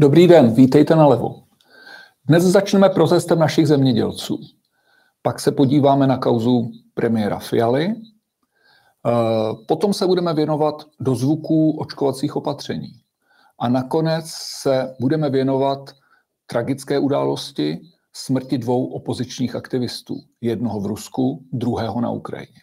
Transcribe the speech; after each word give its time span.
Dobrý 0.00 0.26
den, 0.26 0.54
vítejte 0.54 0.96
na 0.96 1.06
levo. 1.06 1.42
Dnes 2.24 2.44
začneme 2.44 2.88
protestem 2.88 3.38
našich 3.38 3.68
zemědělců. 3.68 4.40
Pak 5.22 5.40
se 5.40 5.52
podíváme 5.52 6.06
na 6.06 6.18
kauzu 6.18 6.70
premiéra 6.94 7.38
Fialy. 7.38 7.86
Eh, 7.86 7.94
potom 9.68 9.94
se 9.94 10.06
budeme 10.06 10.34
věnovat 10.34 10.84
do 11.00 11.14
zvuků 11.14 11.80
očkovacích 11.80 12.36
opatření. 12.36 12.92
A 13.58 13.68
nakonec 13.68 14.24
se 14.60 14.94
budeme 15.00 15.30
věnovat 15.30 15.90
tragické 16.46 16.98
události 16.98 17.80
smrti 18.12 18.58
dvou 18.58 18.86
opozičních 18.86 19.56
aktivistů. 19.56 20.14
Jednoho 20.40 20.80
v 20.80 20.86
Rusku, 20.86 21.44
druhého 21.52 22.00
na 22.00 22.10
Ukrajině. 22.10 22.62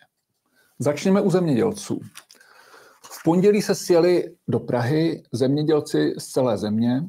Začneme 0.79 1.21
u 1.21 1.29
zemědělců. 1.29 1.99
V 3.03 3.23
pondělí 3.23 3.61
se 3.61 3.75
sjeli 3.75 4.35
do 4.47 4.59
Prahy 4.59 5.23
zemědělci 5.31 6.13
z 6.17 6.27
celé 6.27 6.57
země. 6.57 7.01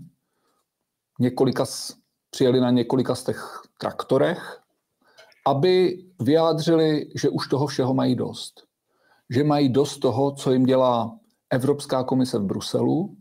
Několika, 1.19 1.65
přijeli 2.31 2.61
na 2.61 2.71
několika 2.71 3.15
z 3.15 3.25
těch 3.25 3.63
traktorech, 3.79 4.61
aby 5.47 6.05
vyjádřili, 6.21 7.11
že 7.15 7.29
už 7.29 7.49
toho 7.49 7.67
všeho 7.67 7.95
mají 7.95 8.15
dost. 8.15 8.63
Že 9.31 9.45
mají 9.45 9.69
dost 9.69 9.99
toho, 9.99 10.33
co 10.33 10.53
jim 10.53 10.65
dělá 10.65 11.19
Evropská 11.51 12.05
komise 12.05 12.39
v 12.39 12.45
Bruselu 12.45 13.17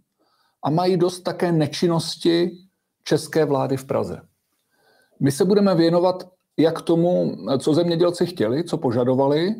a 0.63 0.69
mají 0.69 0.97
dost 0.97 1.21
také 1.21 1.51
nečinnosti 1.51 2.51
české 3.03 3.45
vlády 3.45 3.77
v 3.77 3.85
Praze. 3.85 4.21
My 5.19 5.31
se 5.31 5.45
budeme 5.45 5.75
věnovat 5.75 6.29
jak 6.57 6.81
tomu, 6.81 7.37
co 7.59 7.73
zemědělci 7.73 8.25
chtěli, 8.25 8.63
co 8.63 8.77
požadovali, 8.77 9.55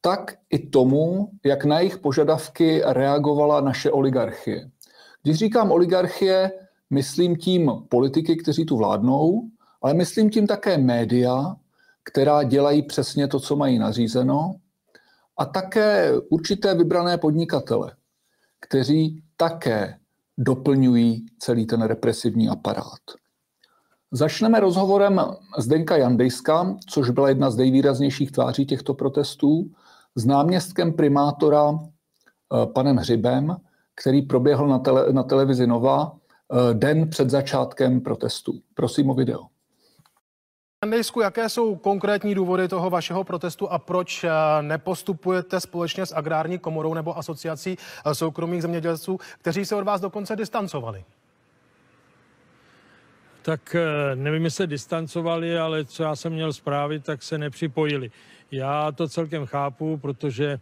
tak 0.00 0.34
i 0.50 0.58
tomu, 0.58 1.30
jak 1.44 1.64
na 1.64 1.78
jejich 1.78 1.98
požadavky 1.98 2.82
reagovala 2.84 3.60
naše 3.60 3.90
oligarchie. 3.90 4.70
Když 5.22 5.36
říkám 5.36 5.70
oligarchie, 5.70 6.50
myslím 6.90 7.36
tím 7.36 7.72
politiky, 7.88 8.36
kteří 8.36 8.64
tu 8.64 8.76
vládnou, 8.76 9.42
ale 9.82 9.94
myslím 9.94 10.30
tím 10.30 10.46
také 10.46 10.78
média, 10.78 11.56
která 12.04 12.42
dělají 12.42 12.82
přesně 12.82 13.28
to, 13.28 13.40
co 13.40 13.56
mají 13.56 13.78
nařízeno, 13.78 14.54
a 15.36 15.44
také 15.44 16.12
určité 16.30 16.74
vybrané 16.74 17.18
podnikatele, 17.18 17.92
kteří 18.60 19.22
také 19.36 19.98
doplňují 20.38 21.26
celý 21.38 21.66
ten 21.66 21.82
represivní 21.82 22.48
aparát. 22.48 23.00
Začneme 24.12 24.60
rozhovorem 24.60 25.20
Zdenka 25.58 25.96
Jandejska, 25.96 26.76
což 26.88 27.10
byla 27.10 27.28
jedna 27.28 27.50
z 27.50 27.56
nejvýraznějších 27.56 28.32
tváří 28.32 28.66
těchto 28.66 28.94
protestů, 28.94 29.70
s 30.14 30.24
náměstkem 30.26 30.92
primátora 30.92 31.72
eh, 31.72 32.66
panem 32.66 32.96
Hřibem, 32.96 33.56
který 33.94 34.22
proběhl 34.22 34.68
na, 34.68 34.78
tele, 34.78 35.12
na 35.12 35.22
televizi 35.22 35.66
Nova 35.66 36.19
den 36.72 37.10
před 37.10 37.30
začátkem 37.30 38.00
protestu. 38.00 38.52
Prosím 38.74 39.10
o 39.10 39.14
video. 39.14 39.46
Andejsku, 40.82 41.20
jaké 41.20 41.48
jsou 41.48 41.76
konkrétní 41.76 42.34
důvody 42.34 42.68
toho 42.68 42.90
vašeho 42.90 43.24
protestu 43.24 43.68
a 43.68 43.78
proč 43.78 44.24
eh, 44.24 44.30
nepostupujete 44.62 45.60
společně 45.60 46.06
s 46.06 46.14
Agrární 46.14 46.58
komorou 46.58 46.94
nebo 46.94 47.18
asociací 47.18 47.78
soukromých 48.12 48.62
zemědělců, 48.62 49.18
kteří 49.38 49.64
se 49.64 49.76
od 49.76 49.84
vás 49.84 50.00
dokonce 50.00 50.36
distancovali? 50.36 51.04
Tak 53.42 53.76
nevím, 54.14 54.44
jestli 54.44 54.56
se 54.56 54.66
distancovali, 54.66 55.58
ale 55.58 55.84
co 55.84 56.02
já 56.02 56.16
jsem 56.16 56.32
měl 56.32 56.52
zprávy, 56.52 57.00
tak 57.00 57.22
se 57.22 57.38
nepřipojili. 57.38 58.10
Já 58.50 58.92
to 58.92 59.08
celkem 59.08 59.46
chápu, 59.46 59.96
protože 59.96 60.46
eh, 60.46 60.60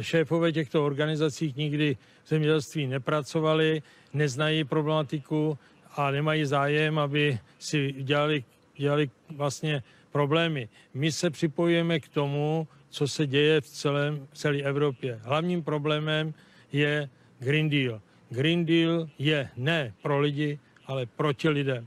šéfové 0.00 0.52
těchto 0.52 0.86
organizací 0.86 1.54
nikdy 1.56 1.96
v 2.24 2.28
zemědělství 2.28 2.86
nepracovali, 2.86 3.82
neznají 4.12 4.64
problematiku 4.64 5.58
a 5.96 6.10
nemají 6.10 6.44
zájem, 6.44 6.98
aby 6.98 7.38
si 7.58 7.92
dělali, 7.92 8.44
dělali 8.76 9.10
vlastně 9.30 9.82
problémy. 10.12 10.68
My 10.94 11.12
se 11.12 11.30
připojujeme 11.30 12.00
k 12.00 12.08
tomu, 12.08 12.68
co 12.90 13.08
se 13.08 13.26
děje 13.26 13.60
v 13.60 13.66
celém, 13.66 14.28
celé 14.32 14.58
Evropě. 14.58 15.20
Hlavním 15.22 15.62
problémem 15.62 16.34
je 16.72 17.08
Green 17.38 17.70
Deal. 17.70 18.00
Green 18.30 18.64
Deal 18.66 19.08
je 19.18 19.48
ne 19.56 19.94
pro 20.02 20.20
lidi, 20.20 20.58
ale 20.86 21.06
proti 21.06 21.48
lidem. 21.48 21.86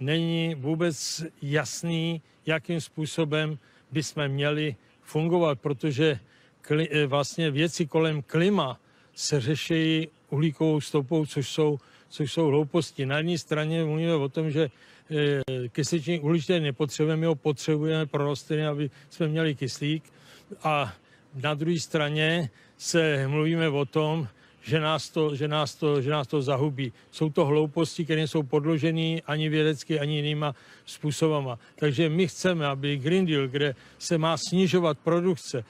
Není 0.00 0.54
vůbec 0.54 1.24
jasný, 1.42 2.22
jakým 2.46 2.80
způsobem 2.80 3.58
bychom 3.92 4.28
měli 4.28 4.76
fungovat, 5.02 5.60
protože 5.60 6.20
kli, 6.66 6.88
eh, 6.90 7.06
vlastně 7.06 7.50
věci 7.50 7.86
kolem 7.86 8.22
klima 8.22 8.80
se 9.14 9.40
řeší 9.40 10.08
uhlíkovou 10.30 10.80
stopou, 10.80 11.26
což 11.26 11.48
jsou, 11.48 11.78
což 12.08 12.32
jsou 12.32 12.46
hlouposti. 12.46 13.06
Na 13.06 13.16
jedné 13.16 13.38
straně 13.38 13.84
mluvíme 13.84 14.14
o 14.14 14.28
tom, 14.28 14.50
že 14.50 14.70
e, 15.10 15.42
kysličník 15.68 16.24
uhličitý 16.24 16.60
nepotřebujeme, 16.60 17.26
ho 17.26 17.34
potřebujeme 17.34 18.06
pro 18.06 18.24
rostliny, 18.24 18.66
aby 18.66 18.90
jsme 19.10 19.28
měli 19.28 19.54
kyslík. 19.54 20.04
A 20.62 20.92
na 21.34 21.54
druhé 21.54 21.78
straně 21.80 22.50
se 22.78 23.28
mluvíme 23.28 23.68
o 23.68 23.84
tom, 23.84 24.28
že 24.62 24.80
nás 24.80 25.10
to, 25.10 25.36
že 25.36 25.48
nás 25.48 25.74
to, 25.74 26.02
že 26.02 26.10
nás 26.10 26.26
to 26.26 26.42
zahubí. 26.42 26.92
Jsou 27.10 27.30
to 27.30 27.46
hlouposti, 27.46 28.04
které 28.04 28.28
jsou 28.28 28.42
podložené 28.42 29.22
ani 29.26 29.48
vědecky, 29.48 30.00
ani 30.00 30.16
jinýma 30.16 30.54
způsobama. 30.86 31.58
Takže 31.78 32.08
my 32.08 32.28
chceme, 32.28 32.66
aby 32.66 32.96
Green 32.96 33.26
Deal, 33.26 33.48
kde 33.48 33.74
se 33.98 34.18
má 34.18 34.36
snižovat 34.36 34.98
produkce, 34.98 35.64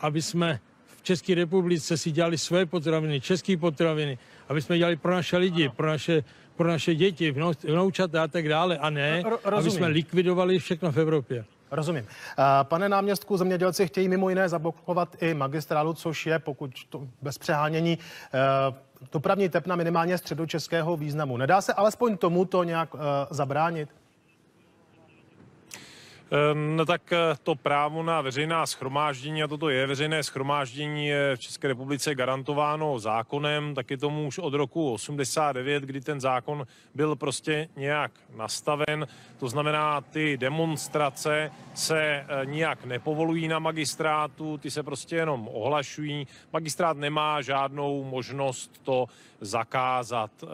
aby 0.00 0.22
jsme 0.22 0.60
v 0.86 1.02
České 1.02 1.34
republice 1.34 1.96
si 1.96 2.10
dělali 2.10 2.38
své 2.38 2.66
potraviny, 2.66 3.20
české 3.20 3.56
potraviny, 3.56 4.18
aby 4.48 4.62
jsme 4.62 4.78
dělali 4.78 4.96
pro 4.96 5.12
naše 5.12 5.36
lidi, 5.36 5.68
pro 5.68 5.86
naše, 5.86 6.24
pro 6.56 6.68
naše 6.68 6.94
děti, 6.94 7.34
vnoučata 7.64 8.22
a 8.22 8.28
tak 8.28 8.48
dále, 8.48 8.78
a 8.78 8.90
ne, 8.90 9.22
aby 9.44 9.70
jsme 9.70 9.86
likvidovali 9.86 10.58
všechno 10.58 10.92
v 10.92 10.96
Evropě. 10.96 11.44
Rozumím. 11.70 12.06
Pane 12.62 12.88
náměstku, 12.88 13.36
zemědělci 13.36 13.86
chtějí 13.86 14.08
mimo 14.08 14.28
jiné 14.28 14.48
zablokovat 14.48 15.22
i 15.22 15.34
magistrálu, 15.34 15.94
což 15.94 16.26
je, 16.26 16.38
pokud 16.38 16.70
to 16.88 17.08
bez 17.22 17.38
přehánění, 17.38 17.98
eh, 18.34 18.38
dopravní 19.12 19.48
tepna 19.48 19.76
minimálně 19.76 20.18
středočeského 20.18 20.96
významu. 20.96 21.36
Nedá 21.36 21.60
se 21.60 21.72
alespoň 21.72 22.16
tomu 22.16 22.44
to 22.44 22.64
nějak 22.64 22.88
eh, 22.94 22.98
zabránit? 23.30 23.88
Ehm, 26.30 26.76
no 26.76 26.86
tak 26.86 27.12
eh, 27.12 27.36
to 27.42 27.54
právo 27.54 28.02
na 28.02 28.20
veřejná 28.20 28.66
schromáždění, 28.66 29.42
a 29.42 29.48
toto 29.48 29.68
je 29.68 29.86
veřejné 29.86 30.22
schromáždění, 30.22 31.06
je 31.06 31.36
v 31.36 31.40
České 31.40 31.68
republice 31.68 32.14
garantováno 32.14 32.98
zákonem, 32.98 33.74
taky 33.74 33.96
tomu 33.96 34.26
už 34.26 34.38
od 34.38 34.54
roku 34.54 34.92
89, 34.92 35.82
kdy 35.82 36.00
ten 36.00 36.20
zákon 36.20 36.66
byl 36.94 37.16
prostě 37.16 37.68
nějak 37.76 38.12
nastaven. 38.36 39.06
To 39.38 39.48
znamená, 39.48 40.00
ty 40.00 40.36
demonstrace 40.36 41.50
se 41.74 42.00
eh, 42.02 42.26
nijak 42.44 42.84
nepovolují 42.84 43.48
na 43.48 43.58
magistrátu, 43.58 44.58
ty 44.58 44.70
se 44.70 44.82
prostě 44.82 45.16
jenom 45.16 45.48
ohlašují. 45.52 46.26
Magistrát 46.52 46.96
nemá 46.96 47.42
žádnou 47.42 48.04
možnost 48.04 48.80
to 48.82 49.06
zakázat. 49.40 50.30
Eh, 50.42 50.46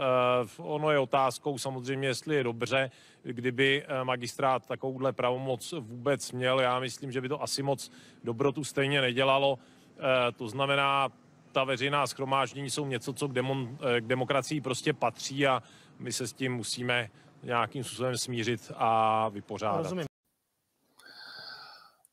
ono 0.57 0.91
je 0.91 0.99
otázkou 0.99 1.59
samozřejmě, 1.59 2.09
jestli 2.09 2.37
je 2.37 2.45
dobře, 2.45 2.91
kdyby 3.25 3.85
magistrát 4.05 4.67
takovouhle 4.67 5.13
pravomoc 5.13 5.64
vůbec 5.73 6.33
měl. 6.33 6.61
Já 6.61 6.81
myslím, 6.81 7.13
že 7.13 7.21
by 7.21 7.29
to 7.29 7.43
asi 7.43 7.63
moc 7.63 7.91
dobrotu 8.25 8.65
stejně 8.65 9.01
nedělalo. 9.01 9.59
Eh, 9.99 10.33
to 10.33 10.49
znamená, 10.49 11.09
ta 11.53 11.65
veřejná 11.65 12.07
schromáždění 12.07 12.71
jsou 12.71 12.87
něco, 12.87 13.13
co 13.13 13.29
k, 13.29 13.33
demon, 13.33 13.79
eh, 13.97 14.01
k 14.01 14.07
demokracii 14.07 14.61
prostě 14.61 14.93
patří 14.93 15.47
a 15.47 15.63
my 15.99 16.13
se 16.13 16.27
s 16.27 16.33
tím 16.33 16.55
musíme 16.55 17.09
nějakým 17.43 17.85
způsobem 17.85 18.17
smířit 18.17 18.73
a 18.77 19.29
vypořádat. 19.29 19.83
Rozumím. 19.83 20.05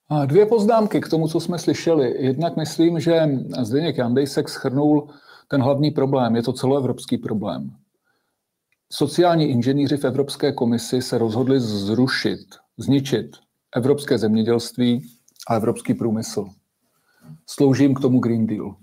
A 0.10 0.26
dvě 0.26 0.46
poznámky 0.46 1.02
k 1.02 1.10
tomu, 1.10 1.28
co 1.28 1.40
jsme 1.40 1.60
slyšeli. 1.60 2.26
Jednak 2.26 2.58
myslím, 2.58 3.00
že 3.00 3.22
Zdeněk 3.62 3.98
Jandejsek 3.98 4.50
schrnul 4.50 5.10
ten 5.48 5.62
hlavní 5.62 5.92
problém. 5.92 6.36
Je 6.36 6.44
to 6.44 6.54
celoevropský 6.54 7.18
problém. 7.18 7.76
Sociální 8.92 9.46
inženýři 9.46 9.98
v 9.98 10.06
Evropské 10.06 10.52
komisi 10.52 11.02
se 11.02 11.18
rozhodli 11.18 11.60
zrušit, 11.60 12.40
zničit 12.78 13.38
evropské 13.76 14.18
zemědělství 14.18 15.12
a 15.48 15.56
evropský 15.56 15.94
průmysl. 15.94 16.50
Slouží 17.48 17.84
jim 17.84 17.94
k 17.94 18.00
tomu 18.00 18.20
Green 18.20 18.48
Deal. 18.48 18.76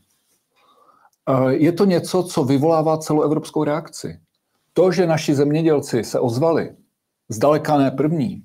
Je 1.49 1.73
to 1.73 1.85
něco, 1.85 2.23
co 2.23 2.45
vyvolává 2.45 2.99
celoevropskou 2.99 3.65
reakci. 3.65 4.21
To, 4.73 4.93
že 4.93 5.07
naši 5.07 5.35
zemědělci 5.35 6.05
se 6.05 6.21
ozvali, 6.21 6.77
zdaleka 7.29 7.79
ne 7.79 7.91
první, 7.91 8.43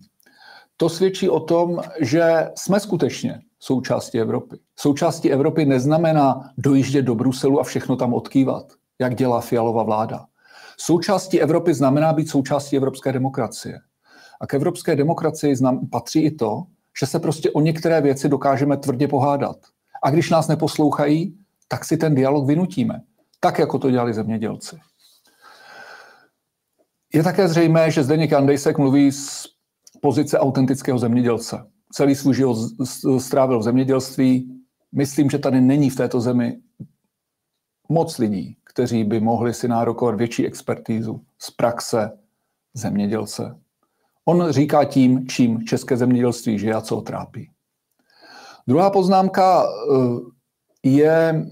to 0.78 0.90
svědčí 0.90 1.30
o 1.30 1.40
tom, 1.40 1.82
že 2.00 2.52
jsme 2.56 2.80
skutečně 2.80 3.42
součástí 3.60 4.20
Evropy. 4.20 4.60
Součástí 4.80 5.32
Evropy 5.32 5.66
neznamená 5.66 6.54
dojíždět 6.58 7.06
do 7.06 7.16
Bruselu 7.16 7.60
a 7.60 7.64
všechno 7.64 7.96
tam 7.96 8.14
odkývat, 8.14 8.74
jak 9.00 9.16
dělá 9.16 9.42
fialová 9.42 9.84
vláda. 9.84 10.26
Součástí 10.78 11.42
Evropy 11.42 11.74
znamená 11.74 12.14
být 12.14 12.30
součástí 12.30 12.78
evropské 12.78 13.12
demokracie. 13.12 13.80
A 14.44 14.48
k 14.48 14.54
evropské 14.54 14.96
demokracii 14.96 15.56
znam, 15.56 15.88
patří 15.88 16.22
i 16.24 16.32
to, 16.32 16.64
že 17.00 17.06
se 17.06 17.20
prostě 17.20 17.52
o 17.52 17.62
některé 17.62 18.02
věci 18.02 18.30
dokážeme 18.30 18.78
tvrdě 18.78 19.08
pohádat. 19.08 19.58
A 20.04 20.10
když 20.10 20.30
nás 20.30 20.48
neposlouchají, 20.48 21.38
tak 21.68 21.86
si 21.86 21.98
ten 21.98 22.16
dialog 22.16 22.48
vynutíme. 22.48 23.02
Tak, 23.40 23.60
jako 23.60 23.80
to 23.80 23.92
dělali 23.92 24.14
zemědělci. 24.14 24.80
Je 27.14 27.24
také 27.24 27.48
zřejmé, 27.48 27.92
že 27.92 28.04
Zdeněk 28.04 28.34
Andejsek 28.34 28.78
mluví 28.78 29.12
z 29.12 29.48
pozice 30.02 30.40
autentického 30.40 31.00
zemědělce. 31.00 31.66
Celý 31.92 32.16
svůj 32.16 32.36
život 32.36 32.58
strávil 33.18 33.60
v 33.60 33.64
zemědělství. 33.64 34.62
Myslím, 34.92 35.30
že 35.30 35.38
tady 35.38 35.62
není 35.62 35.90
v 35.90 35.96
této 35.96 36.22
zemi 36.22 36.58
moc 37.90 38.18
lidí, 38.18 38.58
kteří 38.64 39.04
by 39.04 39.20
mohli 39.20 39.54
si 39.54 39.68
nárokovat 39.68 40.16
větší 40.16 40.48
expertízu 40.48 41.22
z 41.40 41.52
praxe 41.52 42.12
zemědělce. 42.74 43.63
On 44.26 44.52
říká 44.52 44.84
tím, 44.84 45.28
čím 45.28 45.66
české 45.66 45.98
zemědělství 45.98 46.60
žije 46.60 46.74
a 46.74 46.82
co 46.82 46.96
ho 46.96 47.02
trápí. 47.02 47.50
Druhá 48.68 48.90
poznámka 48.90 49.64
eh, 49.64 50.20
je, 50.84 51.46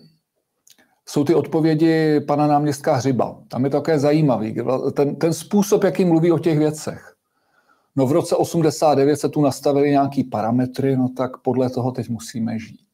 jsou 1.09 1.23
ty 1.23 1.35
odpovědi 1.35 2.19
pana 2.19 2.47
náměstka 2.47 2.95
Hřiba. 2.95 3.37
Tam 3.47 3.63
je 3.63 3.69
to 3.69 3.77
také 3.77 3.99
zajímavý. 3.99 4.55
Ten, 4.93 5.15
ten 5.15 5.33
způsob, 5.33 5.83
jaký 5.83 6.05
mluví 6.05 6.31
o 6.31 6.39
těch 6.39 6.59
věcech. 6.59 7.13
No 7.95 8.07
v 8.07 8.11
roce 8.11 8.35
89 8.35 9.17
se 9.17 9.29
tu 9.29 9.41
nastavili 9.41 9.89
nějaký 9.89 10.23
parametry, 10.23 10.97
no 10.97 11.09
tak 11.17 11.37
podle 11.37 11.69
toho 11.69 11.91
teď 11.91 12.09
musíme 12.09 12.59
žít. 12.59 12.87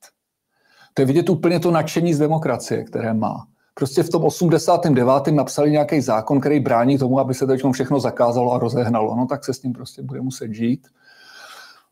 To 0.94 1.01
je 1.01 1.06
vidět 1.06 1.30
úplně 1.30 1.59
to 1.59 1.71
nadšení 1.71 2.13
z 2.13 2.19
demokracie, 2.19 2.83
které 2.83 3.13
má. 3.13 3.47
Prostě 3.77 4.03
v 4.03 4.09
tom 4.09 4.24
89. 4.24 5.27
napsali 5.31 5.71
nějaký 5.71 6.01
zákon, 6.01 6.39
který 6.39 6.59
brání 6.59 6.97
tomu, 6.97 7.19
aby 7.19 7.33
se 7.33 7.47
teď 7.47 7.62
všechno 7.71 8.00
zakázalo 8.00 8.53
a 8.53 8.59
rozehnalo. 8.59 9.15
No 9.15 9.25
tak 9.25 9.45
se 9.45 9.53
s 9.53 9.59
tím 9.59 9.74
prostě 9.74 10.01
bude 10.01 10.21
muset 10.21 10.53
žít. 10.53 10.88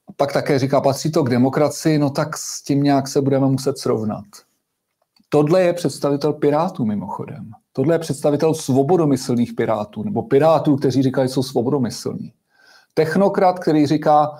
A 0.07 0.11
pak 0.17 0.33
také 0.33 0.59
říká, 0.59 0.81
patří 0.81 1.11
to 1.11 1.23
k 1.23 1.29
demokracii, 1.29 1.97
no 1.97 2.09
tak 2.09 2.37
s 2.37 2.63
tím 2.63 2.83
nějak 2.83 3.07
se 3.07 3.21
budeme 3.21 3.47
muset 3.47 3.77
srovnat. 3.77 4.25
Tohle 5.29 5.61
je 5.61 5.73
představitel 5.73 6.33
Pirátů 6.33 6.85
mimochodem. 6.85 7.51
Tohle 7.73 7.95
je 7.95 7.99
představitel 7.99 8.53
svobodomyslných 8.53 9.53
Pirátů, 9.53 10.03
nebo 10.03 10.23
Pirátů, 10.23 10.75
kteří 10.75 11.01
říkají, 11.01 11.27
že 11.27 11.33
jsou 11.33 11.43
svobodomyslní. 11.43 12.33
Technokrat, 12.93 13.59
který 13.59 13.87
říká, 13.87 14.31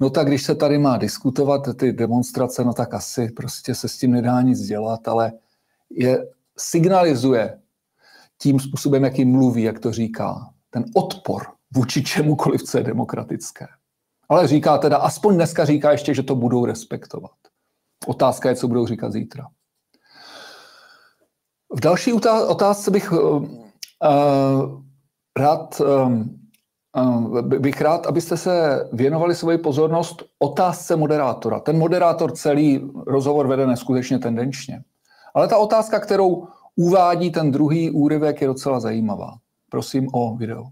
no 0.00 0.10
tak 0.10 0.26
když 0.26 0.44
se 0.44 0.54
tady 0.54 0.78
má 0.78 0.96
diskutovat 0.96 1.76
ty 1.76 1.92
demonstrace, 1.92 2.64
no 2.64 2.72
tak 2.72 2.94
asi 2.94 3.30
prostě 3.30 3.74
se 3.74 3.88
s 3.88 3.98
tím 3.98 4.10
nedá 4.10 4.42
nic 4.42 4.60
dělat, 4.60 5.08
ale 5.08 5.32
je, 5.90 6.26
signalizuje 6.58 7.58
tím 8.38 8.60
způsobem, 8.60 9.04
jaký 9.04 9.24
mluví, 9.24 9.62
jak 9.62 9.78
to 9.78 9.92
říká, 9.92 10.50
ten 10.70 10.84
odpor 10.96 11.46
vůči 11.74 12.02
čemukoliv, 12.02 12.62
co 12.62 12.78
je 12.78 12.84
demokratické. 12.84 13.66
Ale 14.28 14.46
říká 14.46 14.78
teda, 14.78 14.96
aspoň 14.96 15.34
dneska 15.34 15.64
říká 15.64 15.92
ještě, 15.92 16.14
že 16.14 16.22
to 16.22 16.34
budou 16.34 16.64
respektovat. 16.64 17.30
Otázka 18.06 18.48
je, 18.48 18.56
co 18.56 18.68
budou 18.68 18.86
říkat 18.86 19.12
zítra. 19.12 19.46
V 21.74 21.80
další 21.80 22.12
otázce 22.48 22.90
bych 22.90 23.12
uh, 23.12 23.46
rád, 25.38 25.80
uh, 25.80 27.40
bych 27.40 27.80
rád, 27.80 28.06
abyste 28.06 28.36
se 28.36 28.84
věnovali 28.92 29.34
svoji 29.34 29.58
pozornost 29.58 30.22
otázce 30.38 30.96
moderátora. 30.96 31.60
Ten 31.60 31.78
moderátor 31.78 32.32
celý 32.32 32.90
rozhovor 33.06 33.46
vede 33.46 33.66
neskutečně 33.66 34.18
tendenčně. 34.18 34.84
Ale 35.38 35.48
ta 35.48 35.58
otázka, 35.58 36.00
kterou 36.00 36.48
uvádí 36.76 37.30
ten 37.30 37.50
druhý 37.50 37.90
úryvek, 37.90 38.40
je 38.40 38.46
docela 38.46 38.80
zajímavá. 38.80 39.38
Prosím 39.68 40.08
o 40.12 40.36
video. 40.36 40.64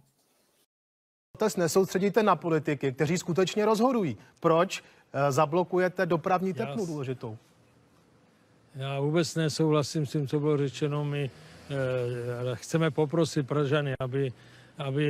Dnes 1.39 1.57
nesoustředíte 1.57 2.23
na 2.23 2.37
politiky, 2.37 2.93
kteří 2.93 3.19
skutečně 3.19 3.65
rozhodují. 3.65 4.17
Proč 4.41 4.83
zablokujete 5.31 6.07
dopravní 6.07 6.53
tepnu 6.53 6.87
důležitou? 6.87 7.37
Já 8.75 9.01
vůbec 9.01 9.35
nesouhlasím 9.35 10.07
s 10.07 10.13
tím, 10.13 10.29
co 10.29 10.41
bylo 10.41 10.57
řečeno. 10.57 11.05
My 11.05 11.31
eh, 11.31 11.75
chceme 12.55 12.91
poprosit 12.91 13.47
Pražany, 13.47 13.95
aby, 14.01 14.33
aby 14.79 15.07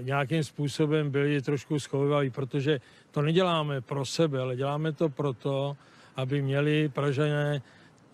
nějakým 0.00 0.44
způsobem 0.44 1.10
byli 1.10 1.42
trošku 1.42 1.80
schovávaví, 1.80 2.30
protože 2.30 2.80
to 3.10 3.22
neděláme 3.22 3.80
pro 3.80 4.06
sebe, 4.06 4.40
ale 4.40 4.56
děláme 4.56 4.92
to 4.92 5.08
proto, 5.08 5.76
aby 6.16 6.42
měli 6.42 6.88
Pražané 6.88 7.62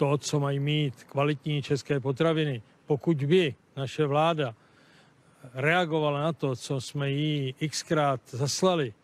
to, 0.00 0.18
co 0.18 0.40
mají 0.40 0.60
mít, 0.60 1.04
kvalitní 1.04 1.62
české 1.62 2.00
potraviny. 2.00 2.62
Pokud 2.86 3.16
by 3.24 3.54
naše 3.76 4.06
vláda 4.06 4.54
reagovala 5.54 6.20
na 6.20 6.32
to, 6.32 6.56
co 6.56 6.80
jsme 6.80 7.10
jí 7.10 7.54
xkrát 7.68 8.20
zaslali, 8.30 8.94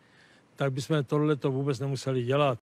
tak 0.55 0.73
bychom 0.73 1.03
tohle 1.03 1.35
to 1.35 1.51
vůbec 1.51 1.79
nemuseli 1.79 2.23
dělat. 2.23 2.57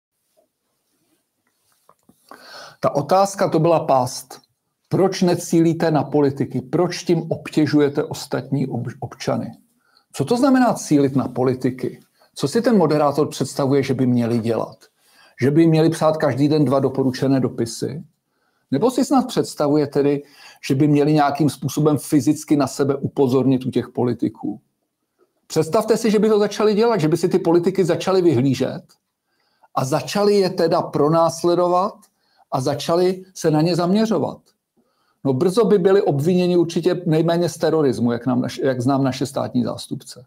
Ta 2.80 2.94
otázka 2.94 3.48
to 3.48 3.58
byla 3.58 3.80
past. 3.80 4.40
Proč 4.88 5.22
necílíte 5.22 5.90
na 5.90 6.02
politiky? 6.04 6.60
Proč 6.60 7.04
tím 7.04 7.22
obtěžujete 7.32 8.04
ostatní 8.04 8.66
občany? 9.00 9.52
Co 10.12 10.24
to 10.24 10.36
znamená 10.36 10.74
cílit 10.74 11.16
na 11.16 11.28
politiky? 11.28 12.00
Co 12.34 12.48
si 12.48 12.62
ten 12.62 12.78
moderátor 12.78 13.28
představuje, 13.28 13.82
že 13.82 13.94
by 13.94 14.06
měli 14.06 14.38
dělat? 14.38 14.76
Že 15.40 15.50
by 15.50 15.66
měli 15.66 15.90
psát 15.90 16.16
každý 16.16 16.48
den 16.48 16.64
dva 16.64 16.80
doporučené 16.80 17.40
dopisy? 17.40 18.04
Nebo 18.70 18.90
si 18.90 19.04
snad 19.04 19.26
představuje 19.26 19.86
tedy, 19.86 20.22
že 20.68 20.74
by 20.74 20.88
měli 20.88 21.12
nějakým 21.12 21.50
způsobem 21.50 21.98
fyzicky 21.98 22.56
na 22.56 22.66
sebe 22.66 22.96
upozornit 22.96 23.66
u 23.66 23.70
těch 23.70 23.88
politiků? 23.88 24.60
Představte 25.46 25.96
si, 25.96 26.10
že 26.10 26.18
by 26.18 26.28
to 26.28 26.38
začali 26.38 26.74
dělat, 26.74 27.00
že 27.00 27.08
by 27.08 27.16
si 27.16 27.28
ty 27.28 27.38
politiky 27.38 27.84
začali 27.84 28.22
vyhlížet 28.22 28.82
a 29.74 29.84
začali 29.84 30.34
je 30.34 30.50
teda 30.50 30.82
pronásledovat 30.82 31.94
a 32.52 32.60
začali 32.60 33.24
se 33.34 33.50
na 33.50 33.60
ně 33.60 33.76
zaměřovat. 33.76 34.38
No 35.24 35.32
brzo 35.32 35.64
by 35.64 35.78
byli 35.78 36.02
obviněni 36.02 36.56
určitě 36.56 37.02
nejméně 37.06 37.48
z 37.48 37.58
terorismu, 37.58 38.12
jak, 38.12 38.26
nám, 38.26 38.44
jak 38.62 38.80
znám 38.80 39.04
naše 39.04 39.26
státní 39.26 39.64
zástupce. 39.64 40.24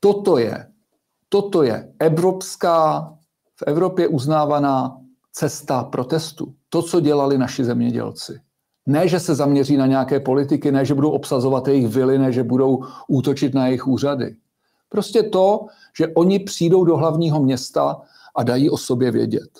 Toto 0.00 0.38
je, 0.38 0.66
toto 1.28 1.62
je 1.62 1.92
evropská, 1.98 3.14
v 3.56 3.62
Evropě 3.66 4.08
uznávaná 4.08 5.00
cesta 5.38 5.84
protestu. 5.84 6.54
To, 6.68 6.82
co 6.82 7.00
dělali 7.00 7.38
naši 7.38 7.64
zemědělci. 7.64 8.40
Ne, 8.86 9.08
že 9.08 9.20
se 9.20 9.34
zaměří 9.34 9.76
na 9.76 9.86
nějaké 9.86 10.20
politiky, 10.20 10.72
ne, 10.72 10.84
že 10.84 10.94
budou 10.94 11.10
obsazovat 11.10 11.68
jejich 11.68 11.88
vily, 11.88 12.18
ne, 12.18 12.32
že 12.32 12.42
budou 12.42 12.84
útočit 13.08 13.54
na 13.54 13.66
jejich 13.66 13.86
úřady. 13.86 14.36
Prostě 14.88 15.22
to, 15.22 15.66
že 15.98 16.08
oni 16.08 16.38
přijdou 16.38 16.84
do 16.84 16.96
hlavního 16.96 17.42
města 17.42 18.00
a 18.36 18.42
dají 18.42 18.70
o 18.70 18.76
sobě 18.76 19.10
vědět. 19.10 19.50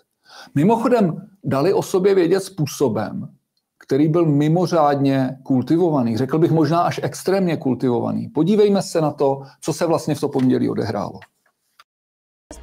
Mimochodem, 0.55 1.29
dali 1.45 1.73
o 1.73 1.83
sobě 1.83 2.15
vědět 2.15 2.41
způsobem, 2.41 3.29
který 3.79 4.09
byl 4.09 4.27
mimořádně 4.27 5.39
kultivovaný, 5.43 6.17
řekl 6.17 6.39
bych 6.39 6.51
možná 6.51 6.81
až 6.81 7.01
extrémně 7.03 7.57
kultivovaný. 7.57 8.29
Podívejme 8.29 8.83
se 8.83 9.01
na 9.01 9.11
to, 9.11 9.43
co 9.61 9.73
se 9.73 9.87
vlastně 9.87 10.15
v 10.15 10.21
to 10.21 10.29
pondělí 10.29 10.69
odehrálo 10.69 11.21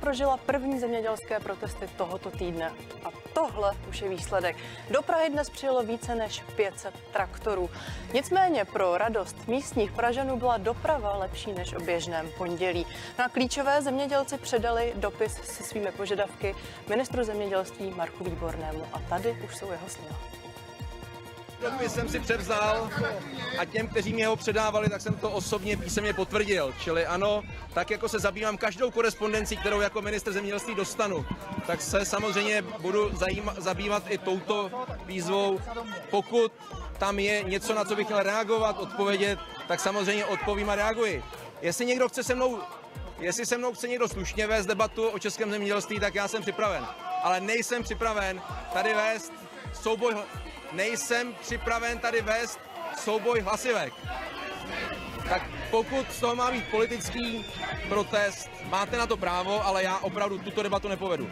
prožila 0.05 0.37
první 0.37 0.79
zemědělské 0.79 1.39
protesty 1.39 1.89
tohoto 1.97 2.31
týdne. 2.31 2.71
A 3.03 3.09
tohle 3.33 3.71
už 3.89 4.01
je 4.01 4.09
výsledek. 4.09 4.57
Do 4.91 5.01
Prahy 5.01 5.29
dnes 5.29 5.49
přijelo 5.49 5.83
více 5.83 6.15
než 6.15 6.43
500 6.55 6.93
traktorů. 7.13 7.69
Nicméně 8.13 8.65
pro 8.65 8.97
radost 8.97 9.47
místních 9.47 9.91
Pražanů 9.91 10.37
byla 10.37 10.57
doprava 10.57 11.17
lepší 11.17 11.53
než 11.53 11.73
o 11.73 11.79
běžném 11.79 12.29
pondělí. 12.37 12.85
Na 13.19 13.29
klíčové 13.29 13.81
zemědělci 13.81 14.37
předali 14.37 14.93
dopis 14.95 15.33
se 15.33 15.63
svými 15.63 15.91
požadavky 15.91 16.55
ministru 16.89 17.23
zemědělství 17.23 17.89
Marku 17.89 18.23
Výbornému. 18.23 18.85
A 18.93 18.99
tady 18.99 19.31
už 19.45 19.57
jsou 19.57 19.71
jeho 19.71 19.89
slova. 19.89 20.44
Dopis 21.62 21.93
jsem 21.93 22.09
si 22.09 22.19
převzal 22.19 22.89
a 23.59 23.65
těm, 23.65 23.88
kteří 23.88 24.13
mě 24.13 24.27
ho 24.27 24.35
předávali, 24.35 24.89
tak 24.89 25.01
jsem 25.01 25.13
to 25.13 25.29
osobně 25.31 25.77
písemně 25.77 26.13
potvrdil. 26.13 26.74
Čili 26.79 27.05
ano, 27.05 27.43
tak 27.74 27.91
jako 27.91 28.09
se 28.09 28.19
zabývám 28.19 28.57
každou 28.57 28.91
korespondencí, 28.91 29.57
kterou 29.57 29.81
jako 29.81 30.01
minister 30.01 30.33
zemědělství 30.33 30.75
dostanu, 30.75 31.25
tak 31.67 31.81
se 31.81 32.05
samozřejmě 32.05 32.62
budu 32.62 33.17
zajíma, 33.17 33.53
zabývat 33.57 34.03
i 34.09 34.17
touto 34.17 34.71
výzvou. 35.05 35.59
Pokud 36.09 36.51
tam 36.97 37.19
je 37.19 37.43
něco, 37.43 37.74
na 37.74 37.85
co 37.85 37.95
bych 37.95 38.07
měl 38.07 38.24
reagovat, 38.24 38.79
odpovědět, 38.79 39.39
tak 39.67 39.79
samozřejmě 39.79 40.25
odpovím 40.25 40.69
a 40.69 40.75
reaguji. 40.75 41.24
Jestli 41.62 41.85
někdo 41.85 42.09
chce 42.09 42.24
se 42.24 42.35
mnou 42.35 42.59
Jestli 43.19 43.45
se 43.45 43.57
mnou 43.57 43.74
chce 43.74 43.88
někdo 43.88 44.07
slušně 44.07 44.47
vést 44.47 44.65
debatu 44.65 45.07
o 45.07 45.19
českém 45.19 45.51
zemědělství, 45.51 46.00
tak 46.00 46.15
já 46.15 46.27
jsem 46.27 46.41
připraven. 46.41 46.85
Ale 47.24 47.41
nejsem 47.41 47.83
připraven 47.83 48.41
tady 48.74 48.93
vést 48.93 49.33
souboj 49.74 50.15
nejsem 50.75 51.34
připraven 51.41 52.00
tady 52.00 52.22
vést 52.22 52.60
souboj 52.98 53.41
hlasivek. 53.41 53.94
Tak 55.29 55.41
pokud 55.72 56.12
z 56.12 56.20
toho 56.20 56.36
má 56.36 56.51
být 56.51 56.63
politický 56.72 57.46
protest, 57.89 58.50
máte 58.70 58.98
na 58.98 59.08
to 59.08 59.17
právo, 59.17 59.65
ale 59.65 59.84
já 59.84 60.00
opravdu 60.00 60.38
tuto 60.38 60.63
debatu 60.63 60.88
nepovedu. 60.88 61.27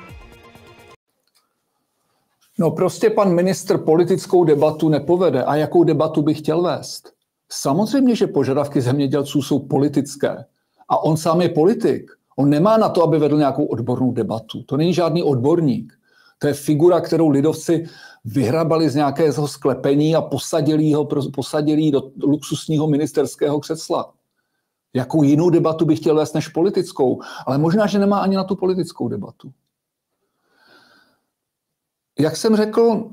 No 2.60 2.72
prostě 2.72 3.10
pan 3.10 3.36
ministr 3.36 3.78
politickou 3.78 4.44
debatu 4.44 4.90
nepovede. 4.90 5.44
A 5.44 5.56
jakou 5.56 5.84
debatu 5.84 6.22
by 6.22 6.34
chtěl 6.34 6.62
vést? 6.62 7.14
Samozřejmě, 7.52 8.16
že 8.16 8.28
požadavky 8.28 8.82
zemědělců 8.82 9.42
jsou 9.42 9.60
politické. 9.60 10.46
A 10.90 11.04
on 11.04 11.18
sám 11.18 11.42
je 11.42 11.50
politik. 11.50 12.12
On 12.36 12.50
nemá 12.50 12.78
na 12.78 12.90
to, 12.90 13.04
aby 13.04 13.20
vedl 13.20 13.38
nějakou 13.38 13.66
odbornou 13.66 14.12
debatu. 14.12 14.64
To 14.64 14.78
není 14.78 14.94
žádný 14.94 15.24
odborník. 15.24 15.94
To 16.40 16.48
je 16.48 16.54
figura, 16.54 17.02
kterou 17.02 17.30
lidovci 17.30 17.86
vyhrabali 18.26 18.90
z 18.90 18.96
nějakého 18.96 19.48
sklepení 19.48 20.16
a 20.16 20.22
posadili 20.22 20.94
ho 20.94 21.06
posadili 21.34 21.92
do 21.92 22.12
luxusního 22.24 22.88
ministerského 22.88 23.60
křesla. 23.60 24.14
Jakou 24.94 25.24
jinou 25.24 25.50
debatu 25.50 25.86
bych 25.86 26.00
chtěl 26.00 26.16
vést 26.16 26.34
než 26.34 26.48
politickou, 26.48 27.22
ale 27.46 27.58
možná, 27.58 27.88
že 27.88 28.00
nemá 28.00 28.20
ani 28.20 28.36
na 28.36 28.44
tu 28.44 28.56
politickou 28.56 29.08
debatu. 29.08 29.52
Jak 32.20 32.38
jsem 32.38 32.56
řekl, 32.56 33.10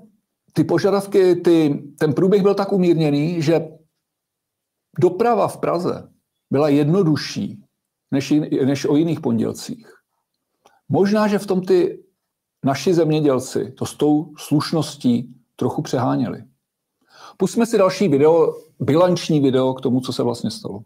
ty 0.53 0.65
požadavky, 0.65 1.37
ty, 1.37 1.85
ten 1.99 2.13
průběh 2.13 2.43
byl 2.43 2.55
tak 2.55 2.73
umírněný, 2.73 3.43
že 3.43 3.69
doprava 4.99 5.49
v 5.49 5.59
Praze 5.59 6.09
byla 6.51 6.69
jednodušší 6.69 7.65
než, 8.11 8.35
než 8.65 8.85
o 8.85 8.97
jiných 8.97 9.21
pondělcích. 9.21 9.93
Možná, 10.89 11.29
že 11.29 11.39
v 11.39 11.47
tom 11.47 11.61
ty 11.63 12.05
naši 12.65 12.95
zemědělci 12.95 13.73
to 13.73 13.87
s 13.87 13.95
tou 13.95 14.33
slušností 14.39 15.35
trochu 15.57 15.83
přeháněli. 15.83 16.45
Pusme 17.37 17.67
si 17.67 17.79
další 17.79 18.09
video, 18.09 18.55
bilanční 18.81 19.41
video 19.41 19.75
k 19.75 19.81
tomu, 19.81 20.01
co 20.01 20.13
se 20.13 20.23
vlastně 20.23 20.51
stalo 20.51 20.81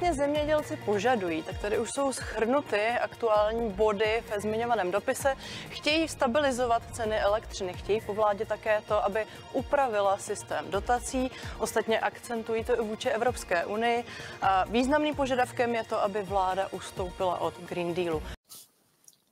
vlastně 0.00 0.26
zemědělci 0.26 0.76
požadují, 0.76 1.42
tak 1.42 1.58
tady 1.58 1.78
už 1.78 1.90
jsou 1.90 2.12
schrnuty 2.12 2.80
aktuální 2.80 3.70
body 3.70 4.22
ve 4.30 4.40
zmiňovaném 4.40 4.90
dopise. 4.90 5.34
Chtějí 5.68 6.08
stabilizovat 6.08 6.82
ceny 6.92 7.20
elektřiny, 7.20 7.72
chtějí 7.72 8.00
po 8.00 8.14
vládě 8.14 8.46
také 8.46 8.82
to, 8.88 9.04
aby 9.04 9.26
upravila 9.52 10.18
systém 10.18 10.70
dotací. 10.70 11.30
Ostatně 11.58 12.00
akcentují 12.00 12.64
to 12.64 12.80
i 12.80 12.84
vůči 12.84 13.08
Evropské 13.08 13.66
unii. 13.66 14.04
A 14.42 14.64
významným 14.64 15.14
požadavkem 15.14 15.74
je 15.74 15.84
to, 15.84 16.02
aby 16.02 16.22
vláda 16.22 16.68
ustoupila 16.72 17.40
od 17.40 17.54
Green 17.68 17.94
Dealu. 17.94 18.22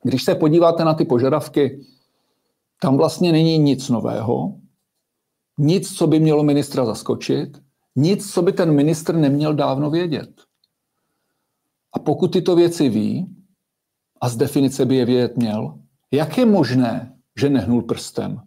Když 0.06 0.24
se 0.24 0.34
podíváte 0.34 0.84
na 0.84 0.94
ty 0.94 1.04
požadavky, 1.04 1.80
tam 2.80 2.96
vlastně 2.96 3.32
není 3.32 3.58
nic 3.58 3.88
nového, 3.88 4.54
nic, 5.58 5.96
co 5.96 6.06
by 6.06 6.20
mělo 6.20 6.42
ministra 6.42 6.84
zaskočit, 6.84 7.58
nic, 7.96 8.32
co 8.32 8.42
by 8.42 8.52
ten 8.52 8.74
ministr 8.74 9.14
neměl 9.14 9.54
dávno 9.54 9.90
vědět. 9.90 10.30
A 11.92 11.98
pokud 11.98 12.32
tyto 12.32 12.56
věci 12.56 12.88
ví, 12.88 13.26
a 14.20 14.28
z 14.28 14.36
definice 14.36 14.84
by 14.84 14.96
je 14.96 15.04
vědět 15.04 15.36
měl, 15.36 15.78
jak 16.10 16.38
je 16.38 16.46
možné, 16.46 17.16
že 17.38 17.50
nehnul 17.50 17.82
prstem? 17.82 18.40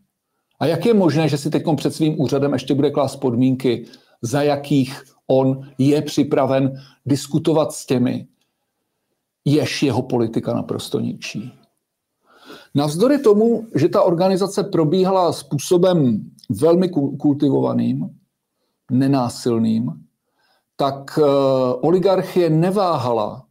A 0.60 0.66
jak 0.66 0.86
je 0.86 0.94
možné, 0.94 1.30
že 1.30 1.38
si 1.38 1.50
teď 1.50 1.64
před 1.76 1.94
svým 1.94 2.22
úřadem 2.22 2.54
ještě 2.54 2.76
bude 2.76 2.92
klást 2.92 3.16
podmínky, 3.16 3.86
za 4.22 4.42
jakých 4.42 5.04
on 5.28 5.70
je 5.78 6.02
připraven 6.02 6.74
diskutovat 7.06 7.72
s 7.72 7.86
těmi, 7.86 8.28
jež 9.46 9.84
jeho 9.84 10.02
politika 10.02 10.54
naprosto 10.54 11.00
ničí. 11.00 11.54
Navzdory 12.76 13.20
tomu, 13.20 13.68
že 13.76 13.90
ta 13.90 14.02
organizace 14.02 14.64
probíhala 14.64 15.34
způsobem 15.34 16.32
velmi 16.50 16.90
kultivovaným, 17.20 18.10
nenásilným, 18.92 19.92
tak 20.76 21.20
eh, 21.20 21.24
oligarchie 21.82 22.50
neváhala 22.50 23.46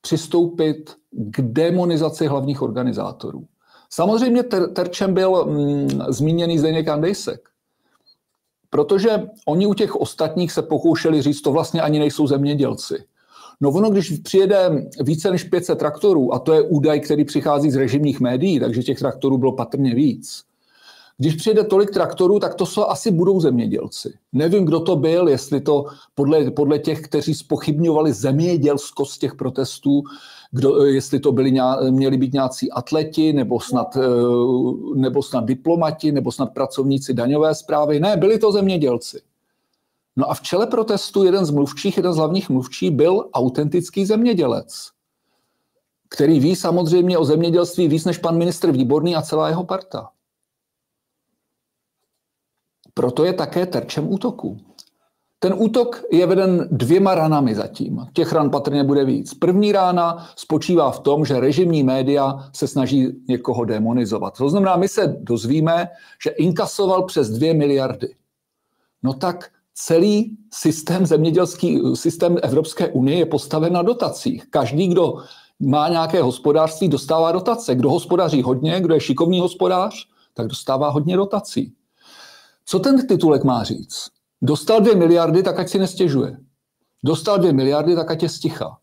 přistoupit 0.00 0.96
k 1.10 1.40
demonizaci 1.40 2.26
hlavních 2.26 2.62
organizátorů. 2.62 3.46
Samozřejmě 3.90 4.42
ter- 4.42 4.72
terčem 4.72 5.14
byl 5.14 5.44
mm, 5.44 5.88
zmíněný 6.08 6.58
Zdeněk 6.58 6.88
Andejsek, 6.88 7.48
protože 8.70 9.28
oni 9.46 9.66
u 9.66 9.74
těch 9.74 9.96
ostatních 9.96 10.52
se 10.52 10.62
pokoušeli 10.62 11.22
říct, 11.22 11.40
to 11.40 11.52
vlastně 11.52 11.82
ani 11.82 11.98
nejsou 11.98 12.26
zemědělci. 12.26 13.04
No 13.60 13.70
ono, 13.70 13.90
když 13.90 14.10
přijede 14.10 14.86
více 15.00 15.30
než 15.30 15.44
500 15.44 15.78
traktorů, 15.78 16.34
a 16.34 16.38
to 16.38 16.52
je 16.52 16.62
údaj, 16.62 17.00
který 17.00 17.24
přichází 17.24 17.70
z 17.70 17.76
režimních 17.76 18.20
médií, 18.20 18.60
takže 18.60 18.82
těch 18.82 18.98
traktorů 18.98 19.38
bylo 19.38 19.52
patrně 19.52 19.94
víc, 19.94 20.44
když 21.18 21.34
přijde 21.34 21.64
tolik 21.64 21.90
traktorů, 21.90 22.38
tak 22.38 22.54
to 22.54 22.66
jsou 22.66 22.86
asi 22.86 23.10
budou 23.10 23.40
zemědělci. 23.40 24.14
Nevím, 24.32 24.64
kdo 24.64 24.80
to 24.80 24.96
byl, 24.96 25.28
jestli 25.28 25.60
to 25.60 25.84
podle, 26.14 26.50
podle 26.50 26.78
těch, 26.78 27.00
kteří 27.00 27.34
spochybňovali 27.34 28.12
zemědělskost 28.12 29.20
těch 29.20 29.34
protestů, 29.34 30.02
kdo, 30.50 30.84
jestli 30.84 31.20
to 31.20 31.32
byli, 31.32 31.54
měli 31.90 32.16
být 32.16 32.32
nějací 32.32 32.72
atleti, 32.72 33.32
nebo 33.32 33.60
snad, 33.60 33.96
eh, 33.96 34.00
nebo 34.94 35.22
snad 35.22 35.44
diplomati, 35.44 36.12
nebo 36.12 36.32
snad 36.32 36.46
pracovníci 36.46 37.14
daňové 37.14 37.54
zprávy. 37.54 38.00
Ne, 38.00 38.16
byli 38.16 38.38
to 38.38 38.52
zemědělci. 38.52 39.20
No 40.16 40.30
a 40.30 40.34
v 40.34 40.40
čele 40.40 40.66
protestu 40.66 41.24
jeden 41.24 41.44
z 41.44 41.50
mluvčích, 41.50 41.96
jeden 41.96 42.12
z 42.12 42.16
hlavních 42.16 42.50
mluvčí 42.50 42.90
byl 42.90 43.30
autentický 43.32 44.06
zemědělec, 44.06 44.90
který 46.08 46.40
ví 46.40 46.56
samozřejmě 46.56 47.18
o 47.18 47.24
zemědělství 47.24 47.88
víc 47.88 48.04
než 48.04 48.18
pan 48.18 48.38
ministr 48.38 48.70
Výborný 48.70 49.16
a 49.16 49.22
celá 49.22 49.48
jeho 49.48 49.64
parta. 49.64 50.10
Proto 52.94 53.24
je 53.24 53.32
také 53.32 53.66
terčem 53.66 54.12
útoku. 54.12 54.58
Ten 55.38 55.54
útok 55.58 56.02
je 56.12 56.26
veden 56.26 56.68
dvěma 56.70 57.14
ranami 57.14 57.54
zatím. 57.54 58.06
Těch 58.12 58.32
ran 58.32 58.50
patrně 58.50 58.84
bude 58.84 59.04
víc. 59.04 59.34
První 59.34 59.72
rána 59.72 60.30
spočívá 60.36 60.90
v 60.90 61.00
tom, 61.00 61.24
že 61.24 61.40
režimní 61.40 61.82
média 61.82 62.50
se 62.52 62.68
snaží 62.68 63.24
někoho 63.28 63.64
demonizovat. 63.64 64.38
To 64.38 64.50
znamená, 64.50 64.76
my 64.76 64.88
se 64.88 65.16
dozvíme, 65.20 65.88
že 66.22 66.30
inkasoval 66.30 67.02
přes 67.02 67.30
dvě 67.30 67.54
miliardy. 67.54 68.14
No 69.02 69.14
tak 69.14 69.50
celý 69.74 70.36
systém 70.54 71.06
zemědělský, 71.06 71.80
systém 71.94 72.36
Evropské 72.42 72.88
unie 72.88 73.18
je 73.18 73.26
postaven 73.26 73.72
na 73.72 73.82
dotacích. 73.82 74.46
Každý, 74.50 74.88
kdo 74.88 75.14
má 75.60 75.88
nějaké 75.88 76.22
hospodářství, 76.22 76.88
dostává 76.88 77.32
dotace. 77.32 77.74
Kdo 77.74 77.90
hospodaří 77.90 78.42
hodně, 78.42 78.80
kdo 78.80 78.94
je 78.94 79.00
šikovný 79.00 79.40
hospodář, 79.40 80.08
tak 80.34 80.46
dostává 80.46 80.88
hodně 80.88 81.16
dotací. 81.16 81.72
Co 82.66 82.78
ten 82.78 83.06
titulek 83.06 83.44
má 83.44 83.64
říct? 83.64 84.08
Dostal 84.42 84.80
dvě 84.80 84.94
miliardy, 84.94 85.42
tak 85.42 85.58
ať 85.58 85.68
si 85.68 85.78
nestěžuje. 85.78 86.36
Dostal 87.04 87.38
dvě 87.38 87.52
miliardy, 87.52 87.94
tak 87.94 88.10
ať 88.10 88.22
je 88.22 88.28
sticha. 88.28 88.78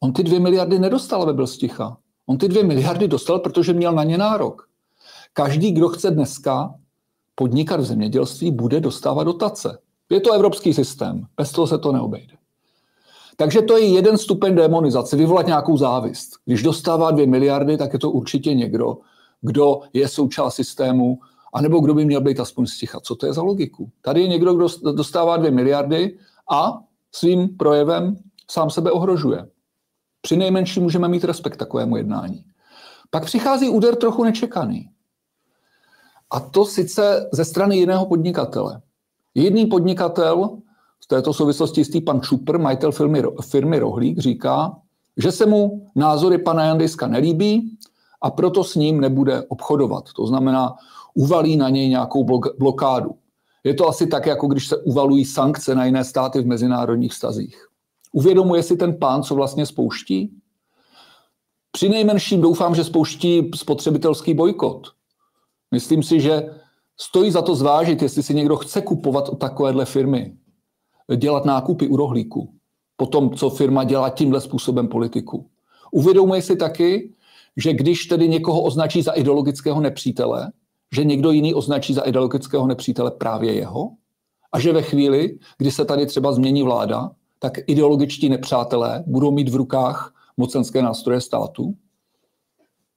On 0.00 0.12
ty 0.12 0.22
dvě 0.22 0.40
miliardy 0.40 0.78
nedostal, 0.78 1.22
aby 1.22 1.32
byl 1.32 1.46
sticha. 1.46 1.96
On 2.26 2.38
ty 2.38 2.48
dvě 2.48 2.64
miliardy 2.64 3.08
dostal, 3.08 3.38
protože 3.38 3.72
měl 3.72 3.92
na 3.92 4.04
ně 4.04 4.18
nárok. 4.18 4.68
Každý, 5.32 5.72
kdo 5.72 5.88
chce 5.88 6.10
dneska 6.10 6.74
podnikat 7.34 7.80
v 7.80 7.84
zemědělství, 7.84 8.50
bude 8.50 8.80
dostávat 8.80 9.24
dotace. 9.24 9.78
Je 10.10 10.20
to 10.20 10.32
evropský 10.32 10.74
systém, 10.74 11.26
bez 11.36 11.52
toho 11.52 11.66
se 11.66 11.78
to 11.78 11.92
neobejde. 11.92 12.34
Takže 13.36 13.62
to 13.62 13.76
je 13.76 13.84
jeden 13.86 14.18
stupeň 14.18 14.54
demonizace, 14.54 15.16
vyvolat 15.16 15.46
nějakou 15.46 15.76
závist. 15.76 16.30
Když 16.44 16.62
dostává 16.62 17.10
dvě 17.10 17.26
miliardy, 17.26 17.76
tak 17.76 17.92
je 17.92 17.98
to 17.98 18.10
určitě 18.10 18.54
někdo, 18.54 18.98
kdo 19.40 19.80
je 19.92 20.08
součást 20.08 20.54
systému 20.54 21.18
a 21.54 21.60
nebo 21.60 21.80
kdo 21.80 21.94
by 21.94 22.04
měl 22.04 22.20
být 22.20 22.40
aspoň 22.40 22.66
sticha. 22.66 23.00
Co 23.00 23.16
to 23.16 23.26
je 23.26 23.32
za 23.32 23.42
logiku? 23.42 23.90
Tady 24.02 24.20
je 24.20 24.28
někdo, 24.28 24.54
kdo 24.54 24.68
dostává 24.92 25.36
dvě 25.36 25.50
miliardy 25.50 26.18
a 26.50 26.78
svým 27.12 27.56
projevem 27.56 28.16
sám 28.50 28.70
sebe 28.70 28.90
ohrožuje. 28.90 29.48
Při 30.20 30.36
nejmenší 30.36 30.80
můžeme 30.80 31.08
mít 31.08 31.24
respekt 31.24 31.56
takovému 31.56 31.96
jednání. 31.96 32.44
Pak 33.10 33.24
přichází 33.24 33.68
úder 33.68 33.96
trochu 33.96 34.24
nečekaný. 34.24 34.90
A 36.30 36.40
to 36.40 36.64
sice 36.64 37.28
ze 37.32 37.44
strany 37.44 37.76
jiného 37.76 38.06
podnikatele. 38.06 38.80
Jedný 39.34 39.66
podnikatel, 39.66 40.58
v 41.04 41.06
této 41.06 41.32
souvislosti 41.32 41.80
jistý 41.80 42.00
pan 42.00 42.20
Čupr, 42.20 42.58
majitel 42.58 42.92
firmy, 42.92 43.22
firmy 43.40 43.78
Rohlík, 43.78 44.18
říká, 44.18 44.76
že 45.16 45.32
se 45.32 45.46
mu 45.46 45.86
názory 45.94 46.38
pana 46.38 46.64
Jandiska 46.64 47.06
nelíbí 47.06 47.78
a 48.22 48.30
proto 48.30 48.64
s 48.64 48.74
ním 48.74 49.00
nebude 49.00 49.42
obchodovat. 49.48 50.12
To 50.16 50.26
znamená, 50.26 50.76
uvalí 51.14 51.56
na 51.56 51.68
něj 51.68 51.88
nějakou 51.88 52.40
blokádu. 52.58 53.14
Je 53.64 53.74
to 53.74 53.88
asi 53.88 54.06
tak, 54.06 54.26
jako 54.26 54.46
když 54.46 54.68
se 54.68 54.76
uvalují 54.76 55.24
sankce 55.24 55.74
na 55.74 55.84
jiné 55.84 56.04
státy 56.04 56.40
v 56.42 56.46
mezinárodních 56.46 57.14
stazích. 57.14 57.66
Uvědomuje 58.12 58.62
si 58.62 58.76
ten 58.76 58.96
pán, 58.98 59.22
co 59.22 59.34
vlastně 59.34 59.66
spouští? 59.66 60.34
Při 61.72 61.88
nejmenším 61.88 62.40
doufám, 62.40 62.74
že 62.74 62.84
spouští 62.84 63.50
spotřebitelský 63.54 64.34
bojkot. 64.34 64.86
Myslím 65.70 66.02
si, 66.02 66.20
že 66.20 66.59
stojí 67.00 67.30
za 67.30 67.42
to 67.42 67.54
zvážit, 67.54 68.02
jestli 68.02 68.22
si 68.22 68.34
někdo 68.34 68.56
chce 68.56 68.82
kupovat 68.82 69.28
od 69.28 69.34
takovéhle 69.34 69.84
firmy, 69.84 70.36
dělat 71.16 71.44
nákupy 71.44 71.88
u 71.88 71.96
rohlíku, 71.96 72.54
po 72.96 73.06
tom, 73.06 73.30
co 73.30 73.50
firma 73.50 73.84
dělá 73.84 74.10
tímhle 74.10 74.40
způsobem 74.40 74.88
politiku. 74.88 75.50
Uvědomuje 75.92 76.42
si 76.42 76.56
taky, 76.56 77.14
že 77.56 77.72
když 77.72 78.06
tedy 78.06 78.28
někoho 78.28 78.62
označí 78.62 79.02
za 79.02 79.12
ideologického 79.12 79.80
nepřítele, 79.80 80.52
že 80.94 81.04
někdo 81.04 81.30
jiný 81.30 81.54
označí 81.54 81.94
za 81.94 82.02
ideologického 82.02 82.66
nepřítele 82.66 83.10
právě 83.10 83.54
jeho 83.54 83.90
a 84.52 84.60
že 84.60 84.72
ve 84.72 84.82
chvíli, 84.82 85.38
kdy 85.58 85.70
se 85.70 85.84
tady 85.84 86.06
třeba 86.06 86.32
změní 86.32 86.62
vláda, 86.62 87.10
tak 87.38 87.52
ideologičtí 87.66 88.28
nepřátelé 88.28 89.04
budou 89.06 89.30
mít 89.30 89.48
v 89.48 89.56
rukách 89.56 90.14
mocenské 90.36 90.82
nástroje 90.82 91.20
státu, 91.20 91.74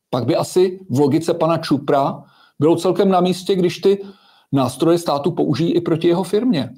pak 0.10 0.26
by 0.26 0.36
asi 0.36 0.80
v 0.90 1.00
logice 1.00 1.34
pana 1.34 1.58
Čupra 1.58 2.24
bylo 2.64 2.76
celkem 2.76 3.10
na 3.10 3.22
místě, 3.22 3.56
když 3.56 3.78
ty 3.78 4.06
nástroje 4.52 4.98
státu 4.98 5.32
použijí 5.32 5.76
i 5.76 5.82
proti 5.82 6.08
jeho 6.08 6.24
firmě. 6.24 6.70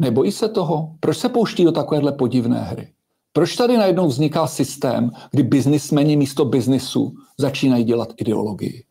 Nebojí 0.00 0.32
se 0.32 0.48
toho? 0.48 0.94
Proč 1.00 1.18
se 1.18 1.28
pouští 1.28 1.64
do 1.64 1.72
takovéhle 1.72 2.12
podivné 2.12 2.62
hry? 2.62 2.92
Proč 3.32 3.56
tady 3.56 3.76
najednou 3.76 4.06
vzniká 4.06 4.46
systém, 4.46 5.10
kdy 5.30 5.42
biznismeni 5.42 6.16
místo 6.16 6.44
biznisu 6.44 7.14
začínají 7.38 7.84
dělat 7.84 8.12
ideologii? 8.16 8.84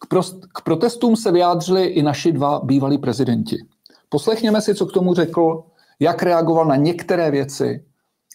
K, 0.00 0.06
prost, 0.06 0.36
k 0.54 0.62
protestům 0.62 1.16
se 1.16 1.32
vyjádřili 1.32 1.84
i 1.84 2.02
naši 2.02 2.32
dva 2.32 2.60
bývalí 2.64 2.98
prezidenti. 2.98 3.56
Poslechněme 4.08 4.60
si, 4.60 4.74
co 4.74 4.86
k 4.86 4.92
tomu 4.92 5.14
řekl, 5.14 5.62
jak 6.00 6.22
reagoval 6.22 6.66
na 6.66 6.76
některé 6.76 7.30
věci 7.30 7.84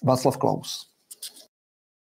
Václav 0.04 0.38
Klaus. 0.38 0.89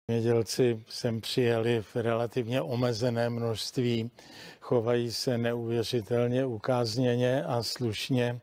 Zemědělci 0.08 0.84
sem 0.88 1.20
přijeli 1.20 1.82
v 1.82 1.96
relativně 1.96 2.62
omezené 2.62 3.30
množství, 3.30 4.10
chovají 4.60 5.12
se 5.12 5.38
neuvěřitelně 5.38 6.46
ukázněně 6.46 7.44
a 7.44 7.62
slušně. 7.62 8.40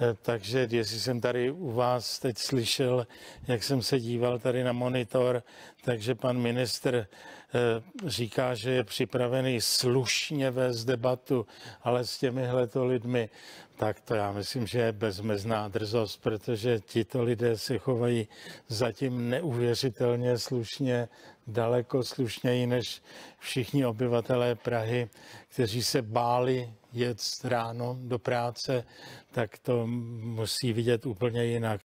Eh, 0.00 0.14
takže 0.22 0.68
jestli 0.70 1.00
jsem 1.00 1.20
tady 1.20 1.50
u 1.50 1.72
vás 1.72 2.18
teď 2.18 2.38
slyšel, 2.38 3.06
jak 3.48 3.62
jsem 3.62 3.82
se 3.82 4.00
díval 4.00 4.38
tady 4.38 4.64
na 4.64 4.72
monitor, 4.72 5.42
takže 5.84 6.14
pan 6.14 6.38
ministr 6.38 7.06
Eh, 7.54 7.82
říká, 8.10 8.54
že 8.54 8.70
je 8.70 8.84
připravený 8.84 9.60
slušně 9.60 10.50
vést 10.50 10.84
debatu, 10.84 11.46
ale 11.82 12.04
s 12.04 12.18
těmihle 12.18 12.68
lidmi, 12.74 13.28
tak 13.76 14.00
to 14.00 14.14
já 14.14 14.32
myslím, 14.32 14.66
že 14.66 14.78
je 14.78 14.92
bezmezná 14.92 15.68
drzost, 15.68 16.22
protože 16.22 16.80
tito 16.80 17.22
lidé 17.22 17.58
se 17.58 17.78
chovají 17.78 18.28
zatím 18.68 19.30
neuvěřitelně 19.30 20.38
slušně, 20.38 21.08
daleko 21.46 22.02
slušněji 22.02 22.66
než 22.66 23.02
všichni 23.38 23.86
obyvatelé 23.86 24.54
Prahy, 24.54 25.10
kteří 25.48 25.82
se 25.82 26.02
báli 26.02 26.74
jet 26.92 27.18
ráno 27.44 27.96
do 28.00 28.18
práce, 28.18 28.84
tak 29.32 29.58
to 29.58 29.86
musí 29.86 30.72
vidět 30.72 31.06
úplně 31.06 31.44
jinak. 31.44 31.80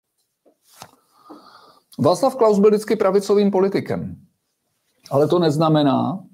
Václav 1.98 2.36
Klaus 2.36 2.58
byl 2.58 2.70
vždycky 2.70 2.96
pravicovým 2.96 3.50
politikem. 3.50 4.16
Ale 5.10 5.28
to 5.28 5.38
neznamená, 5.38 6.24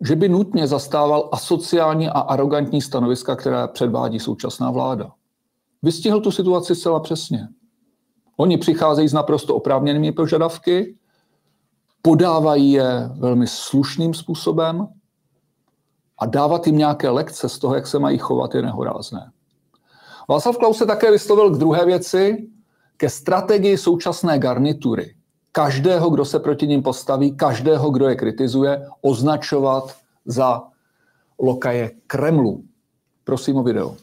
že 0.00 0.16
by 0.16 0.28
nutně 0.28 0.66
zastával 0.66 1.28
asociální 1.32 2.08
a 2.08 2.20
arrogantní 2.20 2.82
stanoviska, 2.82 3.36
která 3.36 3.66
předvádí 3.68 4.20
současná 4.20 4.70
vláda. 4.70 5.12
Vystihl 5.82 6.20
tu 6.20 6.30
situaci 6.30 6.74
zcela 6.74 7.00
přesně. 7.00 7.48
Oni 8.36 8.58
přicházejí 8.58 9.08
s 9.08 9.12
naprosto 9.12 9.54
oprávněnými 9.54 10.12
požadavky, 10.12 10.96
podávají 12.02 12.72
je 12.72 13.10
velmi 13.18 13.46
slušným 13.46 14.14
způsobem 14.14 14.88
a 16.18 16.26
dávat 16.26 16.66
jim 16.66 16.78
nějaké 16.78 17.08
lekce 17.08 17.48
z 17.48 17.58
toho, 17.58 17.74
jak 17.74 17.86
se 17.86 17.98
mají 17.98 18.18
chovat, 18.18 18.54
je 18.54 18.62
nehorázné. 18.62 19.30
Václav 20.28 20.56
Klaus 20.56 20.78
se 20.78 20.86
také 20.86 21.10
vyslovil 21.10 21.50
k 21.50 21.58
druhé 21.58 21.86
věci, 21.86 22.48
ke 22.96 23.08
strategii 23.08 23.78
současné 23.78 24.38
garnitury 24.38 25.14
každého, 25.52 26.10
kdo 26.10 26.24
se 26.24 26.38
proti 26.38 26.66
ním 26.66 26.82
postaví, 26.82 27.36
každého, 27.36 27.90
kdo 27.90 28.08
je 28.08 28.16
kritizuje, 28.16 28.88
označovat 29.00 29.96
za 30.24 30.62
lokaje 31.38 31.90
Kremlu. 32.06 32.64
Prosím 33.24 33.56
o 33.56 33.62
video. 33.62 33.96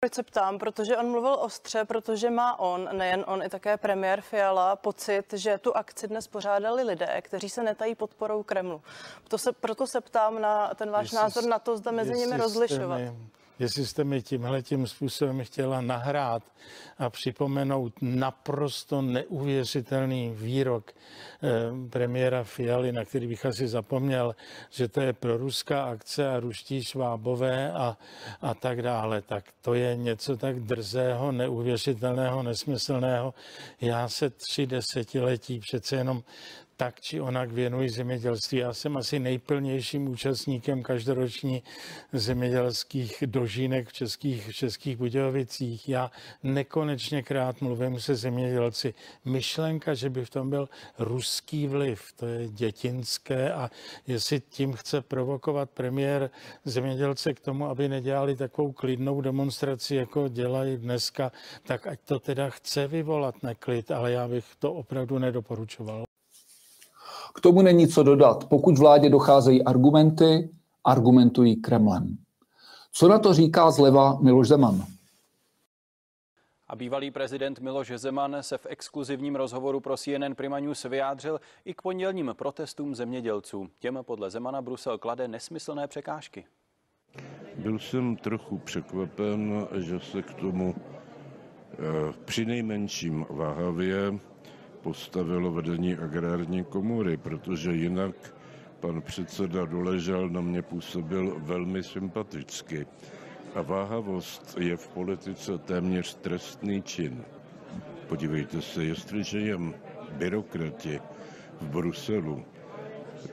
Proč 0.00 0.14
se 0.14 0.22
ptám? 0.22 0.58
Protože 0.58 0.96
on 0.96 1.10
mluvil 1.10 1.36
ostře, 1.40 1.84
protože 1.84 2.30
má 2.30 2.58
on, 2.58 2.88
nejen 2.92 3.24
on, 3.26 3.42
i 3.42 3.48
také 3.48 3.76
premiér 3.76 4.20
Fiala, 4.20 4.76
pocit, 4.76 5.32
že 5.32 5.58
tu 5.58 5.76
akci 5.76 6.08
dnes 6.08 6.28
pořádali 6.28 6.82
lidé, 6.82 7.20
kteří 7.20 7.48
se 7.48 7.62
netají 7.62 7.94
podporou 7.94 8.42
Kremlu. 8.42 8.82
To 9.28 9.38
se, 9.38 9.52
proto 9.52 9.86
se 9.86 10.00
ptám 10.00 10.40
na 10.40 10.74
ten 10.74 10.90
váš 10.90 11.04
jestli, 11.04 11.16
názor 11.16 11.44
na 11.44 11.58
to, 11.58 11.76
zda 11.76 11.90
mezi 11.90 12.14
nimi 12.14 12.36
rozlišovat. 12.36 13.00
Mi 13.00 13.12
jestli 13.58 13.86
jste 13.86 14.04
mi 14.04 14.22
tímhle 14.22 14.62
tím 14.62 14.86
způsobem 14.86 15.44
chtěla 15.44 15.80
nahrát 15.80 16.42
a 16.98 17.10
připomenout 17.10 17.92
naprosto 18.00 19.02
neuvěřitelný 19.02 20.30
výrok 20.34 20.92
eh, 20.92 21.88
premiéra 21.90 22.44
Fialy, 22.44 22.92
na 22.92 23.04
který 23.04 23.26
bych 23.26 23.46
asi 23.46 23.68
zapomněl, 23.68 24.36
že 24.70 24.88
to 24.88 25.00
je 25.00 25.12
proruská 25.12 25.84
akce 25.84 26.30
a 26.30 26.40
ruští 26.40 26.84
švábové 26.84 27.72
a, 27.72 27.96
a 28.40 28.54
tak 28.54 28.82
dále. 28.82 29.22
Tak 29.22 29.44
to 29.60 29.74
je 29.74 29.96
něco 29.96 30.36
tak 30.36 30.60
drzého, 30.60 31.32
neuvěřitelného, 31.32 32.42
nesmyslného. 32.42 33.34
Já 33.80 34.08
se 34.08 34.30
tři 34.30 34.66
desetiletí 34.66 35.60
přece 35.60 35.96
jenom 35.96 36.22
tak 36.76 37.00
či 37.00 37.20
onak 37.20 37.50
věnuji 37.50 37.90
zemědělství. 37.90 38.58
Já 38.58 38.72
jsem 38.72 38.96
asi 38.96 39.18
nejplnějším 39.18 40.08
účastníkem 40.08 40.82
každoroční 40.82 41.62
zemědělských 42.12 43.24
dožínek 43.26 43.88
v 43.88 43.92
českých, 43.92 44.48
v 44.48 44.52
českých 44.52 44.96
Budějovicích. 44.96 45.88
Já 45.88 46.10
nekonečně 46.42 47.22
krát 47.22 47.60
mluvím 47.60 48.00
se 48.00 48.14
zemědělci. 48.14 48.94
Myšlenka, 49.24 49.94
že 49.94 50.10
by 50.10 50.24
v 50.24 50.30
tom 50.30 50.50
byl 50.50 50.68
ruský 50.98 51.66
vliv, 51.66 52.12
to 52.16 52.26
je 52.26 52.48
dětinské 52.48 53.52
a 53.52 53.70
jestli 54.06 54.40
tím 54.40 54.72
chce 54.72 55.00
provokovat 55.00 55.70
premiér 55.70 56.30
zemědělce 56.64 57.34
k 57.34 57.40
tomu, 57.40 57.66
aby 57.66 57.88
nedělali 57.88 58.36
takovou 58.36 58.72
klidnou 58.72 59.20
demonstraci, 59.20 59.94
jako 59.94 60.28
dělají 60.28 60.76
dneska, 60.76 61.32
tak 61.66 61.86
ať 61.86 62.00
to 62.00 62.18
teda 62.18 62.50
chce 62.50 62.86
vyvolat 62.86 63.42
neklid, 63.42 63.90
ale 63.90 64.12
já 64.12 64.28
bych 64.28 64.44
to 64.58 64.72
opravdu 64.72 65.18
nedoporučoval. 65.18 66.05
K 67.36 67.40
tomu 67.40 67.62
není 67.62 67.88
co 67.88 68.02
dodat. 68.02 68.44
Pokud 68.48 68.78
vládě 68.78 69.10
docházejí 69.10 69.64
argumenty, 69.64 70.50
argumentují 70.84 71.56
Kremlem. 71.56 72.16
Co 72.92 73.08
na 73.08 73.18
to 73.18 73.34
říká 73.34 73.70
zleva 73.70 74.18
Miloš 74.20 74.48
Zeman? 74.48 74.84
A 76.68 76.76
bývalý 76.76 77.10
prezident 77.10 77.60
Miloš 77.60 77.92
Zeman 77.96 78.36
se 78.40 78.58
v 78.58 78.66
exkluzivním 78.68 79.36
rozhovoru 79.36 79.80
pro 79.80 79.96
CNN 79.96 80.34
Prima 80.34 80.58
News 80.58 80.84
vyjádřil 80.84 81.40
i 81.64 81.74
k 81.74 81.82
pondělním 81.82 82.34
protestům 82.36 82.94
zemědělců. 82.94 83.68
Těm 83.78 83.98
podle 84.02 84.30
Zemana 84.30 84.62
Brusel 84.62 84.98
klade 84.98 85.28
nesmyslné 85.28 85.86
překážky. 85.86 86.44
Byl 87.56 87.78
jsem 87.78 88.16
trochu 88.16 88.58
překvapen, 88.58 89.66
že 89.76 90.00
se 90.00 90.22
k 90.22 90.34
tomu 90.34 90.74
eh, 90.76 91.76
při 92.24 92.44
nejmenším 92.44 93.26
váhavě 93.30 94.18
postavilo 94.86 95.50
vedení 95.50 95.98
agrární 95.98 96.64
komory, 96.64 97.16
protože 97.16 97.72
jinak 97.72 98.14
pan 98.80 99.02
předseda 99.02 99.66
Doležal 99.66 100.28
na 100.28 100.40
mě 100.40 100.62
působil 100.62 101.36
velmi 101.42 101.82
sympaticky. 101.82 102.86
A 103.54 103.62
váhavost 103.62 104.54
je 104.60 104.76
v 104.76 104.88
politice 104.88 105.58
téměř 105.58 106.14
trestný 106.14 106.82
čin. 106.82 107.24
Podívejte 108.08 108.62
se, 108.62 108.84
jestliže 108.84 109.38
jen 109.40 109.74
byrokrati 110.12 111.00
v 111.60 111.66
Bruselu 111.66 112.44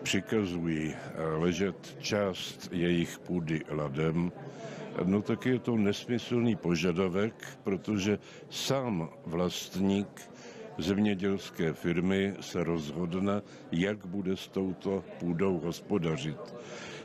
přikazují 0.03 0.95
ležet 1.37 1.97
část 1.99 2.69
jejich 2.71 3.19
půdy 3.19 3.61
ladem, 3.69 4.31
no 5.03 5.21
tak 5.21 5.45
je 5.45 5.59
to 5.59 5.77
nesmyslný 5.77 6.55
požadavek, 6.55 7.57
protože 7.63 8.19
sám 8.49 9.09
vlastník 9.25 10.32
zemědělské 10.77 11.73
firmy 11.73 12.35
se 12.41 12.63
rozhodne, 12.63 13.41
jak 13.71 14.05
bude 14.05 14.37
s 14.37 14.47
touto 14.47 15.03
půdou 15.19 15.59
hospodařit. 15.59 16.55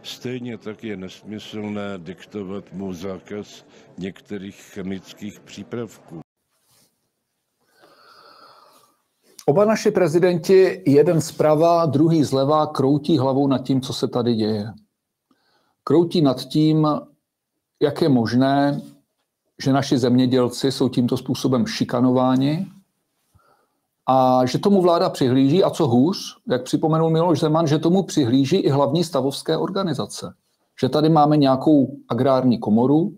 Stejně 0.03 0.59
tak 0.59 0.85
je 0.85 0.97
nesmyslné 0.97 1.99
diktovat 1.99 2.73
mu 2.73 2.93
zákaz 2.93 3.65
některých 3.99 4.57
chemických 4.57 5.41
přípravků. 5.41 6.21
Oba 9.47 9.65
naši 9.65 9.91
prezidenti, 9.91 10.83
jeden 10.87 11.21
zprava, 11.21 11.87
druhý 11.87 12.25
zleva, 12.25 12.67
kroutí 12.67 13.19
hlavou 13.19 13.47
nad 13.47 13.59
tím, 13.59 13.81
co 13.81 13.93
se 13.93 14.09
tady 14.09 14.35
děje. 14.35 14.73
Kroutí 15.85 16.23
nad 16.23 16.45
tím, 16.45 16.87
jak 17.83 18.03
je 18.03 18.09
možné, 18.09 18.81
že 19.63 19.73
naši 19.73 19.99
zemědělci 19.99 20.73
jsou 20.73 20.89
tímto 20.89 21.17
způsobem 21.17 21.67
šikanováni, 21.67 22.67
a 24.11 24.47
že 24.47 24.59
tomu 24.59 24.83
vláda 24.83 25.11
přihlíží, 25.11 25.65
a 25.65 25.71
co 25.71 25.87
hůř, 25.87 26.37
jak 26.51 26.63
připomenul 26.63 27.11
Miloš 27.11 27.41
Zeman, 27.41 27.67
že 27.67 27.79
tomu 27.79 28.03
přihlíží 28.03 28.57
i 28.57 28.71
hlavní 28.71 29.05
stavovské 29.05 29.57
organizace. 29.57 30.35
Že 30.81 30.89
tady 30.89 31.09
máme 31.09 31.37
nějakou 31.37 31.97
agrární 32.09 32.59
komoru, 32.59 33.17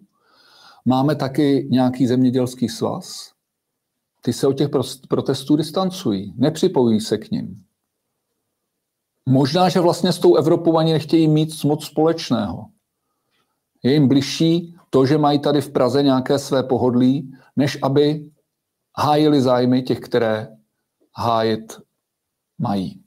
máme 0.85 1.15
taky 1.15 1.69
nějaký 1.71 2.07
zemědělský 2.07 2.69
svaz, 2.69 3.33
ty 4.21 4.33
se 4.33 4.47
od 4.47 4.53
těch 4.53 4.69
protestů 5.09 5.57
distancují, 5.57 6.35
nepřipojují 6.37 7.01
se 7.01 7.19
k 7.19 7.31
ním. 7.31 7.63
Možná, 9.29 9.69
že 9.69 9.81
vlastně 9.81 10.13
s 10.13 10.19
tou 10.19 10.37
Evropou 10.37 10.77
ani 10.77 10.93
nechtějí 10.93 11.29
mít 11.29 11.65
moc 11.65 11.85
společného. 11.85 12.67
Je 13.83 13.93
jim 13.93 14.09
bližší 14.09 14.77
to, 14.91 15.07
že 15.07 15.19
mají 15.19 15.39
tady 15.39 15.61
v 15.61 15.73
Praze 15.73 16.03
nějaké 16.03 16.39
své 16.39 16.63
pohodlí, 16.63 17.33
než 17.57 17.79
aby 17.83 18.31
hájili 18.99 19.43
zájmy 19.43 19.83
těch, 19.83 20.01
které 20.01 20.60
hájit 21.17 21.81
mají. 22.59 23.03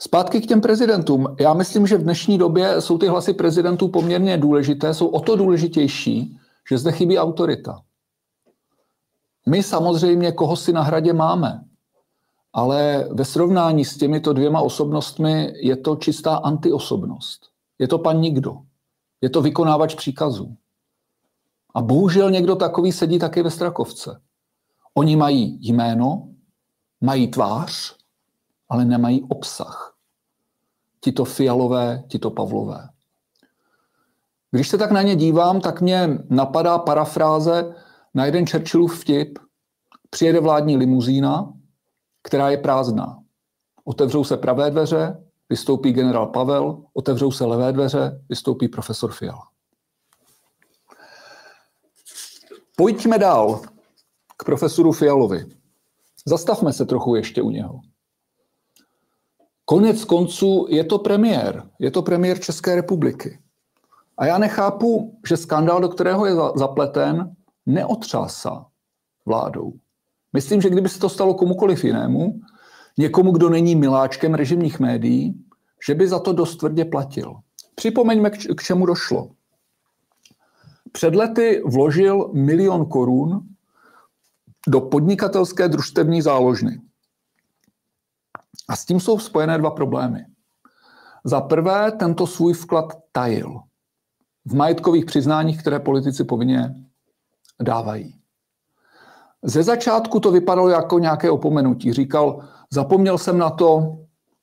Zpátky 0.00 0.40
k 0.40 0.46
těm 0.46 0.60
prezidentům. 0.60 1.36
Já 1.40 1.54
myslím, 1.54 1.86
že 1.86 1.96
v 1.96 2.02
dnešní 2.02 2.38
době 2.38 2.80
jsou 2.80 2.98
ty 2.98 3.08
hlasy 3.08 3.32
prezidentů 3.32 3.88
poměrně 3.88 4.38
důležité, 4.38 4.94
jsou 4.94 5.06
o 5.06 5.20
to 5.20 5.36
důležitější, 5.36 6.38
že 6.68 6.78
zde 6.78 6.92
chybí 6.92 7.18
autorita. 7.18 7.82
My 9.48 9.62
samozřejmě 9.62 10.32
koho 10.32 10.56
si 10.56 10.72
na 10.72 10.82
hradě 10.82 11.12
máme, 11.12 11.64
ale 12.52 13.08
ve 13.10 13.24
srovnání 13.24 13.84
s 13.84 13.96
těmito 13.96 14.32
dvěma 14.32 14.60
osobnostmi 14.60 15.52
je 15.56 15.76
to 15.76 15.96
čistá 15.96 16.36
antiosobnost. 16.36 17.40
Je 17.78 17.88
to 17.88 17.98
pan 17.98 18.20
nikdo. 18.20 18.56
Je 19.20 19.30
to 19.30 19.42
vykonávač 19.42 19.94
příkazů. 19.94 20.56
A 21.74 21.82
bohužel 21.82 22.30
někdo 22.30 22.56
takový 22.56 22.92
sedí 22.92 23.18
taky 23.18 23.42
ve 23.42 23.50
Strakovce. 23.50 24.20
Oni 24.94 25.16
mají 25.16 25.58
jméno, 25.60 26.28
mají 27.00 27.28
tvář, 27.28 27.96
ale 28.68 28.84
nemají 28.84 29.22
obsah. 29.28 29.94
Tito 31.00 31.24
fialové, 31.24 32.04
tito 32.08 32.30
Pavlové. 32.30 32.88
Když 34.50 34.68
se 34.68 34.78
tak 34.78 34.90
na 34.90 35.02
ně 35.02 35.16
dívám, 35.16 35.60
tak 35.60 35.80
mě 35.80 36.18
napadá 36.30 36.78
parafráze 36.78 37.74
na 38.14 38.24
jeden 38.24 38.46
Churchillův 38.46 39.00
vtip. 39.00 39.38
Přijede 40.10 40.40
vládní 40.40 40.76
limuzína, 40.76 41.52
která 42.22 42.50
je 42.50 42.58
prázdná. 42.58 43.22
Otevřou 43.84 44.24
se 44.24 44.36
pravé 44.36 44.70
dveře, 44.70 45.24
vystoupí 45.48 45.92
generál 45.92 46.26
Pavel, 46.26 46.82
otevřou 46.92 47.32
se 47.32 47.44
levé 47.44 47.72
dveře, 47.72 48.20
vystoupí 48.28 48.68
profesor 48.68 49.12
Fiala. 49.12 49.48
Pojďme 52.76 53.18
dál 53.18 53.60
k 54.36 54.44
profesoru 54.44 54.92
Fialovi. 54.92 55.55
Zastavme 56.28 56.72
se 56.72 56.86
trochu 56.86 57.14
ještě 57.14 57.42
u 57.42 57.50
něho. 57.50 57.80
Konec 59.64 60.04
konců 60.04 60.66
je 60.68 60.84
to 60.84 60.98
premiér. 60.98 61.70
Je 61.78 61.90
to 61.90 62.02
premiér 62.02 62.40
České 62.40 62.74
republiky. 62.74 63.38
A 64.18 64.26
já 64.26 64.38
nechápu, 64.38 65.18
že 65.28 65.36
skandál, 65.36 65.80
do 65.80 65.88
kterého 65.88 66.26
je 66.26 66.34
zapleten, 66.54 67.36
neotřásá 67.66 68.66
vládou. 69.26 69.72
Myslím, 70.32 70.60
že 70.60 70.70
kdyby 70.70 70.88
se 70.88 70.98
to 70.98 71.08
stalo 71.08 71.34
komukoliv 71.34 71.84
jinému, 71.84 72.40
někomu, 72.98 73.32
kdo 73.32 73.50
není 73.50 73.74
miláčkem 73.74 74.34
režimních 74.34 74.80
médií, 74.80 75.44
že 75.86 75.94
by 75.94 76.08
za 76.08 76.18
to 76.18 76.32
dost 76.32 76.56
tvrdě 76.56 76.84
platil. 76.84 77.34
Připomeňme, 77.74 78.30
k 78.30 78.62
čemu 78.62 78.86
došlo. 78.86 79.30
Před 80.92 81.14
lety 81.14 81.62
vložil 81.66 82.30
milion 82.32 82.86
korun 82.86 83.40
do 84.66 84.80
podnikatelské 84.80 85.68
družstevní 85.68 86.22
záložny. 86.22 86.80
A 88.68 88.76
s 88.76 88.84
tím 88.84 89.00
jsou 89.00 89.18
spojené 89.18 89.58
dva 89.58 89.70
problémy. 89.70 90.26
Za 91.24 91.40
prvé, 91.40 91.92
tento 91.92 92.26
svůj 92.26 92.52
vklad 92.52 92.92
tajil 93.12 93.60
v 94.44 94.54
majetkových 94.54 95.04
přiznáních, 95.04 95.60
které 95.60 95.78
politici 95.78 96.24
povinně 96.24 96.74
dávají. 97.62 98.14
Ze 99.42 99.62
začátku 99.62 100.20
to 100.20 100.30
vypadalo 100.30 100.68
jako 100.68 100.98
nějaké 100.98 101.30
opomenutí. 101.30 101.92
Říkal, 101.92 102.44
zapomněl 102.70 103.18
jsem 103.18 103.38
na 103.38 103.50
to, 103.50 103.98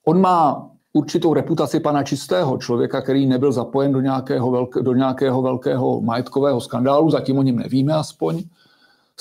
on 0.06 0.22
má 0.22 0.70
určitou 0.94 1.34
reputaci 1.34 1.80
pana 1.80 2.04
Čistého, 2.04 2.58
člověka, 2.58 3.02
který 3.02 3.26
nebyl 3.26 3.52
zapojen 3.52 3.92
do 3.92 4.02
nějakého, 4.02 4.52
velk, 4.52 4.76
do 4.82 4.94
nějakého 4.94 5.42
velkého 5.42 6.02
majetkového 6.02 6.62
skandálu, 6.62 7.10
zatím 7.10 7.38
o 7.38 7.44
něm 7.44 7.56
nevíme 7.56 7.94
aspoň. 7.94 8.44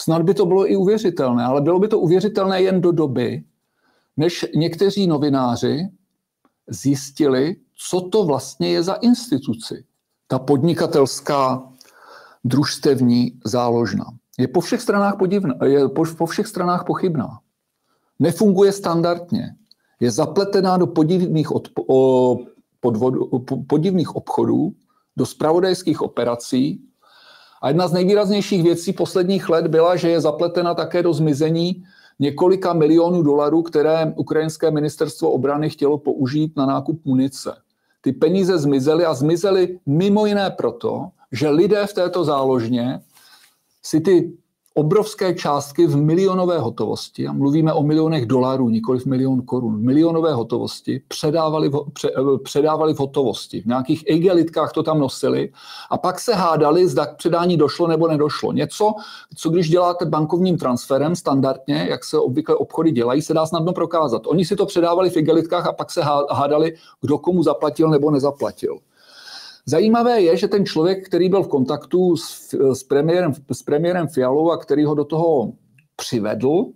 Snad 0.03 0.23
by 0.23 0.35
to 0.35 0.47
bylo 0.47 0.71
i 0.71 0.77
uvěřitelné, 0.77 1.45
ale 1.45 1.61
bylo 1.61 1.79
by 1.79 1.89
to 1.89 1.99
uvěřitelné 2.01 2.63
jen 2.63 2.81
do 2.81 2.93
doby, 2.93 3.45
než 4.17 4.47
někteří 4.55 5.07
novináři 5.07 5.89
zjistili, 6.69 7.57
co 7.89 8.01
to 8.01 8.25
vlastně 8.25 8.69
je 8.69 8.83
za 8.83 8.93
instituci, 8.93 9.85
ta 10.27 10.39
podnikatelská 10.39 11.63
družstevní 12.45 13.41
záložna. 13.45 14.05
Je 14.39 14.49
po 14.49 14.61
všech 14.61 14.83
stranách, 14.83 15.17
podivná, 15.19 15.55
je 15.65 15.89
po, 15.89 16.05
po 16.19 16.27
všech 16.27 16.47
stranách 16.47 16.85
pochybná. 16.87 17.39
Nefunguje 18.19 18.73
standardně. 18.73 19.57
Je 20.01 20.11
zapletená 20.11 20.77
do 20.77 20.87
podivných, 20.87 21.53
odpo, 21.53 21.85
o, 21.89 22.39
podvodu, 22.81 23.29
podivných 23.67 24.17
obchodů, 24.17 24.73
do 25.17 25.27
spravodajských 25.27 26.03
operací. 26.03 26.83
A 27.63 27.69
jedna 27.69 27.89
z 27.89 27.93
nejvýraznějších 27.93 28.63
věcí 28.63 28.93
posledních 28.93 29.49
let 29.49 29.67
byla, 29.67 29.97
že 29.97 30.09
je 30.09 30.21
zapletena 30.21 30.75
také 30.75 31.03
do 31.03 31.13
zmizení 31.13 31.85
několika 32.19 32.73
milionů 32.73 33.23
dolarů, 33.23 33.63
které 33.63 34.13
ukrajinské 34.17 34.71
ministerstvo 34.71 35.31
obrany 35.31 35.71
chtělo 35.71 35.99
použít 35.99 36.57
na 36.57 36.67
nákup 36.67 37.05
munice. 37.05 37.55
Ty 38.01 38.13
peníze 38.13 38.59
zmizely 38.59 39.05
a 39.05 39.15
zmizely 39.15 39.79
mimo 39.87 40.27
jiné 40.27 40.51
proto, 40.51 41.09
že 41.33 41.49
lidé 41.49 41.87
v 41.87 41.95
této 41.95 42.25
záložně 42.25 43.01
si 43.83 44.01
ty 44.01 44.33
obrovské 44.75 45.35
částky 45.35 45.87
v 45.87 45.97
milionové 45.97 46.59
hotovosti, 46.59 47.27
a 47.27 47.33
mluvíme 47.33 47.73
o 47.73 47.83
milionech 47.83 48.27
dolarů, 48.27 48.69
nikoli 48.69 48.99
v 48.99 49.07
milion 49.07 49.43
korun, 49.43 49.85
milionové 49.85 50.33
hotovosti, 50.33 51.03
předávali 51.09 51.69
v, 51.69 51.85
pře, 51.93 52.11
eh, 52.11 52.39
předávali 52.45 52.95
v 52.95 52.99
hotovosti. 52.99 53.61
V 53.61 53.67
nějakých 53.67 54.05
igelitkách 54.07 54.73
to 54.73 54.83
tam 54.83 54.99
nosili 54.99 55.53
a 55.91 55.99
pak 55.99 56.21
se 56.21 56.35
hádali, 56.35 56.89
zda 56.89 57.07
k 57.07 57.17
předání 57.17 57.57
došlo 57.57 57.87
nebo 57.87 58.09
nedošlo. 58.09 58.53
Něco, 58.53 58.93
co 59.37 59.51
když 59.51 59.71
děláte 59.71 60.05
bankovním 60.05 60.59
transferem 60.59 61.17
standardně, 61.17 61.87
jak 61.91 62.05
se 62.05 62.19
obvykle 62.19 62.55
obchody 62.55 62.91
dělají, 62.91 63.23
se 63.23 63.35
dá 63.35 63.47
snadno 63.47 63.73
prokázat. 63.73 64.27
Oni 64.27 64.45
si 64.45 64.57
to 64.57 64.67
předávali 64.67 65.11
v 65.11 65.17
igelitkách 65.17 65.67
a 65.67 65.73
pak 65.73 65.91
se 65.91 66.03
hádali, 66.31 66.75
kdo 67.01 67.19
komu 67.19 67.43
zaplatil 67.43 67.91
nebo 67.91 68.11
nezaplatil. 68.11 68.79
Zajímavé 69.67 70.23
je, 70.23 70.37
že 70.37 70.49
ten 70.49 70.67
člověk, 70.67 71.07
který 71.07 71.29
byl 71.29 71.43
v 71.43 71.49
kontaktu 71.49 72.17
s, 72.17 72.55
s, 72.73 72.83
premiérem, 72.83 73.33
s 73.53 73.63
premiérem 73.63 74.09
Fialou 74.09 74.51
a 74.51 74.57
který 74.57 74.85
ho 74.85 74.95
do 74.95 75.05
toho 75.05 75.53
přivedl, 75.97 76.67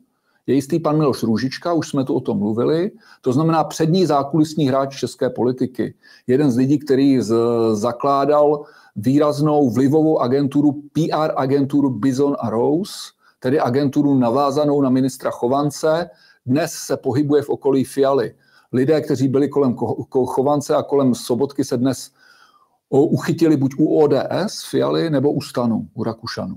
je 0.46 0.54
jistý 0.54 0.80
pan 0.80 0.98
Miloš 0.98 1.22
Růžička, 1.22 1.72
už 1.72 1.88
jsme 1.88 2.04
tu 2.04 2.14
o 2.14 2.20
tom 2.20 2.38
mluvili, 2.38 2.90
to 3.20 3.32
znamená 3.32 3.64
přední 3.64 4.06
zákulisní 4.06 4.68
hráč 4.68 4.98
české 4.98 5.30
politiky. 5.30 5.94
Jeden 6.26 6.50
z 6.50 6.56
lidí, 6.56 6.78
který 6.78 7.20
z, 7.20 7.34
zakládal 7.72 8.64
výraznou 8.96 9.70
vlivovou 9.70 10.18
agenturu, 10.18 10.72
PR 10.72 11.32
agenturu 11.36 11.90
Bison 11.90 12.36
a 12.38 12.50
Rose, 12.50 12.92
tedy 13.40 13.60
agenturu 13.60 14.14
navázanou 14.14 14.82
na 14.82 14.90
ministra 14.90 15.30
Chovance, 15.30 16.10
dnes 16.46 16.72
se 16.72 16.96
pohybuje 16.96 17.42
v 17.42 17.48
okolí 17.48 17.84
Fialy. 17.84 18.34
Lidé, 18.72 19.00
kteří 19.00 19.28
byli 19.28 19.48
kolem 19.48 19.76
Chovance 20.10 20.74
a 20.76 20.82
kolem 20.82 21.14
Sobotky, 21.14 21.64
se 21.64 21.76
dnes 21.76 22.10
uchytili 22.90 23.56
buď 23.56 23.74
u 23.78 23.98
ODS, 23.98 24.64
Fialy, 24.70 25.10
nebo 25.10 25.32
u 25.32 25.40
Stanu, 25.40 25.88
u 25.94 26.04
Rakušanů. 26.04 26.56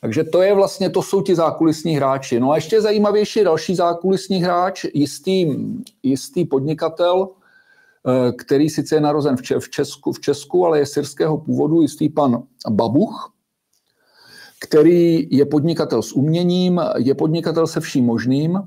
Takže 0.00 0.24
to 0.24 0.42
je 0.42 0.54
vlastně, 0.54 0.90
to 0.90 1.02
jsou 1.02 1.22
ti 1.22 1.34
zákulisní 1.34 1.96
hráči. 1.96 2.40
No 2.40 2.50
a 2.50 2.54
ještě 2.54 2.80
zajímavější 2.80 3.44
další 3.44 3.74
zákulisní 3.74 4.42
hráč, 4.42 4.84
jistý, 4.94 5.46
jistý 6.02 6.44
podnikatel, 6.44 7.28
eh, 7.28 8.32
který 8.32 8.70
sice 8.70 8.94
je 8.94 9.00
narozen 9.00 9.36
v 9.36 9.70
Česku, 9.70 10.12
v 10.12 10.20
Česku, 10.20 10.66
ale 10.66 10.78
je 10.78 10.86
syrského 10.86 11.38
původu, 11.38 11.82
jistý 11.82 12.08
pan 12.08 12.42
Babuch, 12.70 13.32
který 14.60 15.28
je 15.30 15.46
podnikatel 15.46 16.02
s 16.02 16.12
uměním, 16.12 16.80
je 16.96 17.14
podnikatel 17.14 17.66
se 17.66 17.80
vším 17.80 18.04
možným. 18.04 18.60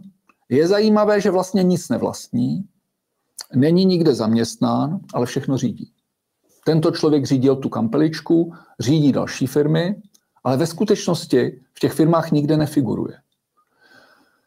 Je 0.49 0.67
zajímavé, 0.67 1.21
že 1.21 1.31
vlastně 1.31 1.63
nic 1.63 1.89
nevlastní, 1.89 2.63
není 3.55 3.85
nikde 3.85 4.15
zaměstnán, 4.15 4.99
ale 5.13 5.25
všechno 5.25 5.57
řídí. 5.57 5.91
Tento 6.69 6.91
člověk 6.91 7.25
řídil 7.25 7.55
tu 7.55 7.69
kampeličku, 7.69 8.53
řídí 8.79 9.11
další 9.11 9.47
firmy, 9.47 9.95
ale 10.43 10.57
ve 10.57 10.67
skutečnosti 10.67 11.61
v 11.73 11.79
těch 11.79 11.93
firmách 11.93 12.31
nikde 12.31 12.57
nefiguruje. 12.57 13.17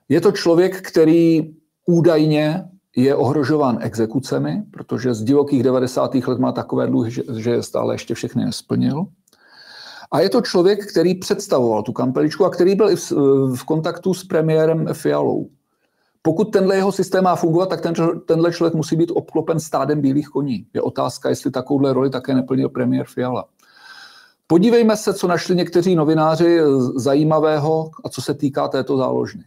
Je 0.08 0.20
to 0.20 0.32
člověk, 0.32 0.82
který 0.82 1.54
údajně 1.86 2.64
je 2.96 3.14
ohrožován 3.14 3.78
exekucemi, 3.80 4.62
protože 4.70 5.14
z 5.14 5.22
divokých 5.22 5.62
90. 5.62 6.14
let 6.14 6.38
má 6.38 6.52
takové 6.52 6.86
dluhy, 6.86 7.10
že 7.36 7.62
stále 7.62 7.94
ještě 7.94 8.14
všechny 8.14 8.44
nesplnil. 8.44 9.06
A 10.12 10.20
je 10.20 10.30
to 10.30 10.40
člověk, 10.40 10.90
který 10.90 11.14
představoval 11.14 11.82
tu 11.82 11.92
kampeličku 11.92 12.44
a 12.44 12.50
který 12.50 12.74
byl 12.74 12.90
i 12.90 12.96
v, 12.96 13.12
v 13.56 13.64
kontaktu 13.64 14.14
s 14.14 14.24
premiérem 14.24 14.86
Fialou. 14.92 15.48
Pokud 16.22 16.44
tenhle 16.44 16.76
jeho 16.76 16.92
systém 16.92 17.24
má 17.24 17.36
fungovat, 17.36 17.68
tak 17.68 17.80
ten, 17.80 17.94
tenhle 18.26 18.52
člověk 18.52 18.74
musí 18.74 18.96
být 18.96 19.10
obklopen 19.10 19.60
stádem 19.60 20.00
bílých 20.00 20.28
koní. 20.28 20.66
Je 20.74 20.82
otázka, 20.82 21.28
jestli 21.28 21.50
takovouhle 21.50 21.92
roli 21.92 22.10
také 22.10 22.34
neplnil 22.34 22.68
premiér 22.68 23.06
Fiala. 23.06 23.44
Podívejme 24.46 24.96
se, 24.96 25.14
co 25.14 25.26
našli 25.26 25.56
někteří 25.56 25.94
novináři 25.94 26.60
zajímavého 26.96 27.90
a 28.04 28.08
co 28.08 28.22
se 28.22 28.34
týká 28.34 28.68
této 28.68 28.96
záložny. 28.96 29.44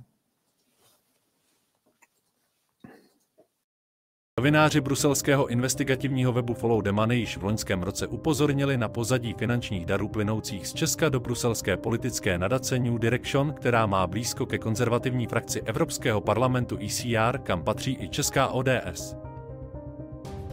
Novináři 4.45 4.81
bruselského 4.81 5.47
investigativního 5.47 6.33
webu 6.33 6.53
Follow 6.53 6.81
the 6.81 6.91
Money 6.91 7.19
již 7.19 7.37
v 7.37 7.43
loňském 7.43 7.83
roce 7.83 8.07
upozornili 8.07 8.77
na 8.77 8.89
pozadí 8.89 9.33
finančních 9.33 9.85
darů 9.85 10.07
plynoucích 10.07 10.67
z 10.67 10.73
Česka 10.73 11.09
do 11.09 11.19
bruselské 11.19 11.77
politické 11.77 12.37
nadace 12.37 12.79
New 12.79 12.99
Direction, 12.99 13.53
která 13.53 13.85
má 13.85 14.07
blízko 14.07 14.45
ke 14.45 14.57
konzervativní 14.57 15.27
frakci 15.27 15.61
Evropského 15.61 16.21
parlamentu 16.21 16.77
ECR, 16.81 17.37
kam 17.37 17.63
patří 17.63 17.97
i 18.01 18.09
česká 18.09 18.47
ODS. 18.47 19.15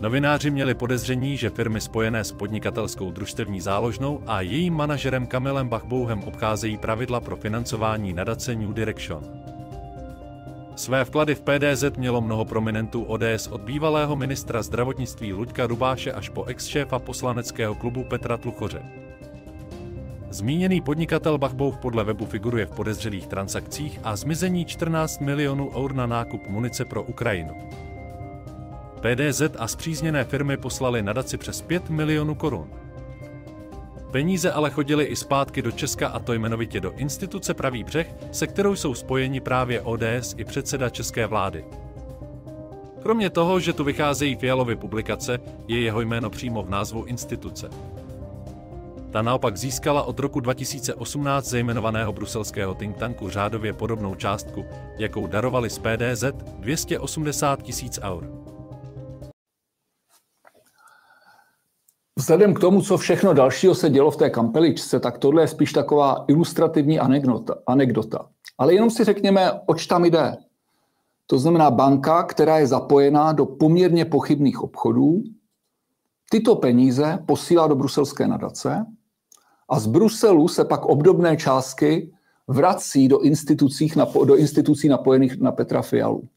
Novináři 0.01 0.51
měli 0.51 0.75
podezření, 0.75 1.37
že 1.37 1.51
firmy 1.51 1.81
spojené 1.81 2.25
s 2.25 2.33
podnikatelskou 2.33 3.11
družstevní 3.11 3.61
záložnou 3.61 4.23
a 4.27 4.41
jejím 4.41 4.75
manažerem 4.75 5.27
Kamilem 5.27 5.69
Bachbouhem 5.69 6.23
obcházejí 6.23 6.79
pravidla 6.79 7.21
pro 7.21 7.37
financování 7.37 8.13
nadace 8.13 8.55
New 8.55 8.73
Direction. 8.73 9.25
Své 10.77 11.05
vklady 11.05 11.35
v 11.35 11.41
PDZ 11.41 11.85
mělo 11.97 12.21
mnoho 12.21 12.45
prominentů 12.45 13.03
ODS 13.03 13.47
od 13.51 13.61
bývalého 13.61 14.17
ministra 14.17 14.63
zdravotnictví 14.63 15.33
Luďka 15.33 15.67
Rubáše 15.67 16.13
až 16.13 16.29
po 16.29 16.45
ex-šéfa 16.45 16.99
poslaneckého 16.99 17.75
klubu 17.75 18.05
Petra 18.05 18.37
Tluchoře. 18.37 18.83
Zmíněný 20.31 20.81
podnikatel 20.81 21.39
Bachbouf 21.39 21.79
podle 21.79 22.05
webu 22.05 22.27
figuruje 22.27 22.67
v 22.67 22.71
podezřelých 22.71 23.27
transakcích 23.27 24.01
a 24.05 24.17
zmizení 24.17 24.65
14 24.65 25.21
milionů 25.21 25.71
eur 25.77 25.95
na 25.95 26.07
nákup 26.07 26.49
munice 26.49 26.85
pro 26.85 27.03
Ukrajinu. 27.03 27.55
PDZ 29.01 29.43
a 29.59 29.69
zpřízněné 29.69 30.25
firmy 30.25 30.57
poslali 30.57 31.03
nadaci 31.03 31.39
přes 31.39 31.63
5 31.63 31.91
milionů 31.91 32.35
korun. 32.35 32.82
Peníze 34.13 34.53
ale 34.53 34.71
chodily 34.71 35.05
i 35.05 35.17
zpátky 35.17 35.63
do 35.63 35.71
Česka 35.71 36.09
a 36.09 36.19
to 36.19 36.33
jmenovitě 36.33 36.81
do 36.81 36.93
instituce 36.93 37.55
Pravý 37.55 37.85
břeh, 37.85 38.15
se 38.33 38.47
kterou 38.47 38.77
jsou 38.77 38.95
spojeni 38.95 39.41
právě 39.41 39.81
ODS 39.81 40.35
i 40.37 40.45
předseda 40.45 40.89
české 40.89 41.27
vlády. 41.27 41.65
Kromě 43.03 43.31
toho, 43.31 43.61
že 43.61 43.73
tu 43.73 43.85
vycházejí 43.85 44.37
Fialovy 44.37 44.77
publikace, 44.77 45.39
je 45.69 45.81
jeho 45.81 46.01
jméno 46.01 46.31
přímo 46.31 46.63
v 46.63 46.71
názvu 46.71 47.05
instituce. 47.05 47.71
Ta 49.11 49.23
naopak 49.23 49.57
získala 49.57 50.03
od 50.03 50.19
roku 50.19 50.41
2018 50.41 51.45
zejmenovaného 51.45 52.13
bruselského 52.13 52.75
think 52.75 52.97
tanku 52.97 53.31
řádově 53.31 53.73
podobnou 53.73 54.15
částku, 54.15 54.65
jakou 54.99 55.27
darovali 55.27 55.71
z 55.71 55.79
PDZ 55.79 56.25
280 56.59 57.63
tisíc 57.63 58.01
eur. 58.03 58.42
Vzhledem 62.23 62.55
k 62.55 62.61
tomu, 62.61 62.83
co 62.83 62.97
všechno 62.97 63.35
dalšího 63.35 63.75
se 63.75 63.91
dělo 63.91 64.11
v 64.11 64.17
té 64.17 64.31
kampeličce, 64.31 65.01
tak 65.01 65.19
tohle 65.19 65.43
je 65.43 65.49
spíš 65.49 65.73
taková 65.73 66.25
ilustrativní 66.29 66.99
anekdota. 66.99 67.55
anekdota. 67.67 68.29
Ale 68.59 68.75
jenom 68.75 68.91
si 68.91 69.05
řekněme, 69.05 69.53
oč 69.67 69.87
tam 69.87 70.05
jde. 70.05 70.37
To 71.27 71.39
znamená 71.39 71.71
banka, 71.71 72.23
která 72.23 72.59
je 72.59 72.67
zapojená 72.67 73.33
do 73.33 73.47
poměrně 73.47 74.05
pochybných 74.05 74.63
obchodů, 74.63 75.23
tyto 76.31 76.57
peníze 76.57 77.19
posílá 77.27 77.67
do 77.67 77.75
bruselské 77.75 78.27
nadace 78.27 78.87
a 79.69 79.81
z 79.81 79.87
Bruselu 79.87 80.49
se 80.49 80.65
pak 80.65 80.85
obdobné 80.85 81.37
částky 81.37 82.13
vrací 82.49 83.09
do, 83.09 83.21
institucí, 83.21 83.93
do 84.25 84.37
institucí 84.37 84.89
napojených 84.89 85.41
na 85.41 85.53
Petra 85.53 85.83
Fialu. 85.83 86.29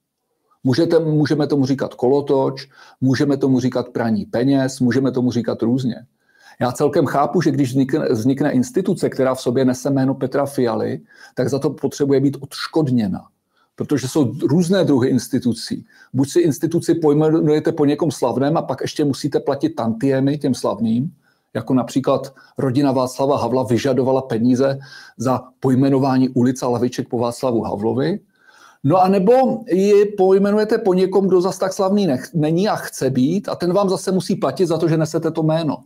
Můžete, 0.65 0.99
můžeme 0.99 1.47
tomu 1.47 1.65
říkat 1.65 1.93
kolotoč, 1.93 2.67
můžeme 3.01 3.38
tomu 3.38 3.60
říkat 3.60 3.89
praní 3.89 4.25
peněz, 4.25 4.80
můžeme 4.80 5.12
tomu 5.12 5.32
říkat 5.32 5.62
různě. 5.62 5.95
Já 6.62 6.71
celkem 6.71 7.06
chápu, 7.06 7.41
že 7.41 7.51
když 7.51 7.69
vznikne, 7.69 8.08
vznikne 8.10 8.51
instituce, 8.51 9.10
která 9.10 9.36
v 9.36 9.41
sobě 9.41 9.65
nese 9.65 9.89
jméno 9.89 10.13
Petra 10.13 10.45
Fialy, 10.45 11.01
tak 11.36 11.49
za 11.49 11.60
to 11.60 11.69
potřebuje 11.69 12.19
být 12.19 12.38
odškodněna. 12.39 13.28
Protože 13.75 14.08
jsou 14.08 14.34
různé 14.47 14.84
druhy 14.84 15.10
institucí. 15.10 15.86
Buď 16.13 16.30
si 16.30 16.39
instituci 16.39 16.95
pojmenujete 16.95 17.71
po 17.71 17.86
někom 17.86 18.12
slavném 18.12 18.58
a 18.58 18.62
pak 18.62 18.82
ještě 18.82 19.06
musíte 19.06 19.39
platit 19.39 19.69
tantiemy 19.69 20.38
těm 20.38 20.54
slavným, 20.54 21.13
jako 21.54 21.73
například 21.73 22.34
rodina 22.58 22.91
Václava 22.91 23.38
Havla 23.38 23.63
vyžadovala 23.63 24.21
peníze 24.21 24.80
za 25.17 25.41
pojmenování 25.60 26.30
ulic 26.30 26.63
a 26.63 26.67
laviček 26.67 27.10
po 27.10 27.17
Václavu 27.17 27.62
Havlovi, 27.62 28.19
No 28.88 29.02
a 29.02 29.08
nebo 29.08 29.60
ji 29.67 30.06
pojmenujete 30.06 30.78
po 30.78 30.93
někom, 30.93 31.28
kdo 31.28 31.41
zas 31.41 31.58
tak 31.58 31.74
slavný 31.74 32.08
nech, 32.08 32.34
není 32.34 32.69
a 32.69 32.76
chce 32.76 33.10
být 33.10 33.50
a 33.50 33.56
ten 33.56 33.74
vám 33.74 33.89
zase 33.89 34.12
musí 34.12 34.36
platit 34.36 34.65
za 34.65 34.78
to, 34.78 34.88
že 34.88 34.98
nesete 34.98 35.32
to 35.32 35.43
jméno. 35.43 35.78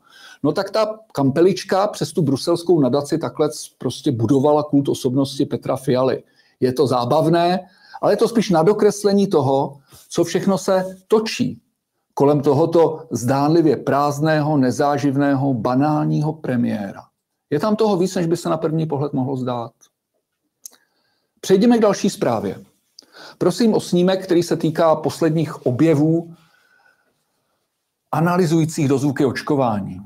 No 0.44 0.52
tak 0.52 0.72
ta 0.72 1.00
kampelička 1.12 1.88
přes 1.88 2.12
tu 2.12 2.22
bruselskou 2.22 2.80
nadaci 2.80 3.18
takhle 3.18 3.50
prostě 3.78 4.12
budovala 4.12 4.64
kult 4.64 4.90
osobnosti 4.90 5.46
Petra 5.46 5.76
Fialy. 5.76 6.24
Je 6.60 6.74
to 6.74 6.88
zábavné, 6.88 7.68
ale 8.02 8.14
je 8.14 8.18
to 8.18 8.28
spíš 8.28 8.50
na 8.50 8.64
dokreslení 8.64 9.28
toho, 9.28 9.78
co 10.10 10.24
všechno 10.24 10.58
se 10.58 10.98
točí 11.08 11.62
kolem 12.14 12.42
tohoto 12.42 13.08
zdánlivě 13.12 13.78
prázdného, 13.78 14.58
nezáživného, 14.58 15.54
banálního 15.54 16.34
premiéra. 16.34 17.02
Je 17.50 17.60
tam 17.60 17.76
toho 17.76 17.98
víc, 17.98 18.16
než 18.16 18.26
by 18.26 18.38
se 18.38 18.50
na 18.50 18.58
první 18.58 18.86
pohled 18.86 19.14
mohlo 19.14 19.38
zdát. 19.38 19.72
Přejdeme 21.42 21.78
k 21.78 21.82
další 21.82 22.10
zprávě. 22.10 22.69
Prosím 23.38 23.74
o 23.74 23.80
snímek, 23.80 24.24
který 24.24 24.44
se 24.44 24.58
týká 24.58 24.96
posledních 24.96 25.66
objevů 25.66 26.34
analyzujících 28.12 28.88
dozvuky 28.88 29.26
očkování. 29.26 30.02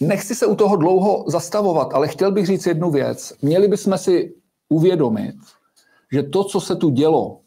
Nechci 0.00 0.34
se 0.34 0.46
u 0.46 0.54
toho 0.54 0.76
dlouho 0.76 1.24
zastavovat, 1.26 1.94
ale 1.94 2.08
chtěl 2.08 2.32
bych 2.32 2.46
říct 2.46 2.66
jednu 2.66 2.90
věc. 2.90 3.32
Měli 3.42 3.68
bychom 3.68 3.98
si 3.98 4.34
uvědomit, 4.68 5.34
že 6.12 6.22
to, 6.22 6.44
co 6.44 6.60
se 6.60 6.76
tu 6.76 6.90
dělo 6.90 7.40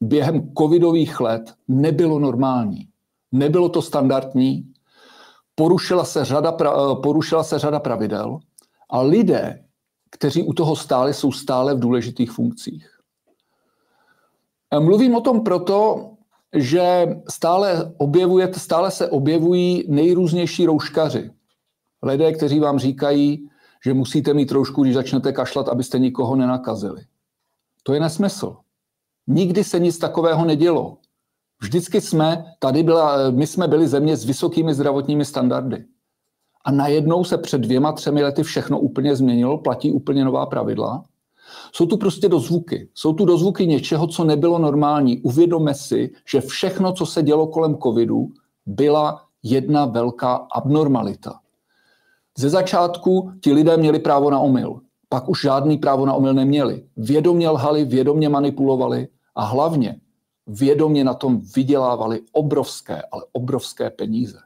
během 0.00 0.52
covidových 0.58 1.20
let, 1.20 1.54
nebylo 1.68 2.18
normální. 2.18 2.88
Nebylo 3.32 3.68
to 3.68 3.82
standardní, 3.82 4.72
porušila 5.54 6.04
se 6.04 6.24
řada, 6.24 6.52
porušila 7.02 7.44
se 7.44 7.58
řada 7.58 7.80
pravidel 7.80 8.38
a 8.90 9.00
lidé, 9.00 9.64
kteří 10.10 10.42
u 10.42 10.52
toho 10.52 10.76
stáli, 10.76 11.14
jsou 11.14 11.32
stále 11.32 11.74
v 11.74 11.78
důležitých 11.78 12.30
funkcích. 12.30 12.93
Mluvím 14.78 15.14
o 15.14 15.20
tom 15.20 15.40
proto, 15.40 16.10
že 16.54 17.06
stále, 17.30 17.92
objevuje, 17.96 18.54
stále 18.54 18.90
se 18.90 19.08
objevují 19.08 19.84
nejrůznější 19.88 20.66
rouškaři. 20.66 21.30
Lidé, 22.02 22.32
kteří 22.32 22.60
vám 22.60 22.78
říkají, 22.78 23.48
že 23.84 23.94
musíte 23.94 24.34
mít 24.34 24.52
roušku, 24.52 24.82
když 24.82 24.94
začnete 24.94 25.32
kašlat, 25.32 25.68
abyste 25.68 25.98
nikoho 25.98 26.36
nenakazili. 26.36 27.02
To 27.82 27.94
je 27.94 28.00
nesmysl. 28.00 28.56
Nikdy 29.26 29.64
se 29.64 29.78
nic 29.78 29.98
takového 29.98 30.44
nedělo. 30.44 30.98
Vždycky 31.62 32.00
jsme, 32.00 32.44
tady 32.58 32.82
byla, 32.82 33.30
my 33.30 33.46
jsme 33.46 33.68
byli 33.68 33.88
země 33.88 34.16
s 34.16 34.24
vysokými 34.24 34.74
zdravotními 34.74 35.24
standardy. 35.24 35.84
A 36.64 36.70
najednou 36.70 37.24
se 37.24 37.38
před 37.38 37.60
dvěma, 37.60 37.92
třemi 37.92 38.22
lety 38.22 38.42
všechno 38.42 38.80
úplně 38.80 39.16
změnilo, 39.16 39.58
platí 39.58 39.92
úplně 39.92 40.24
nová 40.24 40.46
pravidla. 40.46 41.04
Jsou 41.72 41.86
tu 41.86 41.96
prostě 41.96 42.28
dozvuky. 42.28 42.88
Jsou 42.94 43.12
tu 43.12 43.24
dozvuky 43.24 43.66
něčeho, 43.66 44.06
co 44.06 44.24
nebylo 44.24 44.58
normální. 44.58 45.20
Uvědomme 45.20 45.74
si, 45.74 46.10
že 46.28 46.40
všechno, 46.40 46.92
co 46.92 47.06
se 47.06 47.22
dělo 47.22 47.46
kolem 47.46 47.78
covidu, 47.78 48.28
byla 48.66 49.20
jedna 49.42 49.84
velká 49.86 50.34
abnormalita. 50.52 51.40
Ze 52.38 52.50
začátku 52.50 53.30
ti 53.40 53.52
lidé 53.52 53.76
měli 53.76 53.98
právo 53.98 54.30
na 54.30 54.38
omyl. 54.38 54.80
Pak 55.08 55.28
už 55.28 55.40
žádný 55.40 55.78
právo 55.78 56.06
na 56.06 56.14
omyl 56.14 56.34
neměli. 56.34 56.84
Vědomě 56.96 57.48
lhali, 57.48 57.84
vědomě 57.84 58.28
manipulovali 58.28 59.08
a 59.34 59.44
hlavně 59.44 60.00
vědomě 60.46 61.04
na 61.04 61.14
tom 61.14 61.40
vydělávali 61.56 62.20
obrovské, 62.32 63.02
ale 63.12 63.22
obrovské 63.32 63.90
peníze. 63.90 64.38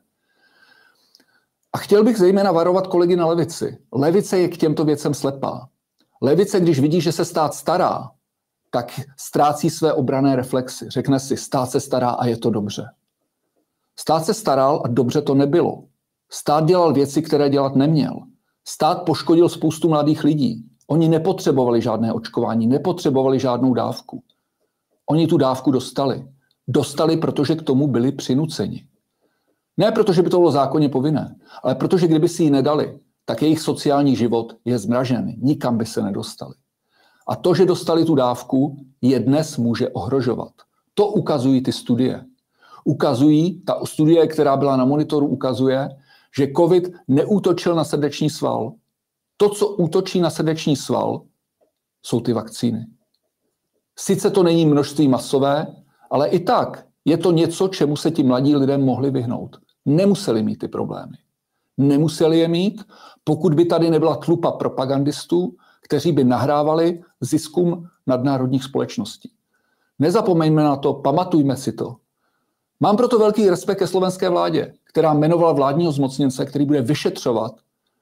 A 1.72 1.78
chtěl 1.78 2.04
bych 2.04 2.18
zejména 2.18 2.52
varovat 2.52 2.86
kolegy 2.86 3.16
na 3.16 3.26
levici. 3.26 3.78
Levice 3.92 4.38
je 4.38 4.48
k 4.48 4.56
těmto 4.56 4.84
věcem 4.84 5.14
slepá. 5.14 5.68
Levice, 6.22 6.60
když 6.60 6.80
vidí, 6.80 7.00
že 7.00 7.12
se 7.12 7.24
stát 7.24 7.54
stará, 7.54 8.10
tak 8.70 9.00
ztrácí 9.16 9.70
své 9.70 9.92
obrané 9.92 10.36
reflexy. 10.36 10.90
Řekne 10.90 11.20
si, 11.20 11.36
stát 11.36 11.70
se 11.70 11.80
stará 11.80 12.10
a 12.10 12.26
je 12.26 12.36
to 12.36 12.50
dobře. 12.50 12.86
Stát 13.98 14.24
se 14.24 14.34
staral 14.34 14.82
a 14.84 14.88
dobře 14.88 15.22
to 15.22 15.34
nebylo. 15.34 15.84
Stát 16.30 16.64
dělal 16.64 16.92
věci, 16.92 17.22
které 17.22 17.50
dělat 17.50 17.76
neměl. 17.76 18.20
Stát 18.68 19.02
poškodil 19.02 19.48
spoustu 19.48 19.88
mladých 19.88 20.24
lidí. 20.24 20.64
Oni 20.86 21.08
nepotřebovali 21.08 21.82
žádné 21.82 22.12
očkování, 22.12 22.66
nepotřebovali 22.66 23.40
žádnou 23.40 23.74
dávku. 23.74 24.22
Oni 25.06 25.26
tu 25.26 25.36
dávku 25.36 25.70
dostali. 25.70 26.28
Dostali, 26.68 27.16
protože 27.16 27.54
k 27.54 27.62
tomu 27.62 27.86
byli 27.86 28.12
přinuceni. 28.12 28.86
Ne 29.76 29.92
protože 29.92 30.22
by 30.22 30.30
to 30.30 30.38
bylo 30.38 30.50
zákonně 30.50 30.88
povinné, 30.88 31.36
ale 31.62 31.74
protože 31.74 32.06
kdyby 32.06 32.28
si 32.28 32.42
ji 32.42 32.50
nedali, 32.50 32.98
tak 33.28 33.42
jejich 33.42 33.60
sociální 33.60 34.16
život 34.16 34.56
je 34.64 34.78
zmražen. 34.78 35.34
Nikam 35.38 35.78
by 35.78 35.86
se 35.86 36.02
nedostali. 36.02 36.54
A 37.28 37.36
to, 37.36 37.54
že 37.54 37.66
dostali 37.66 38.04
tu 38.04 38.14
dávku, 38.14 38.76
je 39.02 39.20
dnes 39.20 39.56
může 39.56 39.88
ohrožovat. 39.88 40.52
To 40.94 41.08
ukazují 41.08 41.62
ty 41.62 41.72
studie. 41.72 42.24
Ukazují, 42.84 43.60
ta 43.60 43.80
studie, 43.84 44.26
která 44.26 44.56
byla 44.56 44.76
na 44.76 44.84
monitoru, 44.84 45.26
ukazuje, 45.26 45.88
že 46.36 46.52
COVID 46.56 46.92
neútočil 47.08 47.74
na 47.74 47.84
srdeční 47.84 48.30
sval. 48.30 48.72
To, 49.36 49.48
co 49.48 49.68
útočí 49.68 50.20
na 50.20 50.30
srdeční 50.30 50.76
sval, 50.76 51.22
jsou 52.02 52.20
ty 52.20 52.32
vakcíny. 52.32 52.86
Sice 53.98 54.30
to 54.30 54.42
není 54.42 54.66
množství 54.66 55.08
masové, 55.08 55.66
ale 56.10 56.28
i 56.28 56.40
tak 56.40 56.86
je 57.04 57.16
to 57.16 57.32
něco, 57.32 57.68
čemu 57.68 57.96
se 57.96 58.10
ti 58.10 58.22
mladí 58.22 58.56
lidé 58.56 58.78
mohli 58.78 59.10
vyhnout. 59.10 59.56
Nemuseli 59.84 60.42
mít 60.42 60.56
ty 60.56 60.68
problémy. 60.68 61.16
Nemuseli 61.78 62.38
je 62.38 62.48
mít, 62.48 62.84
pokud 63.24 63.54
by 63.54 63.64
tady 63.64 63.90
nebyla 63.90 64.16
tlupa 64.16 64.52
propagandistů, 64.52 65.54
kteří 65.82 66.12
by 66.12 66.24
nahrávali 66.24 67.02
ziskům 67.20 67.88
nadnárodních 68.06 68.64
společností. 68.64 69.30
Nezapomeňme 69.98 70.64
na 70.64 70.76
to, 70.76 70.94
pamatujme 70.94 71.56
si 71.56 71.72
to. 71.72 71.96
Mám 72.80 72.96
proto 72.96 73.18
velký 73.18 73.50
respekt 73.50 73.78
ke 73.78 73.86
slovenské 73.86 74.28
vládě, 74.28 74.74
která 74.84 75.12
jmenovala 75.12 75.52
vládního 75.52 75.92
zmocněnce, 75.92 76.46
který 76.46 76.64
bude 76.64 76.82
vyšetřovat 76.82 77.52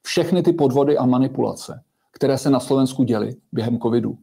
všechny 0.03 0.43
ty 0.43 0.53
podvody 0.53 0.99
a 0.99 1.07
manipulace, 1.07 1.83
které 2.13 2.39
se 2.39 2.51
na 2.51 2.61
Slovensku 2.61 3.05
děly 3.05 3.37
během 3.53 3.79
covidu. 3.79 4.19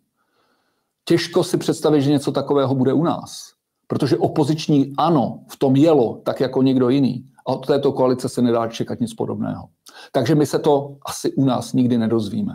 Těžko 1.05 1.43
si 1.43 1.57
představit, 1.57 2.01
že 2.01 2.11
něco 2.11 2.31
takového 2.31 2.75
bude 2.75 2.93
u 2.93 3.03
nás, 3.03 3.53
protože 3.87 4.17
opoziční 4.17 4.93
ano 4.97 5.39
v 5.47 5.57
tom 5.57 5.75
jelo 5.75 6.21
tak 6.23 6.39
jako 6.39 6.61
někdo 6.61 6.89
jiný. 6.89 7.25
A 7.45 7.49
od 7.49 7.67
této 7.67 7.91
koalice 7.91 8.29
se 8.29 8.41
nedá 8.41 8.67
čekat 8.67 8.99
nic 8.99 9.13
podobného. 9.13 9.69
Takže 10.11 10.35
my 10.35 10.45
se 10.45 10.59
to 10.59 10.97
asi 11.05 11.33
u 11.33 11.45
nás 11.45 11.73
nikdy 11.73 11.97
nedozvíme. 11.97 12.53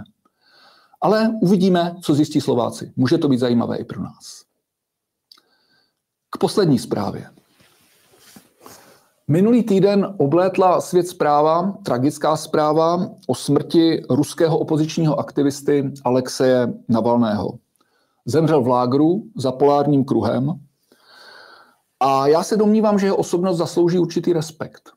Ale 1.00 1.30
uvidíme, 1.42 1.96
co 2.02 2.14
zjistí 2.14 2.40
Slováci. 2.40 2.92
Může 2.96 3.18
to 3.18 3.28
být 3.28 3.38
zajímavé 3.38 3.76
i 3.76 3.84
pro 3.84 4.02
nás. 4.02 4.42
K 6.30 6.38
poslední 6.38 6.78
zprávě. 6.78 7.30
Minulý 9.28 9.62
týden 9.62 10.14
oblétla 10.18 10.80
svět 10.80 11.08
zpráva, 11.08 11.78
tragická 11.84 12.36
zpráva 12.36 13.10
o 13.26 13.34
smrti 13.34 14.02
ruského 14.10 14.58
opozičního 14.58 15.20
aktivisty 15.20 15.92
Alexeje 16.04 16.74
Navalného. 16.88 17.58
Zemřel 18.26 18.62
v 18.62 18.68
lágru 18.68 19.22
za 19.36 19.52
polárním 19.52 20.04
kruhem 20.04 20.60
a 22.00 22.26
já 22.26 22.42
se 22.42 22.56
domnívám, 22.56 22.98
že 22.98 23.06
jeho 23.06 23.16
osobnost 23.16 23.56
zaslouží 23.56 23.98
určitý 23.98 24.32
respekt. 24.32 24.90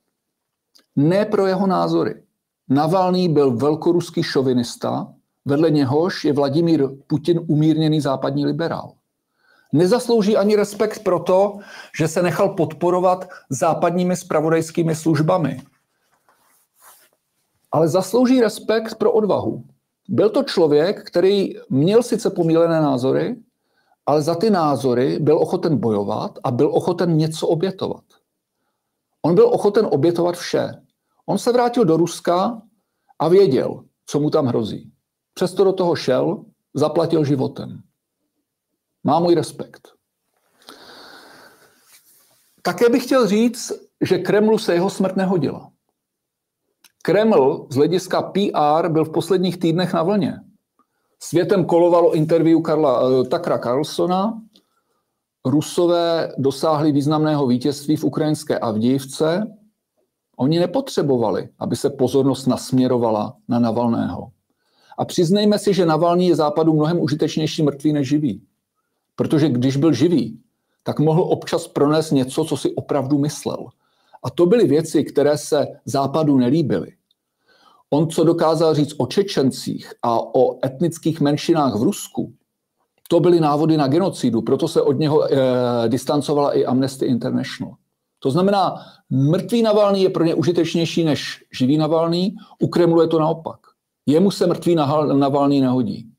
Ne 0.95 1.25
pro 1.25 1.45
jeho 1.45 1.67
názory. 1.67 2.23
Navalný 2.69 3.29
byl 3.29 3.51
velkoruský 3.51 4.23
šovinista, 4.23 5.13
vedle 5.45 5.71
něhož 5.71 6.25
je 6.25 6.33
Vladimír 6.33 6.87
Putin 7.07 7.41
umírněný 7.47 8.01
západní 8.01 8.45
liberál. 8.45 8.93
Nezaslouží 9.73 10.37
ani 10.37 10.55
respekt 10.55 11.03
proto, 11.03 11.57
že 11.97 12.07
se 12.07 12.21
nechal 12.21 12.49
podporovat 12.49 13.29
západními 13.49 14.15
spravodajskými 14.15 14.95
službami. 14.95 15.61
Ale 17.71 17.87
zaslouží 17.87 18.41
respekt 18.41 18.95
pro 18.95 19.11
odvahu. 19.11 19.63
Byl 20.09 20.29
to 20.29 20.43
člověk, 20.43 21.07
který 21.07 21.53
měl 21.69 22.03
sice 22.03 22.29
pomílené 22.29 22.81
názory, 22.81 23.35
ale 24.05 24.21
za 24.21 24.35
ty 24.35 24.49
názory 24.49 25.19
byl 25.19 25.37
ochoten 25.37 25.77
bojovat 25.77 26.39
a 26.43 26.51
byl 26.51 26.75
ochoten 26.75 27.17
něco 27.17 27.47
obětovat. 27.47 28.03
On 29.21 29.35
byl 29.35 29.47
ochoten 29.47 29.87
obětovat 29.91 30.35
vše. 30.35 30.81
On 31.25 31.37
se 31.37 31.51
vrátil 31.51 31.85
do 31.85 31.97
Ruska 31.97 32.61
a 33.19 33.27
věděl, 33.27 33.83
co 34.05 34.19
mu 34.19 34.29
tam 34.29 34.45
hrozí. 34.45 34.91
Přesto 35.33 35.63
do 35.63 35.73
toho 35.73 35.95
šel, 35.95 36.45
zaplatil 36.73 37.25
životem. 37.25 37.81
Má 39.03 39.19
můj 39.19 39.35
respekt. 39.35 39.87
Také 42.61 42.89
bych 42.89 43.03
chtěl 43.03 43.27
říct, 43.27 43.71
že 44.01 44.17
Kremlu 44.17 44.57
se 44.57 44.73
jeho 44.73 44.89
smrt 44.89 45.15
nehodila. 45.15 45.71
Kreml 47.03 47.67
z 47.69 47.75
hlediska 47.75 48.21
PR 48.21 48.89
byl 48.89 49.05
v 49.05 49.11
posledních 49.11 49.59
týdnech 49.59 49.93
na 49.93 50.03
vlně. 50.03 50.33
Světem 51.23 51.65
kolovalo 51.65 52.13
interview 52.13 52.61
Karla, 52.61 53.07
uh, 53.07 53.27
Takra 53.27 53.57
Carlsona. 53.57 54.41
Rusové 55.45 56.33
dosáhli 56.37 56.91
významného 56.91 57.47
vítězství 57.47 57.95
v 57.95 58.03
ukrajinské 58.03 58.59
Avdívce. 58.59 59.47
Oni 60.37 60.59
nepotřebovali, 60.59 61.49
aby 61.59 61.75
se 61.75 61.89
pozornost 61.89 62.45
nasměrovala 62.45 63.37
na 63.47 63.59
Navalného. 63.59 64.31
A 64.97 65.05
přiznejme 65.05 65.59
si, 65.59 65.73
že 65.73 65.85
Navalný 65.85 66.27
je 66.27 66.35
západu 66.35 66.73
mnohem 66.73 66.99
užitečnější 66.99 67.63
mrtvý 67.63 67.93
než 67.93 68.07
živý. 68.07 68.43
Protože 69.15 69.49
když 69.49 69.77
byl 69.77 69.93
živý, 69.93 70.39
tak 70.83 70.99
mohl 70.99 71.21
občas 71.21 71.67
pronést 71.67 72.11
něco, 72.11 72.45
co 72.45 72.57
si 72.57 72.75
opravdu 72.75 73.17
myslel. 73.17 73.67
A 74.23 74.29
to 74.29 74.45
byly 74.45 74.67
věci, 74.67 75.03
které 75.03 75.37
se 75.37 75.67
západu 75.85 76.37
nelíbily. 76.37 76.93
On, 77.93 78.09
co 78.09 78.23
dokázal 78.23 78.75
říct 78.75 78.95
o 78.97 79.07
Čečencích 79.07 79.93
a 80.03 80.19
o 80.19 80.65
etnických 80.65 81.21
menšinách 81.21 81.75
v 81.75 81.83
Rusku, 81.83 82.33
to 83.07 83.19
byly 83.19 83.39
návody 83.39 83.77
na 83.77 83.87
genocidu, 83.87 84.41
proto 84.41 84.67
se 84.67 84.81
od 84.81 84.99
něho 84.99 85.33
e, 85.33 85.37
distancovala 85.89 86.53
i 86.57 86.65
Amnesty 86.65 87.05
International. 87.05 87.75
To 88.19 88.31
znamená, 88.31 88.75
mrtvý 89.09 89.61
Navalný 89.61 90.03
je 90.03 90.09
pro 90.09 90.23
ně 90.23 90.35
užitečnější 90.35 91.03
než 91.03 91.43
živý 91.51 91.77
Navalný, 91.77 92.35
u 92.59 92.67
Kremlu 92.67 93.01
je 93.01 93.07
to 93.07 93.19
naopak. 93.19 93.59
Jemu 94.05 94.31
se 94.31 94.47
mrtvý 94.47 94.75
Navalný 95.13 95.61
nehodí. 95.61 96.11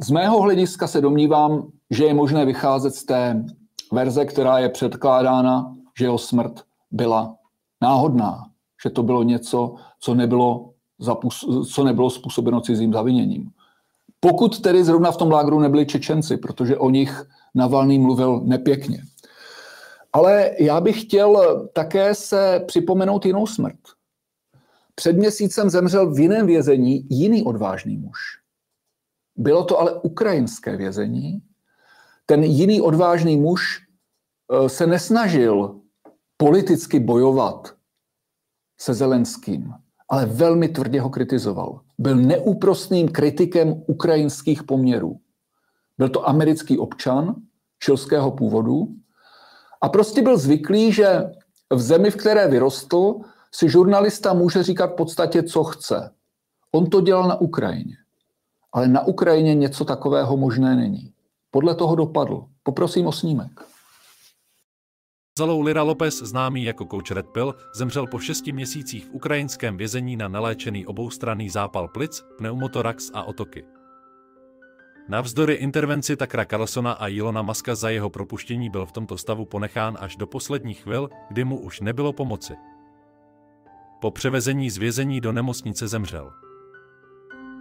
Z 0.00 0.10
mého 0.10 0.40
hlediska 0.40 0.86
se 0.86 1.00
domnívám, 1.00 1.68
že 1.90 2.04
je 2.04 2.14
možné 2.14 2.44
vycházet 2.44 2.94
z 2.94 3.04
té 3.04 3.44
verze, 3.92 4.24
která 4.24 4.58
je 4.58 4.68
předkládána, 4.68 5.74
že 5.98 6.04
jeho 6.04 6.18
smrt 6.18 6.62
byla 6.90 7.36
náhodná, 7.82 8.42
že 8.84 8.90
to 8.90 9.02
bylo 9.02 9.22
něco, 9.22 9.74
co 10.00 10.14
nebylo, 10.14 10.70
zapus- 11.00 11.64
co 11.74 11.84
nebylo 11.84 12.10
způsobeno 12.10 12.60
cizím 12.60 12.92
zaviněním. 12.92 13.50
Pokud 14.20 14.60
tedy 14.60 14.84
zrovna 14.84 15.12
v 15.12 15.16
tom 15.16 15.30
lágru 15.30 15.60
nebyli 15.60 15.86
Čečenci, 15.86 16.36
protože 16.36 16.76
o 16.76 16.90
nich 16.90 17.24
Navalný 17.54 17.98
mluvil 17.98 18.40
nepěkně. 18.40 19.02
Ale 20.12 20.50
já 20.58 20.80
bych 20.80 21.02
chtěl 21.02 21.62
také 21.72 22.14
se 22.14 22.64
připomenout 22.66 23.26
jinou 23.26 23.46
smrt. 23.46 23.78
Před 24.94 25.16
měsícem 25.16 25.70
zemřel 25.70 26.14
v 26.14 26.18
jiném 26.18 26.46
vězení 26.46 27.06
jiný 27.10 27.42
odvážný 27.42 27.96
muž. 27.96 28.18
Bylo 29.36 29.64
to 29.64 29.80
ale 29.80 30.00
ukrajinské 30.00 30.76
vězení. 30.76 31.42
Ten 32.26 32.44
jiný 32.44 32.80
odvážný 32.80 33.36
muž 33.36 33.62
eh, 34.52 34.68
se 34.68 34.86
nesnažil 34.86 35.80
politicky 36.36 37.00
bojovat 37.00 37.74
se 38.78 38.94
Zelenským, 38.94 39.74
ale 40.08 40.26
velmi 40.26 40.68
tvrdě 40.68 41.00
ho 41.00 41.10
kritizoval. 41.10 41.80
Byl 41.98 42.16
neúprostným 42.16 43.08
kritikem 43.08 43.82
ukrajinských 43.86 44.62
poměrů. 44.62 45.20
Byl 45.98 46.08
to 46.08 46.28
americký 46.28 46.78
občan 46.78 47.34
čilského 47.78 48.30
původu 48.30 48.88
a 49.82 49.88
prostě 49.88 50.22
byl 50.22 50.38
zvyklý, 50.38 50.92
že 50.92 51.30
v 51.70 51.80
zemi, 51.80 52.10
v 52.10 52.16
které 52.16 52.48
vyrostl, 52.48 53.14
si 53.54 53.68
žurnalista 53.68 54.32
může 54.32 54.62
říkat 54.62 54.86
v 54.86 54.96
podstatě, 54.96 55.42
co 55.42 55.64
chce. 55.64 56.10
On 56.72 56.86
to 56.86 57.00
dělal 57.00 57.28
na 57.28 57.40
Ukrajině. 57.40 57.96
Ale 58.72 58.88
na 58.88 59.06
Ukrajině 59.06 59.54
něco 59.54 59.84
takového 59.84 60.36
možné 60.36 60.76
není. 60.76 61.12
Podle 61.50 61.74
toho 61.74 61.94
dopadl. 61.94 62.44
Poprosím 62.62 63.06
o 63.06 63.12
snímek. 63.12 63.73
Zalou 65.38 65.60
Lira 65.60 65.82
Lopez, 65.82 66.22
známý 66.22 66.64
jako 66.64 66.84
coach 66.84 67.10
Red 67.10 67.26
Pill, 67.26 67.54
zemřel 67.74 68.06
po 68.06 68.18
šesti 68.18 68.52
měsících 68.52 69.06
v 69.06 69.10
ukrajinském 69.12 69.76
vězení 69.76 70.16
na 70.16 70.28
naléčený 70.28 70.86
oboustranný 70.86 71.48
zápal 71.48 71.88
plic, 71.88 72.24
pneumotorax 72.38 73.10
a 73.14 73.22
otoky. 73.22 73.64
Navzdory 75.08 75.54
intervenci 75.54 76.16
Takra 76.16 76.44
Carlsona 76.44 76.92
a 76.92 77.08
Ilona 77.08 77.42
Maska 77.42 77.74
za 77.74 77.90
jeho 77.90 78.10
propuštění 78.10 78.70
byl 78.70 78.86
v 78.86 78.92
tomto 78.92 79.18
stavu 79.18 79.44
ponechán 79.44 79.98
až 80.00 80.16
do 80.16 80.26
posledních 80.26 80.80
chvil, 80.82 81.10
kdy 81.30 81.44
mu 81.44 81.60
už 81.60 81.80
nebylo 81.80 82.12
pomoci. 82.12 82.54
Po 84.00 84.10
převezení 84.10 84.70
z 84.70 84.78
vězení 84.78 85.20
do 85.20 85.32
nemocnice 85.32 85.88
zemřel. 85.88 86.32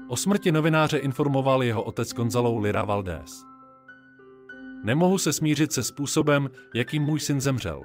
O 0.07 0.17
smrti 0.17 0.51
novináře 0.51 0.97
informoval 0.97 1.63
jeho 1.63 1.83
otec 1.83 2.13
Gonzalo 2.13 2.59
Lira 2.59 2.85
Valdés. 2.85 3.52
Nemohu 4.83 5.17
se 5.17 5.33
smířit 5.33 5.73
se 5.73 5.83
způsobem, 5.83 6.49
jakým 6.75 7.03
můj 7.03 7.19
syn 7.19 7.41
zemřel. 7.41 7.81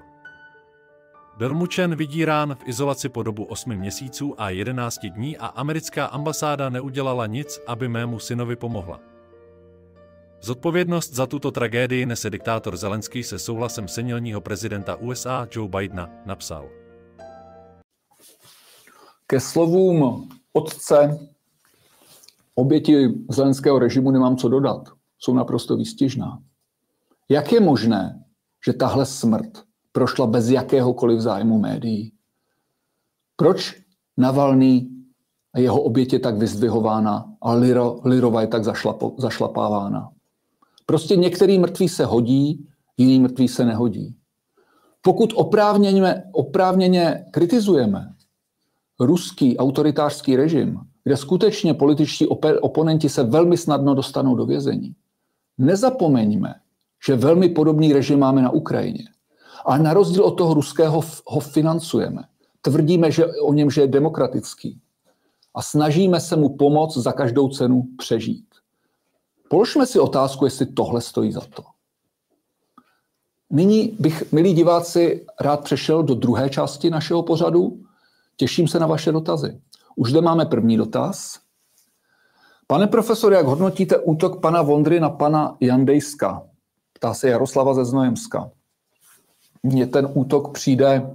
Byl 1.37 1.55
mučen, 1.55 1.97
vydírán 1.97 2.55
v 2.55 2.69
izolaci 2.69 3.09
po 3.09 3.23
dobu 3.23 3.45
8 3.45 3.77
měsíců 3.77 4.35
a 4.41 4.51
11 4.51 4.99
dní 5.07 5.37
a 5.37 5.47
americká 5.47 6.07
ambasáda 6.07 6.69
neudělala 6.69 7.27
nic, 7.27 7.61
aby 7.67 7.89
mému 7.89 8.19
synovi 8.19 8.57
pomohla. 8.57 9.01
Zodpovědnost 10.41 11.15
za 11.15 11.27
tuto 11.27 11.51
tragédii 11.51 12.07
nese 12.07 12.31
diktátor 12.31 12.77
Zelenský 12.77 13.23
se 13.23 13.39
souhlasem 13.39 13.89
senilního 13.89 14.41
prezidenta 14.41 14.97
USA 14.97 15.47
Joe 15.51 15.69
Bidena, 15.69 16.11
napsal. 16.27 16.69
Ke 19.27 19.41
slovům 19.41 20.29
otce 20.53 21.19
oběti 22.55 23.09
zelenského 23.31 23.79
režimu 23.79 24.11
nemám 24.11 24.37
co 24.37 24.49
dodat. 24.49 24.89
Jsou 25.19 25.35
naprosto 25.35 25.77
výstěžná. 25.77 26.39
Jak 27.29 27.53
je 27.53 27.61
možné, 27.61 28.25
že 28.67 28.73
tahle 28.73 29.07
smrt 29.07 29.65
prošla 29.93 30.27
bez 30.27 30.51
jakéhokoliv 30.51 31.21
zájmu 31.21 31.59
médií? 31.59 32.13
Proč 33.37 33.75
Navalný 34.17 34.91
a 35.55 35.59
jeho 35.59 35.83
oběť 35.83 36.13
je 36.13 36.19
tak 36.19 36.37
vyzdvihována 36.37 37.35
a 37.43 37.53
Liro, 37.53 38.01
Lirova 38.05 38.41
je 38.41 38.47
tak 38.47 38.65
zašlapo, 38.65 39.15
zašlapávána? 39.19 40.11
Prostě 40.87 41.17
některý 41.17 41.59
mrtvý 41.59 41.89
se 41.89 42.05
hodí, 42.05 42.69
jiný 42.97 43.21
mrtvý 43.21 43.49
se 43.49 43.65
nehodí. 43.65 44.17
Pokud 45.03 45.33
oprávněně, 45.37 46.23
oprávněně 46.33 47.25
kritizujeme 47.31 48.15
ruský 49.01 49.59
autoritářský 49.59 50.37
režim, 50.37 50.81
kde 51.05 51.17
skutečně 51.17 51.75
političtí 51.75 52.27
oponenti 52.61 53.09
se 53.09 53.23
velmi 53.23 53.57
snadno 53.57 53.95
dostanou 53.95 54.35
do 54.35 54.47
vězení, 54.47 54.95
nezapomeňme, 55.59 56.55
že 57.07 57.17
velmi 57.17 57.49
podobný 57.49 57.93
režim 57.93 58.19
máme 58.19 58.43
na 58.43 58.51
Ukrajině. 58.51 59.05
A 59.67 59.79
na 59.79 59.95
rozdíl 59.95 60.25
od 60.25 60.31
toho 60.31 60.55
ruského 60.55 61.03
ho 61.27 61.41
financujeme. 61.41 62.23
Tvrdíme 62.63 63.11
že 63.11 63.27
o 63.27 63.53
něm, 63.53 63.71
že 63.71 63.81
je 63.81 63.87
demokratický. 63.87 64.81
A 65.55 65.63
snažíme 65.63 66.21
se 66.21 66.37
mu 66.37 66.57
pomoct 66.57 66.97
za 66.97 67.13
každou 67.13 67.49
cenu 67.49 67.83
přežít. 67.99 68.45
Položme 69.49 69.87
si 69.87 69.99
otázku, 69.99 70.45
jestli 70.45 70.67
tohle 70.67 71.01
stojí 71.01 71.33
za 71.33 71.41
to. 71.41 71.63
Nyní 73.51 73.97
bych, 73.99 74.33
milí 74.33 74.53
diváci, 74.55 75.27
rád 75.41 75.65
přešel 75.65 76.03
do 76.03 76.15
druhé 76.15 76.51
části 76.51 76.91
našeho 76.91 77.23
pořadu, 77.23 77.81
Těším 78.39 78.69
se 78.69 78.79
na 78.79 78.87
vaše 78.87 79.13
dotazy. 79.13 79.61
Už 79.97 80.11
zde 80.11 80.21
máme 80.21 80.47
první 80.47 80.77
dotaz. 80.77 81.39
Pane 82.67 82.87
profesor, 82.87 83.33
jak 83.33 83.47
hodnotíte 83.47 83.99
útok 83.99 84.41
pana 84.41 84.63
Vondry 84.63 85.01
na 85.01 85.11
pana 85.11 85.57
Jandejska? 85.61 86.48
Ptá 86.99 87.15
se 87.15 87.29
Jaroslava 87.29 87.75
ze 87.75 87.85
Znojemska. 87.85 88.51
Mně 89.63 89.87
ten 89.87 90.09
útok 90.15 90.53
přijde, 90.53 91.11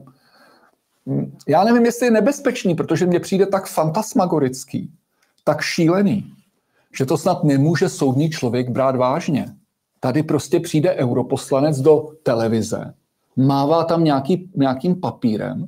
já 1.47 1.63
nevím, 1.63 1.85
jestli 1.85 2.05
je 2.05 2.11
nebezpečný, 2.11 2.75
protože 2.75 3.05
mně 3.05 3.19
přijde 3.19 3.45
tak 3.45 3.67
fantasmagorický, 3.67 4.91
tak 5.43 5.61
šílený, 5.61 6.33
že 6.97 7.05
to 7.05 7.17
snad 7.17 7.43
nemůže 7.43 7.89
soudní 7.89 8.29
člověk 8.29 8.69
brát 8.69 8.95
vážně. 8.95 9.55
Tady 9.99 10.23
prostě 10.23 10.59
přijde 10.59 10.95
europoslanec 10.95 11.81
do 11.81 12.07
televize, 12.23 12.93
mává 13.35 13.83
tam 13.83 14.03
nějaký, 14.03 14.51
nějakým 14.55 14.95
papírem, 14.95 15.67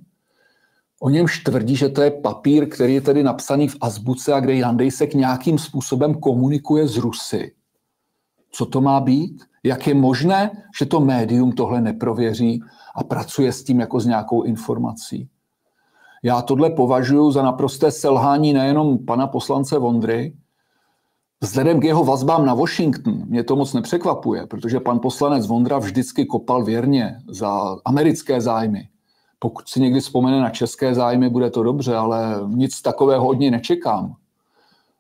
o 1.00 1.10
němž 1.10 1.40
tvrdí, 1.40 1.76
že 1.76 1.90
to 1.90 2.02
je 2.02 2.12
papír, 2.12 2.70
který 2.70 2.94
je 2.94 3.02
tedy 3.02 3.24
napsaný 3.24 3.68
v 3.68 3.78
azbuce 3.82 4.34
a 4.34 4.40
kde 4.40 4.56
Jan 4.56 4.78
Dejsek 4.78 5.14
nějakým 5.14 5.60
způsobem 5.60 6.14
komunikuje 6.14 6.88
s 6.88 6.98
Rusy. 6.98 7.52
Co 8.56 8.66
to 8.66 8.82
má 8.82 9.00
být? 9.00 9.44
Jak 9.64 9.88
je 9.88 9.94
možné, 9.94 10.52
že 10.80 10.86
to 10.86 11.00
médium 11.00 11.52
tohle 11.52 11.82
neprověří 11.82 12.62
a 12.96 13.04
pracuje 13.04 13.52
s 13.52 13.64
tím 13.64 13.80
jako 13.80 14.00
s 14.00 14.06
nějakou 14.06 14.42
informací? 14.42 15.30
Já 16.24 16.42
tohle 16.42 16.70
považuji 16.70 17.32
za 17.32 17.42
naprosté 17.42 17.92
selhání 17.92 18.54
nejenom 18.54 19.06
pana 19.06 19.28
poslance 19.28 19.80
Vondry, 19.80 20.34
Vzhledem 21.42 21.80
k 21.80 21.84
jeho 21.84 22.04
vazbám 22.04 22.46
na 22.46 22.54
Washington 22.54 23.26
mě 23.26 23.44
to 23.44 23.56
moc 23.56 23.74
nepřekvapuje, 23.74 24.48
protože 24.48 24.80
pan 24.80 25.00
poslanec 25.00 25.48
Vondra 25.48 25.80
vždycky 25.80 26.26
kopal 26.26 26.64
věrně 26.64 27.18
za 27.30 27.76
americké 27.86 28.42
zájmy. 28.42 28.90
Pokud 29.40 29.70
si 29.70 29.82
někdy 29.82 30.00
vzpomene 30.00 30.40
na 30.40 30.50
české 30.50 30.96
zájmy, 30.96 31.30
bude 31.30 31.50
to 31.50 31.64
dobře, 31.64 31.96
ale 31.96 32.36
nic 32.48 32.82
takového 32.82 33.28
od 33.28 33.40
něj 33.40 33.52
nečekám. 33.52 34.16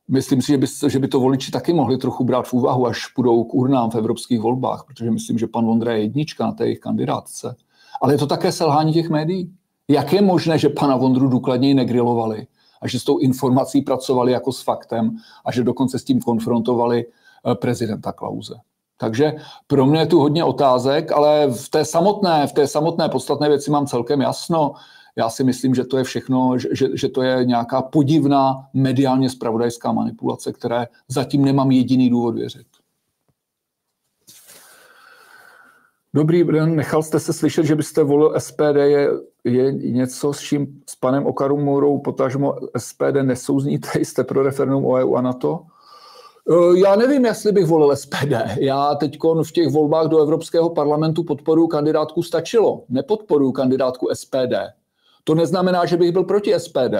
Myslím 0.08 0.42
si, 0.42 0.52
že 0.52 0.58
by, 0.58 0.68
že 0.88 1.00
by 1.00 1.08
to 1.08 1.20
voliči 1.20 1.52
taky 1.52 1.74
mohli 1.74 1.98
trochu 1.98 2.24
brát 2.24 2.48
v 2.48 2.54
úvahu, 2.54 2.88
až 2.88 3.08
půjdou 3.08 3.44
k 3.44 3.54
urnám 3.54 3.90
v 3.90 3.96
evropských 3.96 4.40
volbách, 4.40 4.84
protože 4.88 5.12
myslím, 5.12 5.38
že 5.38 5.48
pan 5.48 5.66
Vondra 5.66 5.94
je 5.94 6.02
jednička 6.02 6.46
na 6.46 6.52
té 6.52 6.66
jejich 6.66 6.80
kandidátce. 6.80 7.56
Ale 8.02 8.14
je 8.14 8.18
to 8.18 8.28
také 8.28 8.52
selhání 8.52 8.94
těch 8.94 9.10
médií. 9.10 9.52
Jak 9.88 10.14
je 10.14 10.22
možné, 10.22 10.58
že 10.58 10.70
pana 10.70 10.96
Vondru 10.96 11.28
důkladněji 11.30 11.74
negrilovali 11.74 12.48
a 12.82 12.88
že 12.88 13.00
s 13.00 13.04
tou 13.04 13.18
informací 13.18 13.82
pracovali 13.82 14.32
jako 14.32 14.52
s 14.52 14.62
faktem 14.62 15.18
a 15.46 15.52
že 15.52 15.64
dokonce 15.64 16.00
s 16.00 16.04
tím 16.04 16.22
konfrontovali 16.22 17.06
eh, 17.06 17.56
prezidenta 17.56 18.12
Klauze? 18.12 18.56
Takže 18.98 19.34
pro 19.68 19.86
mě 19.86 20.00
je 20.00 20.06
tu 20.06 20.20
hodně 20.20 20.44
otázek, 20.44 21.12
ale 21.12 21.48
v 21.48 21.70
té 21.70 21.86
samotné, 21.86 22.48
v 22.48 22.54
té 22.54 22.68
samotné 22.68 23.10
podstatné 23.10 23.50
věci 23.50 23.72
mám 23.72 23.88
celkem 23.88 24.22
jasno. 24.22 24.74
Já 25.16 25.30
si 25.30 25.44
myslím, 25.44 25.76
že 25.76 25.84
to 25.84 25.98
je 25.98 26.04
všechno, 26.04 26.58
že, 26.58 26.88
že 26.94 27.10
to 27.10 27.22
je 27.22 27.46
nějaká 27.46 27.82
podivná 27.82 28.68
mediálně 28.74 29.30
spravodajská 29.30 29.92
manipulace, 29.92 30.54
které 30.54 30.88
zatím 31.08 31.46
nemám 31.46 31.72
jediný 31.72 32.10
důvod 32.10 32.36
věřit. 32.36 32.68
Dobrý 36.14 36.44
den, 36.44 36.76
nechal 36.76 37.04
jste 37.04 37.20
se 37.20 37.34
slyšet, 37.34 37.66
že 37.66 37.76
byste 37.76 38.04
volil 38.04 38.34
SPD, 38.38 38.76
je, 38.76 39.10
je 39.44 39.74
něco, 39.74 40.34
s 40.34 40.40
čím 40.40 40.82
s 40.90 40.96
panem 40.96 41.26
Okarumurou 41.26 42.00
potažmo 42.00 42.56
SPD 42.78 43.16
nesouzníte, 43.22 43.90
jste 44.00 44.24
pro 44.24 44.44
referendum 44.44 44.86
o 44.86 44.94
EU 44.94 45.16
a 45.16 45.22
NATO? 45.22 45.66
Eh, 46.52 46.80
já 46.80 46.96
nevím, 46.96 47.26
jestli 47.26 47.52
bych 47.52 47.66
volil 47.66 47.96
SPD. 47.96 48.34
Já 48.60 48.96
teď 48.96 49.18
v 49.44 49.52
těch 49.52 49.68
volbách 49.68 50.08
do 50.08 50.20
Evropského 50.20 50.70
parlamentu 50.70 51.24
podporuji 51.24 51.68
kandidátku 51.68 52.24
Stačilo. 52.24 52.84
Nepodporuji 52.90 53.52
kandidátku 53.52 54.08
SPD. 54.14 54.54
To 55.28 55.36
neznamená, 55.36 55.86
že 55.86 55.98
bych 55.98 56.12
byl 56.12 56.24
proti 56.24 56.60
SPD. 56.60 56.96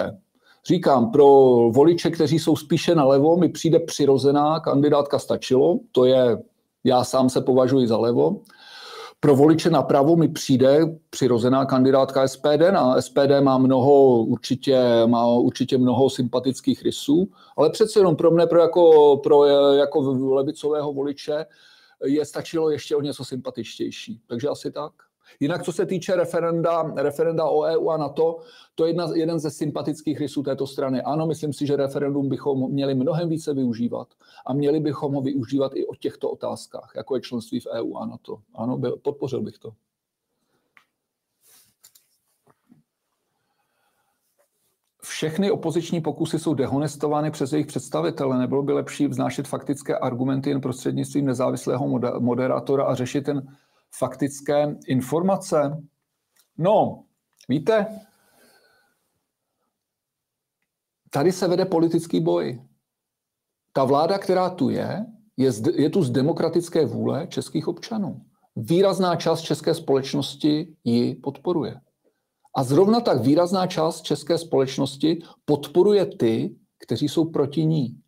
Říkám, 0.66 1.10
pro 1.10 1.26
voliče, 1.70 2.10
kteří 2.10 2.38
jsou 2.38 2.56
spíše 2.56 2.94
nalevo, 2.94 3.36
mi 3.36 3.48
přijde 3.48 3.78
přirozená 3.80 4.60
kandidátka 4.60 5.18
Stačilo. 5.18 5.78
To 5.92 6.04
je, 6.04 6.38
já 6.84 7.04
sám 7.04 7.30
se 7.30 7.40
považuji 7.40 7.86
za 7.86 7.96
levo. 7.96 8.40
Pro 9.20 9.36
voliče 9.36 9.70
napravo 9.70 10.16
mi 10.16 10.28
přijde 10.28 10.80
přirozená 11.10 11.64
kandidátka 11.64 12.28
SPD. 12.28 12.60
Na 12.70 13.00
SPD 13.02 13.40
má 13.40 13.58
mnoho, 13.58 14.24
určitě, 14.24 14.82
má 15.06 15.26
určitě 15.26 15.78
mnoho 15.78 16.10
sympatických 16.10 16.82
rysů, 16.82 17.28
ale 17.56 17.70
přece 17.70 17.98
jenom 18.00 18.16
pro 18.16 18.30
mě, 18.30 18.46
pro 18.46 18.60
jako, 18.60 19.16
pro 19.16 19.44
jako 19.74 20.00
levicového 20.34 20.92
voliče, 20.92 21.46
je 22.04 22.24
stačilo 22.24 22.70
ještě 22.70 22.96
o 22.96 23.00
něco 23.00 23.24
sympatičtější. 23.24 24.20
Takže 24.26 24.48
asi 24.48 24.70
tak. 24.70 24.92
Jinak, 25.40 25.62
co 25.62 25.72
se 25.72 25.86
týče 25.86 26.16
referenda, 26.16 26.82
referenda 26.96 27.44
o 27.44 27.62
EU 27.62 27.88
a 27.88 27.96
NATO, 27.96 28.38
to 28.74 28.84
je 28.84 28.90
jedna, 28.90 29.10
jeden 29.14 29.38
ze 29.38 29.50
sympatických 29.50 30.20
rysů 30.20 30.42
této 30.42 30.66
strany. 30.66 31.02
Ano, 31.02 31.26
myslím 31.26 31.52
si, 31.52 31.66
že 31.66 31.76
referendum 31.76 32.28
bychom 32.28 32.70
měli 32.70 32.94
mnohem 32.94 33.28
více 33.28 33.54
využívat 33.54 34.08
a 34.46 34.52
měli 34.52 34.80
bychom 34.80 35.14
ho 35.14 35.20
využívat 35.20 35.72
i 35.74 35.86
o 35.86 35.94
těchto 35.94 36.30
otázkách, 36.30 36.92
jako 36.96 37.14
je 37.14 37.20
členství 37.20 37.60
v 37.60 37.66
EU 37.66 37.96
a 37.96 38.06
NATO. 38.06 38.38
Ano, 38.54 38.78
byl, 38.78 38.96
podpořil 38.96 39.40
bych 39.40 39.58
to. 39.58 39.72
všechny 45.16 45.50
opoziční 45.50 46.00
pokusy 46.00 46.38
jsou 46.38 46.54
dehonestovány 46.54 47.30
přes 47.30 47.52
jejich 47.52 47.66
představitele. 47.66 48.38
Nebylo 48.38 48.62
by 48.62 48.72
lepší 48.72 49.06
vznášet 49.06 49.48
faktické 49.48 49.98
argumenty 49.98 50.50
jen 50.50 50.60
prostřednictvím 50.60 51.26
nezávislého 51.26 52.00
moderátora 52.18 52.84
a 52.84 52.94
řešit 52.94 53.24
ten 53.24 53.56
faktické 53.98 54.76
informace? 54.86 55.82
No, 56.58 57.04
víte, 57.48 57.86
tady 61.10 61.32
se 61.32 61.48
vede 61.48 61.64
politický 61.64 62.20
boj. 62.20 62.62
Ta 63.72 63.84
vláda, 63.84 64.18
která 64.18 64.50
tu 64.50 64.70
je, 64.70 65.06
je, 65.36 65.52
z, 65.52 65.62
je 65.74 65.90
tu 65.90 66.02
z 66.02 66.10
demokratické 66.10 66.86
vůle 66.86 67.26
českých 67.26 67.68
občanů. 67.68 68.22
Výrazná 68.56 69.16
část 69.16 69.40
české 69.40 69.74
společnosti 69.74 70.76
ji 70.84 71.14
podporuje. 71.14 71.80
A 72.56 72.64
zrovna 72.64 73.00
tak 73.00 73.20
výrazná 73.20 73.66
část 73.66 74.02
české 74.02 74.38
společnosti 74.38 75.22
podporuje 75.44 76.06
ty, 76.06 76.56
kteří 76.78 77.08
jsou 77.08 77.24
proti 77.30 77.64
ní. 77.64 78.00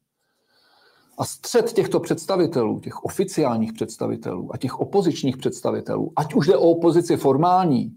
A 1.19 1.25
střed 1.25 1.73
těchto 1.73 2.01
představitelů, 2.01 2.81
těch 2.81 3.05
oficiálních 3.05 3.73
představitelů 3.73 4.55
a 4.55 4.57
těch 4.57 4.81
opozičních 4.81 5.37
představitelů, 5.37 6.13
ať 6.17 6.35
už 6.35 6.47
jde 6.47 6.57
o 6.57 6.71
opozici 6.71 7.17
formální, 7.17 7.97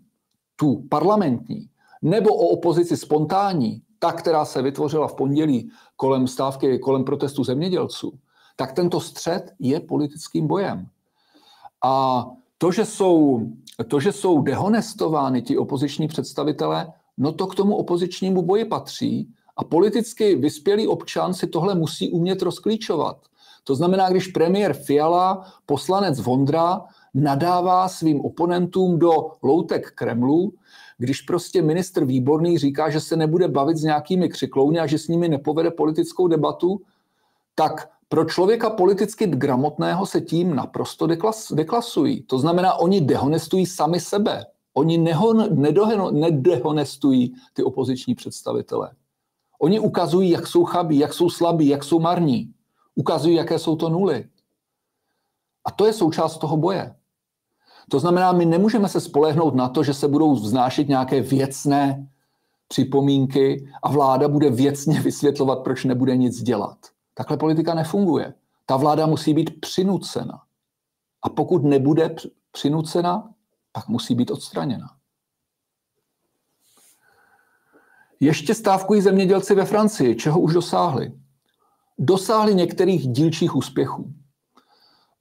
tu 0.55 0.83
parlamentní, 0.89 1.69
nebo 2.01 2.35
o 2.35 2.47
opozici 2.47 2.97
spontánní, 2.97 3.81
ta, 3.99 4.11
která 4.11 4.45
se 4.45 4.61
vytvořila 4.61 5.07
v 5.07 5.15
pondělí 5.15 5.71
kolem 5.95 6.27
stávky, 6.27 6.79
kolem 6.79 7.03
protestu 7.03 7.43
zemědělců, 7.43 8.13
tak 8.55 8.71
tento 8.71 8.99
střed 8.99 9.51
je 9.59 9.79
politickým 9.79 10.47
bojem. 10.47 10.87
A 11.83 12.25
to, 12.57 12.71
že 12.71 12.85
jsou, 12.85 13.41
to, 13.87 13.99
že 13.99 14.11
jsou 14.11 14.41
dehonestovány 14.41 15.41
ti 15.41 15.57
opoziční 15.57 16.07
představitelé, 16.07 16.93
no 17.17 17.31
to 17.31 17.47
k 17.47 17.55
tomu 17.55 17.75
opozičnímu 17.75 18.41
boji 18.41 18.65
patří 18.65 19.33
a 19.57 19.63
politicky 19.63 20.35
vyspělý 20.35 20.87
občan 20.87 21.33
si 21.33 21.47
tohle 21.47 21.75
musí 21.75 22.11
umět 22.11 22.41
rozklíčovat. 22.41 23.17
To 23.63 23.75
znamená, 23.75 24.09
když 24.09 24.27
premiér 24.27 24.73
Fiala, 24.73 25.45
poslanec 25.65 26.19
Vondra, 26.19 26.81
nadává 27.13 27.89
svým 27.89 28.21
oponentům 28.21 28.99
do 28.99 29.11
loutek 29.43 29.91
Kremlu, 29.91 30.53
když 30.97 31.21
prostě 31.21 31.61
ministr 31.61 32.05
Výborný 32.05 32.57
říká, 32.57 32.89
že 32.89 32.99
se 32.99 33.15
nebude 33.15 33.47
bavit 33.47 33.77
s 33.77 33.83
nějakými 33.83 34.29
křiklouny 34.29 34.79
a 34.79 34.87
že 34.87 34.97
s 34.97 35.07
nimi 35.07 35.29
nepovede 35.29 35.71
politickou 35.71 36.27
debatu, 36.27 36.81
tak 37.55 37.89
pro 38.09 38.25
člověka 38.25 38.69
politicky 38.69 39.27
gramotného 39.27 40.05
se 40.05 40.21
tím 40.21 40.55
naprosto 40.55 41.07
deklas, 41.07 41.51
deklasují. 41.51 42.23
To 42.23 42.39
znamená, 42.39 42.73
oni 42.73 43.01
dehonestují 43.01 43.65
sami 43.65 43.99
sebe. 43.99 44.45
Oni 44.73 44.97
nedehonestují 46.11 47.33
ty 47.53 47.63
opoziční 47.63 48.15
představitele. 48.15 48.91
Oni 49.61 49.79
ukazují, 49.79 50.29
jak 50.29 50.47
jsou 50.47 50.63
chabí, 50.63 50.97
jak 50.97 51.13
jsou 51.13 51.29
slabí, 51.29 51.67
jak 51.67 51.83
jsou 51.83 51.99
marní. 51.99 52.53
Ukazují, 52.95 53.35
jaké 53.35 53.59
jsou 53.59 53.75
to 53.75 53.89
nuly. 53.89 54.29
A 55.65 55.71
to 55.71 55.85
je 55.85 55.93
součást 55.93 56.37
toho 56.37 56.57
boje. 56.57 56.95
To 57.89 57.99
znamená, 57.99 58.31
my 58.31 58.45
nemůžeme 58.45 58.89
se 58.89 59.01
spolehnout 59.01 59.55
na 59.55 59.69
to, 59.69 59.83
že 59.83 59.93
se 59.93 60.07
budou 60.07 60.33
vznášet 60.33 60.87
nějaké 60.87 61.21
věcné 61.21 62.09
připomínky 62.67 63.69
a 63.83 63.91
vláda 63.91 64.27
bude 64.27 64.49
věcně 64.49 65.01
vysvětlovat, 65.01 65.63
proč 65.63 65.85
nebude 65.85 66.17
nic 66.17 66.41
dělat. 66.41 66.77
Takhle 67.13 67.37
politika 67.37 67.73
nefunguje. 67.73 68.33
Ta 68.65 68.77
vláda 68.77 69.05
musí 69.05 69.33
být 69.33 69.61
přinucena. 69.61 70.41
A 71.21 71.29
pokud 71.29 71.63
nebude 71.63 72.15
přinucena, 72.51 73.33
pak 73.71 73.87
musí 73.87 74.15
být 74.15 74.31
odstraněna. 74.31 74.87
Ještě 78.21 78.55
stávkují 78.55 79.01
zemědělci 79.01 79.55
ve 79.55 79.65
Francii. 79.65 80.15
Čeho 80.15 80.39
už 80.39 80.53
dosáhli? 80.53 81.11
Dosáhli 81.99 82.55
některých 82.55 83.07
dílčích 83.07 83.55
úspěchů. 83.55 84.05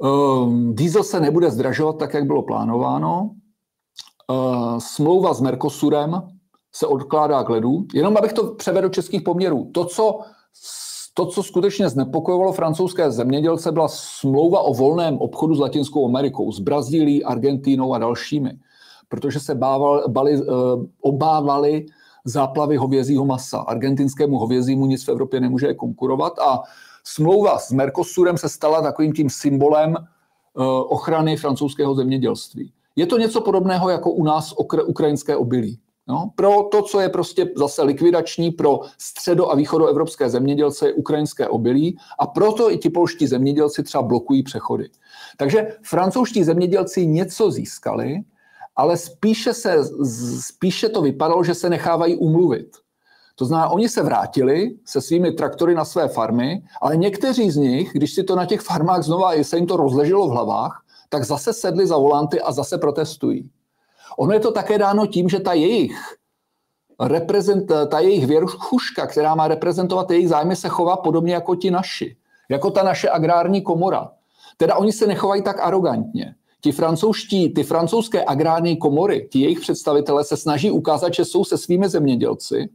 Ehm, 0.05 0.75
diesel 0.75 1.05
se 1.05 1.21
nebude 1.21 1.51
zdražovat 1.51 1.99
tak, 1.99 2.15
jak 2.15 2.25
bylo 2.25 2.43
plánováno. 2.43 3.31
Ehm, 4.31 4.81
smlouva 4.81 5.35
s 5.35 5.41
Mercosurem 5.41 6.23
se 6.75 6.87
odkládá 6.87 7.45
k 7.45 7.49
ledu. 7.49 7.85
Jenom 7.95 8.17
abych 8.17 8.33
to 8.33 8.55
převedl 8.55 8.89
do 8.89 8.95
českých 8.95 9.23
poměrů. 9.23 9.71
To, 9.73 9.85
co, 9.85 10.21
to, 11.15 11.27
co 11.27 11.43
skutečně 11.43 11.89
znepokojovalo 11.89 12.53
francouzské 12.53 13.11
zemědělce, 13.11 13.73
byla 13.73 13.89
smlouva 13.89 14.61
o 14.61 14.75
volném 14.75 15.19
obchodu 15.19 15.55
s 15.55 15.61
Latinskou 15.61 16.07
Amerikou, 16.07 16.53
s 16.53 16.61
Brazílií, 16.61 17.25
Argentínou 17.25 17.95
a 17.95 17.99
dalšími. 17.99 18.59
Protože 19.09 19.41
se 19.41 19.55
bával, 19.55 20.05
bali, 20.09 20.35
eh, 20.35 20.45
obávali 21.01 21.87
záplavy 22.25 22.77
hovězího 22.77 23.27
masa. 23.27 23.59
Argentinskému 23.59 24.39
hovězímu 24.39 24.87
nic 24.87 25.05
v 25.05 25.09
Evropě 25.09 25.41
nemůže 25.41 25.75
konkurovat 25.75 26.39
a 26.39 26.61
smlouva 27.05 27.59
s 27.59 27.73
Mercosurem 27.73 28.39
se 28.39 28.49
stala 28.49 28.83
takovým 28.83 29.13
tím 29.13 29.31
symbolem 29.31 29.97
eh, 29.97 30.03
ochrany 30.89 31.37
francouzského 31.37 31.95
zemědělství. 31.95 32.73
Je 32.97 33.07
to 33.07 33.19
něco 33.19 33.41
podobného 33.41 33.91
jako 33.91 34.11
u 34.11 34.25
nás 34.25 34.55
ukrajinské 34.87 35.37
obilí. 35.37 35.79
No, 36.09 36.31
pro 36.35 36.63
to, 36.63 36.83
co 36.83 37.01
je 37.01 37.09
prostě 37.09 37.49
zase 37.57 37.83
likvidační 37.83 38.51
pro 38.51 38.81
středo- 38.99 39.51
a 39.51 39.55
východoevropské 39.55 40.31
zemědělce, 40.31 40.87
je 40.87 40.93
ukrajinské 40.93 41.49
obilí 41.49 41.99
a 42.19 42.27
proto 42.27 42.73
i 42.73 42.79
ti 42.79 42.91
polští 42.91 43.27
zemědělci 43.27 43.83
třeba 43.83 44.03
blokují 44.03 44.43
přechody. 44.43 44.89
Takže 45.37 45.77
francouzští 45.83 46.45
zemědělci 46.45 47.07
něco 47.07 47.51
získali, 47.51 48.21
ale 48.81 48.97
spíše, 48.97 49.55
se, 49.55 49.77
spíše 50.41 50.89
to 50.89 51.03
vypadalo, 51.03 51.45
že 51.45 51.55
se 51.55 51.71
nechávají 51.71 52.17
umluvit. 52.17 52.77
To 53.37 53.45
znamená, 53.45 53.69
oni 53.69 53.89
se 53.89 54.03
vrátili 54.03 54.77
se 54.85 55.01
svými 55.01 55.33
traktory 55.33 55.75
na 55.75 55.85
své 55.85 56.09
farmy, 56.09 56.63
ale 56.81 56.97
někteří 56.97 57.51
z 57.51 57.57
nich, 57.57 57.93
když 57.93 58.15
si 58.15 58.25
to 58.25 58.37
na 58.37 58.47
těch 58.47 58.61
farmách 58.61 59.03
znova 59.03 59.33
se 59.43 59.57
jim 59.57 59.67
to 59.67 59.77
rozleželo 59.77 60.29
v 60.29 60.31
hlavách, 60.31 60.83
tak 61.09 61.25
zase 61.25 61.53
sedli 61.53 61.87
za 61.87 61.97
volanty 61.97 62.41
a 62.41 62.53
zase 62.53 62.79
protestují. 62.79 63.51
Ono 64.19 64.33
je 64.33 64.41
to 64.41 64.53
také 64.53 64.79
dáno 64.79 65.07
tím, 65.07 65.29
že 65.29 65.41
ta 65.41 65.53
jejich 65.53 65.97
reprezent, 67.01 67.73
ta 67.89 68.01
jejich 68.01 68.27
věrchuška, 68.27 69.07
která 69.07 69.35
má 69.35 69.49
reprezentovat 69.49 70.11
jejich 70.11 70.29
zájmy, 70.29 70.57
se 70.57 70.69
chová 70.69 70.97
podobně 70.97 71.35
jako 71.35 71.57
ti 71.57 71.71
naši. 71.71 72.17
Jako 72.49 72.71
ta 72.71 72.83
naše 72.83 73.11
agrární 73.11 73.63
komora. 73.63 74.11
Teda 74.57 74.77
oni 74.77 74.93
se 74.93 75.07
nechovají 75.07 75.43
tak 75.43 75.61
arrogantně. 75.61 76.35
Ti 76.61 76.73
francouzští, 76.73 77.53
ty 77.53 77.63
francouzské 77.63 78.25
agrární 78.25 78.77
komory, 78.77 79.29
ti 79.31 79.41
jejich 79.41 79.61
představitelé 79.61 80.25
se 80.25 80.37
snaží 80.37 80.71
ukázat, 80.71 81.15
že 81.15 81.25
jsou 81.25 81.45
se 81.45 81.59
svými 81.59 81.89
zemědělci, 81.89 82.69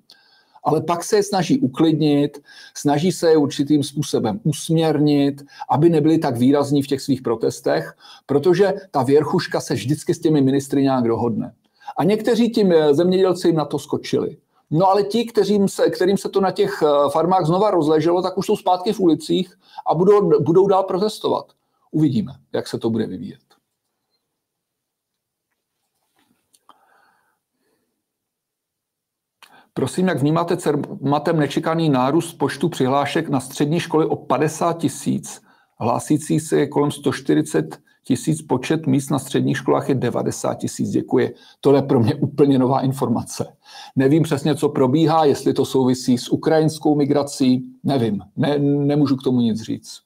ale 0.64 0.82
pak 0.82 1.04
se 1.04 1.16
je 1.16 1.24
snaží 1.24 1.60
uklidnit, 1.60 2.42
snaží 2.78 3.12
se 3.12 3.30
je 3.30 3.38
určitým 3.38 3.84
způsobem 3.84 4.40
usměrnit, 4.44 5.46
aby 5.70 5.90
nebyli 5.90 6.18
tak 6.18 6.38
výrazní 6.38 6.84
v 6.84 6.88
těch 6.88 7.02
svých 7.02 7.22
protestech, 7.22 7.94
protože 8.26 8.74
ta 8.92 9.04
věrchuška 9.04 9.62
se 9.62 9.74
vždycky 9.74 10.14
s 10.14 10.20
těmi 10.20 10.42
ministry 10.42 10.84
nějak 10.84 11.08
dohodne. 11.08 11.54
A 11.98 12.04
někteří 12.04 12.50
tím 12.50 12.74
zemědělci 12.92 13.48
jim 13.48 13.56
na 13.56 13.66
to 13.66 13.80
skočili. 13.80 14.38
No 14.72 14.90
ale 14.90 15.04
ti, 15.04 15.26
kterým 15.26 15.68
se, 15.68 15.90
kterým 15.90 16.18
se 16.18 16.30
to 16.30 16.42
na 16.42 16.52
těch 16.52 16.84
eh, 16.84 17.10
farmách 17.12 17.46
znova 17.46 17.72
rozleželo, 17.72 18.22
tak 18.22 18.38
už 18.38 18.46
jsou 18.46 18.56
zpátky 18.56 18.94
v 18.94 19.00
ulicích 19.00 19.54
a 19.88 19.96
budou, 19.96 20.40
budou 20.40 20.68
dál 20.68 20.84
protestovat. 20.84 21.46
Uvidíme, 21.92 22.32
jak 22.54 22.68
se 22.68 22.80
to 22.80 22.90
bude 22.90 23.08
vyvíjet. 23.08 23.45
Prosím, 29.78 30.08
jak 30.08 30.20
vnímáte 30.20 30.58
cermatem 30.58 31.38
nečekaný 31.38 31.90
nárůst 31.90 32.34
počtu 32.34 32.70
přihlášek 32.70 33.30
na 33.30 33.40
střední 33.40 33.80
školy 33.80 34.06
o 34.06 34.16
50 34.16 34.78
tisíc? 34.78 35.42
Hlásící 35.80 36.40
se 36.40 36.60
je 36.60 36.68
kolem 36.68 36.92
140 36.92 37.80
tisíc, 38.04 38.42
počet 38.42 38.88
míst 38.88 39.10
na 39.10 39.20
středních 39.20 39.58
školách 39.58 39.90
je 39.90 39.96
90 39.96 40.54
tisíc. 40.54 40.90
Děkuji. 40.90 41.36
To 41.62 41.76
je 41.76 41.82
pro 41.82 42.00
mě 42.00 42.16
úplně 42.16 42.60
nová 42.60 42.82
informace. 42.82 43.56
Nevím 43.96 44.24
přesně, 44.24 44.56
co 44.56 44.70
probíhá, 44.70 45.26
jestli 45.26 45.54
to 45.54 45.66
souvisí 45.66 46.18
s 46.18 46.30
ukrajinskou 46.30 46.96
migrací, 46.96 47.64
nevím. 47.84 48.22
Ne, 48.36 48.60
nemůžu 48.60 49.16
k 49.16 49.24
tomu 49.24 49.42
nic 49.42 49.62
říct. 49.62 50.00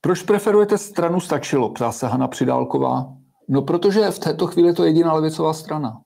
Proč 0.00 0.22
preferujete 0.22 0.78
stranu 0.78 1.20
Stačilo, 1.20 1.70
ptá 1.70 1.92
se 1.92 2.06
Hana 2.06 2.28
Přidálková. 2.28 3.12
No, 3.48 3.62
protože 3.62 4.10
v 4.10 4.18
této 4.18 4.46
chvíli 4.46 4.68
je 4.68 4.74
to 4.74 4.84
jediná 4.84 5.12
levicová 5.12 5.52
strana. 5.52 6.00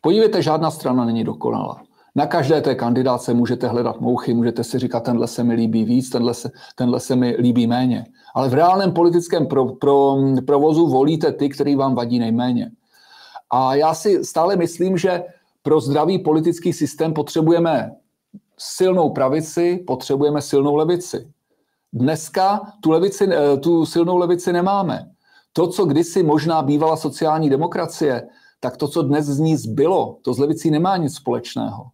Podívejte, 0.00 0.42
žádná 0.42 0.70
strana 0.70 1.04
není 1.04 1.24
dokonalá. 1.24 1.82
Na 2.14 2.26
každé 2.26 2.60
té 2.60 2.74
kandidáce 2.74 3.34
můžete 3.34 3.68
hledat 3.68 4.00
mouchy, 4.00 4.34
můžete 4.34 4.64
si 4.64 4.78
říkat, 4.78 5.00
tenhle 5.00 5.26
se 5.26 5.44
mi 5.44 5.54
líbí 5.54 5.84
víc, 5.84 6.10
tenhle 6.10 6.34
se, 6.34 6.50
tenhle 6.74 7.00
se 7.00 7.16
mi 7.16 7.36
líbí 7.38 7.66
méně. 7.66 8.06
Ale 8.34 8.48
v 8.48 8.54
reálném 8.54 8.92
politickém 8.92 9.46
pro, 9.46 9.66
pro, 9.66 10.16
provozu 10.46 10.86
volíte 10.86 11.32
ty, 11.32 11.48
který 11.48 11.76
vám 11.76 11.94
vadí 11.94 12.18
nejméně. 12.18 12.70
A 13.50 13.74
já 13.74 13.94
si 13.94 14.24
stále 14.24 14.56
myslím, 14.56 14.98
že 14.98 15.24
pro 15.62 15.80
zdravý 15.80 16.18
politický 16.18 16.72
systém 16.72 17.14
potřebujeme 17.14 17.92
silnou 18.58 19.10
pravici, 19.10 19.84
potřebujeme 19.86 20.42
silnou 20.42 20.76
levici. 20.76 21.28
Dneska 21.92 22.60
tu, 22.80 22.90
levici, 22.90 23.28
eh, 23.32 23.56
tu 23.56 23.86
silnou 23.86 24.16
levici 24.16 24.52
nemáme. 24.52 25.10
To, 25.52 25.68
co 25.68 25.84
kdysi 25.84 26.22
možná 26.22 26.62
bývala 26.62 26.96
sociální 26.96 27.50
demokracie, 27.50 28.28
tak 28.60 28.76
to, 28.76 28.88
co 28.88 29.02
dnes 29.02 29.26
z 29.26 29.38
ní 29.38 29.56
zbylo, 29.56 30.16
to 30.22 30.34
s 30.34 30.38
levicí 30.38 30.70
nemá 30.70 30.96
nic 30.96 31.14
společného. 31.14 31.86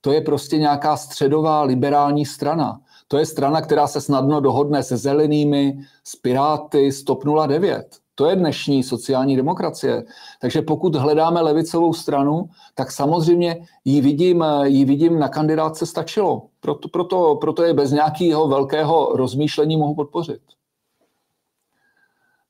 To 0.00 0.12
je 0.12 0.20
prostě 0.20 0.58
nějaká 0.58 0.96
středová 0.96 1.62
liberální 1.62 2.26
strana. 2.26 2.80
To 3.08 3.18
je 3.18 3.26
strana, 3.26 3.60
která 3.60 3.86
se 3.86 4.00
snadno 4.00 4.40
dohodne 4.40 4.82
se 4.82 4.96
zelenými, 4.96 5.78
s 6.04 6.16
Piráty, 6.16 6.92
s 6.92 7.04
TOP 7.04 7.24
09. 7.46 7.86
To 8.14 8.26
je 8.26 8.36
dnešní 8.36 8.82
sociální 8.82 9.36
demokracie. 9.36 10.04
Takže 10.40 10.62
pokud 10.62 10.94
hledáme 10.94 11.40
levicovou 11.40 11.92
stranu, 11.92 12.48
tak 12.74 12.92
samozřejmě 12.92 13.66
ji 13.84 14.00
vidím, 14.00 14.44
ji 14.64 14.84
vidím 14.84 15.18
na 15.18 15.28
kandidátce 15.28 15.86
stačilo. 15.86 16.42
Proto, 16.60 16.88
proto, 16.88 17.36
proto 17.36 17.62
je 17.62 17.74
bez 17.74 17.90
nějakého 17.90 18.48
velkého 18.48 19.12
rozmýšlení 19.14 19.76
mohu 19.76 19.94
podpořit. 19.94 20.40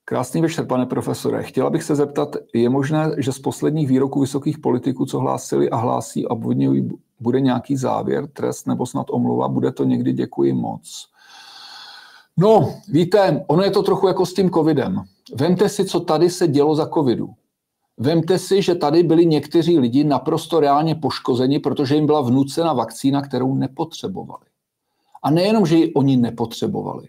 Krásný 0.06 0.42
večer, 0.42 0.66
pane 0.66 0.86
profesore. 0.86 1.42
Chtěla 1.42 1.70
bych 1.70 1.82
se 1.82 1.94
zeptat, 1.94 2.36
je 2.54 2.68
možné, 2.68 3.10
že 3.18 3.32
z 3.32 3.38
posledních 3.38 3.88
výroků 3.88 4.20
vysokých 4.20 4.58
politiků, 4.58 5.06
co 5.06 5.18
hlásili 5.18 5.70
a 5.70 5.76
hlásí 5.76 6.28
a 6.28 6.34
bude 7.20 7.40
nějaký 7.40 7.76
závěr, 7.76 8.26
trest 8.26 8.66
nebo 8.66 8.86
snad 8.86 9.06
omluva? 9.10 9.48
Bude 9.48 9.72
to 9.72 9.84
někdy? 9.84 10.12
Děkuji 10.12 10.52
moc. 10.52 11.06
No, 12.36 12.74
víte, 12.88 13.44
ono 13.46 13.62
je 13.62 13.70
to 13.70 13.82
trochu 13.82 14.08
jako 14.08 14.26
s 14.26 14.34
tím 14.34 14.50
covidem. 14.50 15.02
Vemte 15.34 15.68
si, 15.68 15.84
co 15.84 16.00
tady 16.00 16.30
se 16.30 16.48
dělo 16.48 16.74
za 16.74 16.86
covidu. 16.86 17.30
Vemte 17.96 18.38
si, 18.38 18.62
že 18.62 18.74
tady 18.74 19.02
byli 19.02 19.26
někteří 19.26 19.78
lidi 19.78 20.04
naprosto 20.04 20.60
reálně 20.60 20.94
poškozeni, 20.94 21.58
protože 21.58 21.94
jim 21.94 22.06
byla 22.06 22.20
vnucena 22.20 22.72
vakcína, 22.72 23.22
kterou 23.22 23.54
nepotřebovali. 23.54 24.44
A 25.22 25.30
nejenom, 25.30 25.66
že 25.66 25.76
ji 25.76 25.94
oni 25.94 26.16
nepotřebovali, 26.16 27.08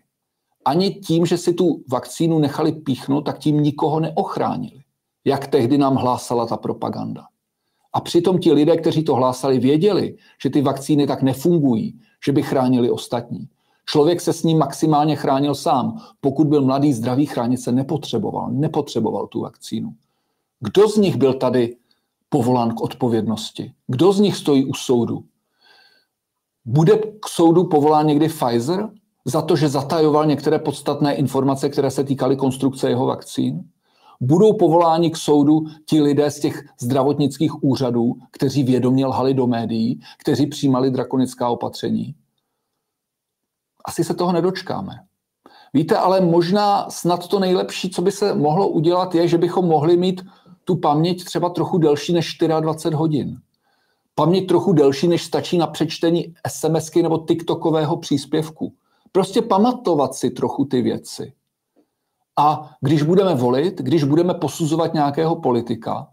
ani 0.66 0.92
tím, 0.92 1.26
že 1.26 1.38
si 1.38 1.54
tu 1.54 1.84
vakcínu 1.92 2.40
nechali 2.40 2.72
píchnout, 2.72 3.22
tak 3.22 3.40
tím 3.40 3.64
nikoho 3.64 4.00
neochránili, 4.00 4.82
jak 5.26 5.48
tehdy 5.48 5.78
nám 5.78 5.96
hlásala 5.96 6.46
ta 6.46 6.58
propaganda. 6.58 7.28
A 7.94 8.02
přitom 8.02 8.40
ti 8.40 8.52
lidé, 8.52 8.78
kteří 8.78 9.04
to 9.04 9.16
hlásali, 9.16 9.60
věděli, 9.60 10.16
že 10.44 10.50
ty 10.50 10.62
vakcíny 10.62 11.08
tak 11.08 11.22
nefungují, 11.22 12.00
že 12.26 12.32
by 12.32 12.44
chránili 12.44 12.92
ostatní. 12.92 13.50
Člověk 13.86 14.22
se 14.22 14.34
s 14.34 14.44
ním 14.44 14.58
maximálně 14.58 15.16
chránil 15.16 15.56
sám. 15.56 16.02
Pokud 16.22 16.48
byl 16.48 16.62
mladý, 16.62 16.94
zdravý, 16.94 17.26
chránit 17.26 17.58
se 17.58 17.72
nepotřeboval. 17.72 18.52
Nepotřeboval 18.52 19.28
tu 19.28 19.42
vakcínu. 19.42 19.96
Kdo 20.60 20.90
z 20.90 20.98
nich 20.98 21.16
byl 21.16 21.34
tady 21.34 21.78
povolán 22.30 22.76
k 22.76 22.82
odpovědnosti? 22.82 23.74
Kdo 23.88 24.14
z 24.14 24.20
nich 24.20 24.36
stojí 24.36 24.66
u 24.66 24.74
soudu? 24.74 25.24
Bude 26.66 26.98
k 26.98 27.28
soudu 27.28 27.64
povolán 27.64 28.08
někdy 28.08 28.30
Pfizer? 28.30 28.90
Za 29.26 29.42
to, 29.42 29.56
že 29.56 29.70
zatajoval 29.70 30.26
některé 30.26 30.60
podstatné 30.60 31.16
informace, 31.16 31.70
které 31.70 31.92
se 31.92 32.04
týkaly 32.04 32.36
konstrukce 32.36 32.90
jeho 32.90 33.06
vakcín? 33.06 33.64
Budou 34.22 34.54
povoláni 34.54 35.12
k 35.12 35.18
soudu 35.18 35.62
ti 35.86 36.02
lidé 36.02 36.32
z 36.32 36.40
těch 36.40 36.64
zdravotnických 36.82 37.64
úřadů, 37.64 38.14
kteří 38.32 38.64
vědomě 38.64 39.06
lhali 39.06 39.34
do 39.34 39.48
médií, 39.48 40.00
kteří 40.18 40.48
přijímali 40.48 40.92
drakonická 40.92 41.50
opatření? 41.50 42.16
Asi 43.86 44.04
se 44.04 44.14
toho 44.14 44.32
nedočkáme. 44.32 44.94
Víte, 45.74 45.98
ale 45.98 46.22
možná 46.22 46.90
snad 46.90 47.28
to 47.28 47.40
nejlepší, 47.40 47.90
co 47.90 48.02
by 48.02 48.12
se 48.12 48.36
mohlo 48.36 48.68
udělat, 48.68 49.16
je, 49.16 49.28
že 49.28 49.38
bychom 49.38 49.66
mohli 49.66 49.98
mít 49.98 50.22
tu 50.64 50.76
paměť 50.76 51.24
třeba 51.24 51.50
trochu 51.50 51.78
delší 51.78 52.14
než 52.14 52.38
24 52.60 52.96
hodin. 52.96 53.38
Paměť 54.16 54.48
trochu 54.48 54.74
delší, 54.74 55.08
než 55.08 55.24
stačí 55.24 55.58
na 55.58 55.68
přečtení 55.68 56.34
SMSky 56.48 57.04
nebo 57.04 57.18
TikTokového 57.18 57.98
příspěvku 57.98 58.74
Prostě 59.16 59.42
pamatovat 59.42 60.16
si 60.16 60.30
trochu 60.30 60.66
ty 60.66 60.82
věci. 60.82 61.34
A 62.40 62.76
když 62.82 63.04
budeme 63.04 63.36
volit, 63.36 63.82
když 63.82 64.04
budeme 64.04 64.34
posuzovat 64.34 64.94
nějakého 64.94 65.36
politika, 65.36 66.08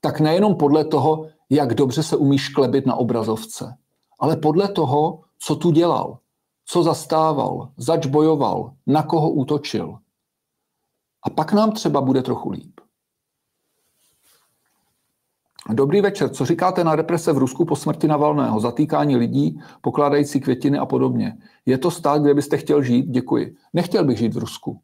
tak 0.00 0.20
nejenom 0.20 0.54
podle 0.54 0.84
toho, 0.84 1.26
jak 1.50 1.74
dobře 1.74 2.02
se 2.02 2.16
umí 2.16 2.38
šklebit 2.38 2.86
na 2.86 2.94
obrazovce, 2.94 3.76
ale 4.20 4.36
podle 4.36 4.68
toho, 4.68 5.20
co 5.38 5.56
tu 5.56 5.70
dělal, 5.70 6.18
co 6.66 6.82
zastával, 6.82 7.68
zač 7.76 8.06
bojoval, 8.06 8.72
na 8.86 9.02
koho 9.02 9.30
útočil. 9.30 9.98
A 11.22 11.30
pak 11.30 11.52
nám 11.52 11.72
třeba 11.72 12.00
bude 12.00 12.22
trochu 12.22 12.50
líp. 12.50 12.73
Dobrý 15.72 16.00
večer. 16.00 16.28
Co 16.28 16.44
říkáte 16.44 16.84
na 16.84 16.96
represe 16.96 17.32
v 17.32 17.38
Rusku 17.38 17.64
po 17.64 17.76
smrti 17.76 18.08
Navalného? 18.08 18.60
Zatýkání 18.60 19.16
lidí, 19.16 19.60
pokládající 19.80 20.40
květiny 20.40 20.78
a 20.78 20.86
podobně. 20.86 21.38
Je 21.66 21.78
to 21.78 21.90
stát, 21.90 22.22
kde 22.22 22.34
byste 22.34 22.56
chtěl 22.56 22.82
žít? 22.82 23.06
Děkuji. 23.06 23.56
Nechtěl 23.72 24.04
bych 24.04 24.18
žít 24.18 24.34
v 24.34 24.38
Rusku. 24.38 24.80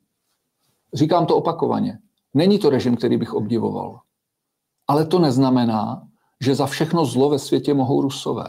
Říkám 0.95 1.27
to 1.27 1.37
opakovaně. 1.37 1.99
Není 2.35 2.59
to 2.59 2.71
režim, 2.71 2.97
který 2.97 3.17
bych 3.17 3.35
obdivoval. 3.35 4.01
Ale 4.89 5.07
to 5.07 5.19
neznamená, 5.19 6.09
že 6.41 6.55
za 6.55 6.67
všechno 6.67 7.05
zlo 7.05 7.29
ve 7.29 7.39
světě 7.39 7.75
mohou 7.75 8.03
Rusové. 8.03 8.47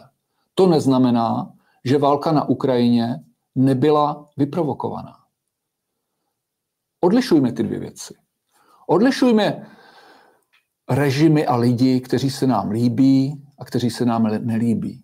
To 0.56 0.68
neznamená, 0.68 1.54
že 1.86 1.98
válka 1.98 2.32
na 2.32 2.50
Ukrajině 2.50 3.20
nebyla 3.56 4.30
vyprovokovaná. 4.38 5.16
Odlišujme 7.02 7.52
ty 7.52 7.64
dvě 7.64 7.80
věci. 7.80 8.14
Odlišujme 8.88 9.68
režimy 10.92 11.46
a 11.46 11.56
lidi, 11.56 12.00
kteří 12.00 12.30
se 12.30 12.48
nám 12.48 12.72
líbí 12.72 13.44
a 13.60 13.66
kteří 13.66 13.90
se 13.90 14.06
nám 14.06 14.24
nelíbí. 14.24 15.04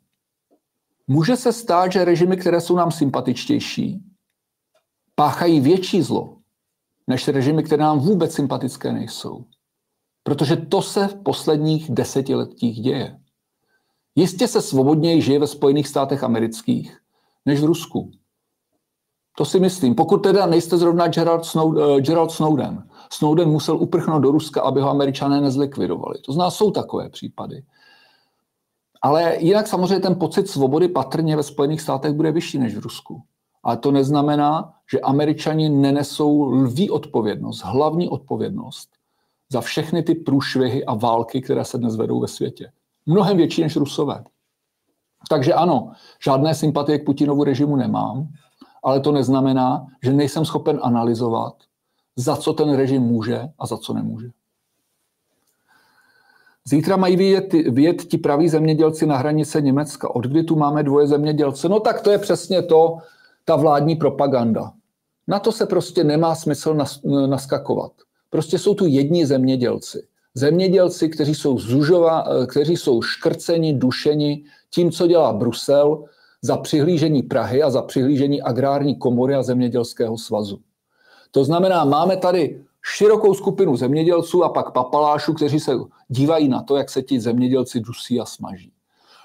Může 1.07 1.35
se 1.35 1.53
stát, 1.53 1.91
že 1.91 2.05
režimy, 2.05 2.37
které 2.37 2.61
jsou 2.61 2.75
nám 2.75 2.91
sympatičtější, 2.91 4.03
páchají 5.15 5.59
větší 5.59 6.01
zlo 6.01 6.37
než 7.07 7.27
režimy, 7.27 7.63
které 7.63 7.83
nám 7.83 7.99
vůbec 7.99 8.33
sympatické 8.33 8.91
nejsou. 8.91 9.45
Protože 10.23 10.55
to 10.55 10.81
se 10.81 11.07
v 11.07 11.23
posledních 11.23 11.91
desetiletích 11.91 12.81
děje. 12.81 13.19
Jistě 14.15 14.47
se 14.47 14.61
svobodněji 14.61 15.21
žije 15.21 15.39
ve 15.39 15.47
Spojených 15.47 15.87
státech 15.87 16.23
amerických 16.23 16.97
než 17.45 17.61
v 17.61 17.65
Rusku. 17.65 18.11
To 19.37 19.45
si 19.45 19.59
myslím. 19.59 19.95
Pokud 19.95 20.17
teda 20.17 20.45
nejste 20.45 20.77
zrovna 20.77 21.07
Gerald, 21.07 21.45
Snowden, 21.45 21.83
uh, 21.83 21.99
Gerald 21.99 22.31
Snowden. 22.31 22.89
Snowden 23.11 23.49
musel 23.49 23.77
uprchnout 23.77 24.23
do 24.23 24.31
Ruska, 24.31 24.61
aby 24.61 24.81
ho 24.81 24.89
američané 24.89 25.41
nezlikvidovali. 25.41 26.19
To 26.25 26.33
zná, 26.33 26.51
jsou 26.51 26.71
takové 26.71 27.09
případy. 27.09 27.63
Ale 29.01 29.37
jinak 29.39 29.67
samozřejmě 29.67 29.99
ten 29.99 30.15
pocit 30.15 30.49
svobody 30.49 30.87
patrně 30.87 31.35
ve 31.35 31.43
Spojených 31.43 31.81
státech 31.81 32.13
bude 32.13 32.31
vyšší 32.31 32.57
než 32.57 32.75
v 32.75 32.79
Rusku. 32.79 33.21
Ale 33.63 33.77
to 33.77 33.91
neznamená, 33.91 34.73
že 34.91 34.99
američani 34.99 35.69
nenesou 35.69 36.43
lví 36.43 36.89
odpovědnost, 36.89 37.61
hlavní 37.63 38.09
odpovědnost 38.09 38.89
za 39.51 39.61
všechny 39.61 40.03
ty 40.03 40.15
průšvihy 40.15 40.85
a 40.85 40.93
války, 40.93 41.41
které 41.41 41.65
se 41.65 41.77
dnes 41.77 41.95
vedou 41.95 42.19
ve 42.19 42.27
světě. 42.27 42.71
Mnohem 43.05 43.37
větší 43.37 43.61
než 43.61 43.75
Rusové. 43.75 44.23
Takže 45.29 45.53
ano, 45.53 45.91
žádné 46.23 46.55
sympatie 46.55 46.99
k 46.99 47.05
Putinovu 47.05 47.43
režimu 47.43 47.75
nemám, 47.75 48.27
ale 48.83 48.99
to 48.99 49.11
neznamená, 49.11 49.85
že 50.03 50.13
nejsem 50.13 50.45
schopen 50.45 50.79
analyzovat, 50.83 51.53
za 52.17 52.35
co 52.35 52.53
ten 52.53 52.75
režim 52.75 53.01
může 53.01 53.41
a 53.59 53.65
za 53.65 53.77
co 53.77 53.93
nemůže. 53.93 54.27
Zítra 56.65 56.97
mají 56.97 57.15
vyjet, 57.15 57.53
vyjet 57.53 58.03
ti 58.05 58.17
praví 58.17 58.49
zemědělci 58.49 59.05
na 59.05 59.17
hranice 59.17 59.61
Německa. 59.61 60.15
Od 60.15 60.25
kdy 60.25 60.43
tu 60.43 60.55
máme 60.55 60.83
dvoje 60.83 61.07
zemědělce? 61.07 61.69
No 61.69 61.79
tak 61.79 62.01
to 62.01 62.11
je 62.11 62.17
přesně 62.17 62.61
to, 62.61 62.97
ta 63.45 63.55
vládní 63.55 63.95
propaganda. 63.95 64.71
Na 65.27 65.39
to 65.39 65.51
se 65.51 65.65
prostě 65.65 66.03
nemá 66.03 66.35
smysl 66.35 66.73
nas, 66.73 66.99
naskakovat. 67.27 67.91
Prostě 68.29 68.59
jsou 68.59 68.73
tu 68.73 68.85
jedni 68.85 69.25
zemědělci. 69.25 70.07
Zemědělci, 70.33 71.09
kteří 71.09 71.35
jsou, 71.35 71.59
zužova, 71.59 72.25
kteří 72.47 72.77
jsou 72.77 73.01
škrceni, 73.01 73.73
dušeni 73.73 74.43
tím, 74.69 74.91
co 74.91 75.07
dělá 75.07 75.33
Brusel, 75.33 76.03
za 76.41 76.57
přihlížení 76.57 77.23
Prahy 77.23 77.63
a 77.63 77.69
za 77.69 77.81
přihlížení 77.81 78.41
agrární 78.41 78.95
komory 78.95 79.35
a 79.35 79.43
zemědělského 79.43 80.17
svazu. 80.17 80.59
To 81.31 81.43
znamená, 81.43 81.85
máme 81.85 82.17
tady 82.17 82.61
širokou 82.95 83.33
skupinu 83.33 83.75
zemědělců 83.75 84.43
a 84.43 84.49
pak 84.49 84.71
papalášů, 84.71 85.33
kteří 85.33 85.59
se 85.59 85.71
dívají 86.07 86.47
na 86.47 86.63
to, 86.63 86.75
jak 86.77 86.89
se 86.89 87.01
ti 87.01 87.19
zemědělci 87.19 87.79
dusí 87.79 88.19
a 88.19 88.25
smaží. 88.25 88.71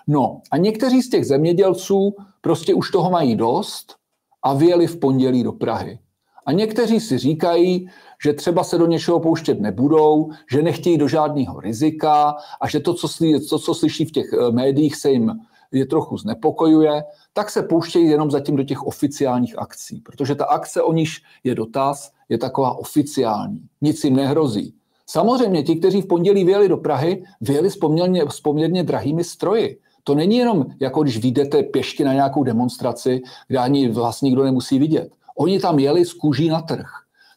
No 0.07 0.41
a 0.51 0.57
někteří 0.57 1.03
z 1.03 1.11
těch 1.11 1.27
zemědělců 1.27 2.17
prostě 2.41 2.75
už 2.75 2.91
toho 2.91 3.11
mají 3.11 3.37
dost 3.37 3.97
a 4.43 4.55
vyjeli 4.55 4.87
v 4.87 4.97
pondělí 4.97 5.43
do 5.43 5.53
Prahy. 5.53 5.99
A 6.47 6.53
někteří 6.53 7.01
si 7.01 7.19
říkají, 7.19 7.89
že 8.25 8.33
třeba 8.33 8.65
se 8.65 8.79
do 8.79 8.87
něčeho 8.87 9.21
pouštět 9.21 9.61
nebudou, 9.61 10.31
že 10.51 10.63
nechtějí 10.63 10.99
do 10.99 11.09
žádného 11.09 11.61
rizika 11.61 12.37
a 12.61 12.69
že 12.69 12.81
to, 12.81 12.95
co, 12.95 13.09
slyší, 13.09 13.49
to, 13.49 13.59
co 13.59 13.75
slyší 13.75 14.05
v 14.05 14.13
těch 14.13 14.33
eh, 14.33 14.53
médiích, 14.53 14.97
se 14.97 15.11
jim 15.11 15.33
je 15.73 15.87
trochu 15.87 16.17
znepokojuje, 16.19 17.05
tak 17.33 17.51
se 17.51 17.63
pouštějí 17.63 18.09
jenom 18.09 18.31
zatím 18.31 18.57
do 18.57 18.63
těch 18.63 18.83
oficiálních 18.83 19.59
akcí, 19.59 20.01
protože 20.01 20.35
ta 20.35 20.45
akce, 20.45 20.83
o 20.83 20.93
níž 20.93 21.23
je 21.45 21.55
dotaz, 21.55 22.13
je 22.29 22.39
taková 22.39 22.79
oficiální. 22.79 23.61
Nic 23.81 24.05
jim 24.05 24.17
nehrozí. 24.17 24.75
Samozřejmě 25.07 25.63
ti, 25.63 25.77
kteří 25.77 26.03
v 26.03 26.07
pondělí 26.07 26.45
vyjeli 26.45 26.69
do 26.69 26.77
Prahy, 26.77 27.25
vyjeli 27.41 27.71
s 27.71 27.77
poměrně, 27.77 28.25
s 28.29 28.41
poměrně 28.41 28.85
drahými 28.85 29.25
stroji. 29.25 29.79
To 30.05 30.15
není 30.15 30.37
jenom 30.37 30.67
jako 30.81 31.03
když 31.03 31.19
vyjdete 31.19 31.63
pěšky 31.63 32.05
na 32.05 32.13
nějakou 32.13 32.45
demonstraci, 32.45 33.23
kde 33.49 33.59
ani 33.59 33.89
vlastně 33.89 34.27
nikdo 34.27 34.45
nemusí 34.45 34.79
vidět. 34.79 35.13
Oni 35.37 35.61
tam 35.61 35.79
jeli 35.79 36.05
z 36.05 36.13
kůží 36.13 36.49
na 36.49 36.63
trh. 36.63 36.89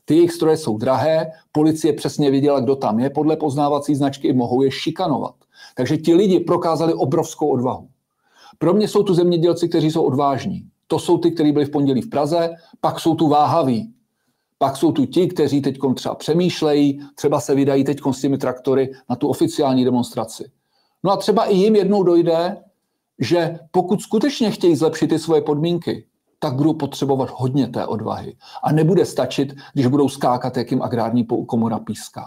Ty 0.05 0.15
jejich 0.15 0.31
stroje 0.31 0.57
jsou 0.57 0.77
drahé, 0.77 1.31
policie 1.51 1.93
přesně 1.93 2.31
viděla, 2.31 2.59
kdo 2.59 2.75
tam 2.75 2.99
je, 2.99 3.09
podle 3.09 3.37
poznávací 3.37 3.95
značky 3.95 4.33
mohou 4.33 4.61
je 4.61 4.71
šikanovat. 4.71 5.35
Takže 5.75 5.97
ti 5.97 6.13
lidi 6.13 6.39
prokázali 6.39 6.93
obrovskou 6.93 7.47
odvahu. 7.47 7.87
Pro 8.57 8.73
mě 8.73 8.87
jsou 8.87 9.03
tu 9.03 9.13
zemědělci, 9.13 9.69
kteří 9.69 9.91
jsou 9.91 10.03
odvážní. 10.03 10.67
To 10.87 10.99
jsou 10.99 11.17
ty, 11.17 11.31
kteří 11.31 11.51
byli 11.51 11.65
v 11.65 11.71
pondělí 11.71 12.01
v 12.01 12.09
Praze, 12.09 12.49
pak 12.81 12.99
jsou 12.99 13.15
tu 13.15 13.27
váhaví. 13.27 13.93
Pak 14.57 14.77
jsou 14.77 14.91
tu 14.91 15.05
ti, 15.05 15.27
kteří 15.27 15.61
teď 15.61 15.77
třeba 15.95 16.15
přemýšlejí, 16.15 17.01
třeba 17.15 17.39
se 17.39 17.55
vydají 17.55 17.83
teď 17.83 17.99
s 18.11 18.21
těmi 18.21 18.37
traktory 18.37 18.91
na 19.09 19.15
tu 19.15 19.27
oficiální 19.27 19.85
demonstraci. 19.85 20.51
No 21.03 21.11
a 21.11 21.17
třeba 21.17 21.45
i 21.45 21.55
jim 21.55 21.75
jednou 21.75 22.03
dojde, 22.03 22.57
že 23.19 23.59
pokud 23.71 24.01
skutečně 24.01 24.51
chtějí 24.51 24.75
zlepšit 24.75 25.07
ty 25.07 25.19
svoje 25.19 25.41
podmínky, 25.41 26.05
tak 26.39 26.55
budou 26.55 26.73
potřebovat 26.73 27.29
hodně 27.33 27.67
té 27.67 27.85
odvahy. 27.85 28.35
A 28.63 28.71
nebude 28.71 29.05
stačit, 29.05 29.53
když 29.73 29.87
budou 29.87 30.09
skákat, 30.09 30.57
jak 30.57 30.71
jim 30.71 30.81
agrární 30.81 31.27
komora 31.47 31.79
píská. 31.79 32.25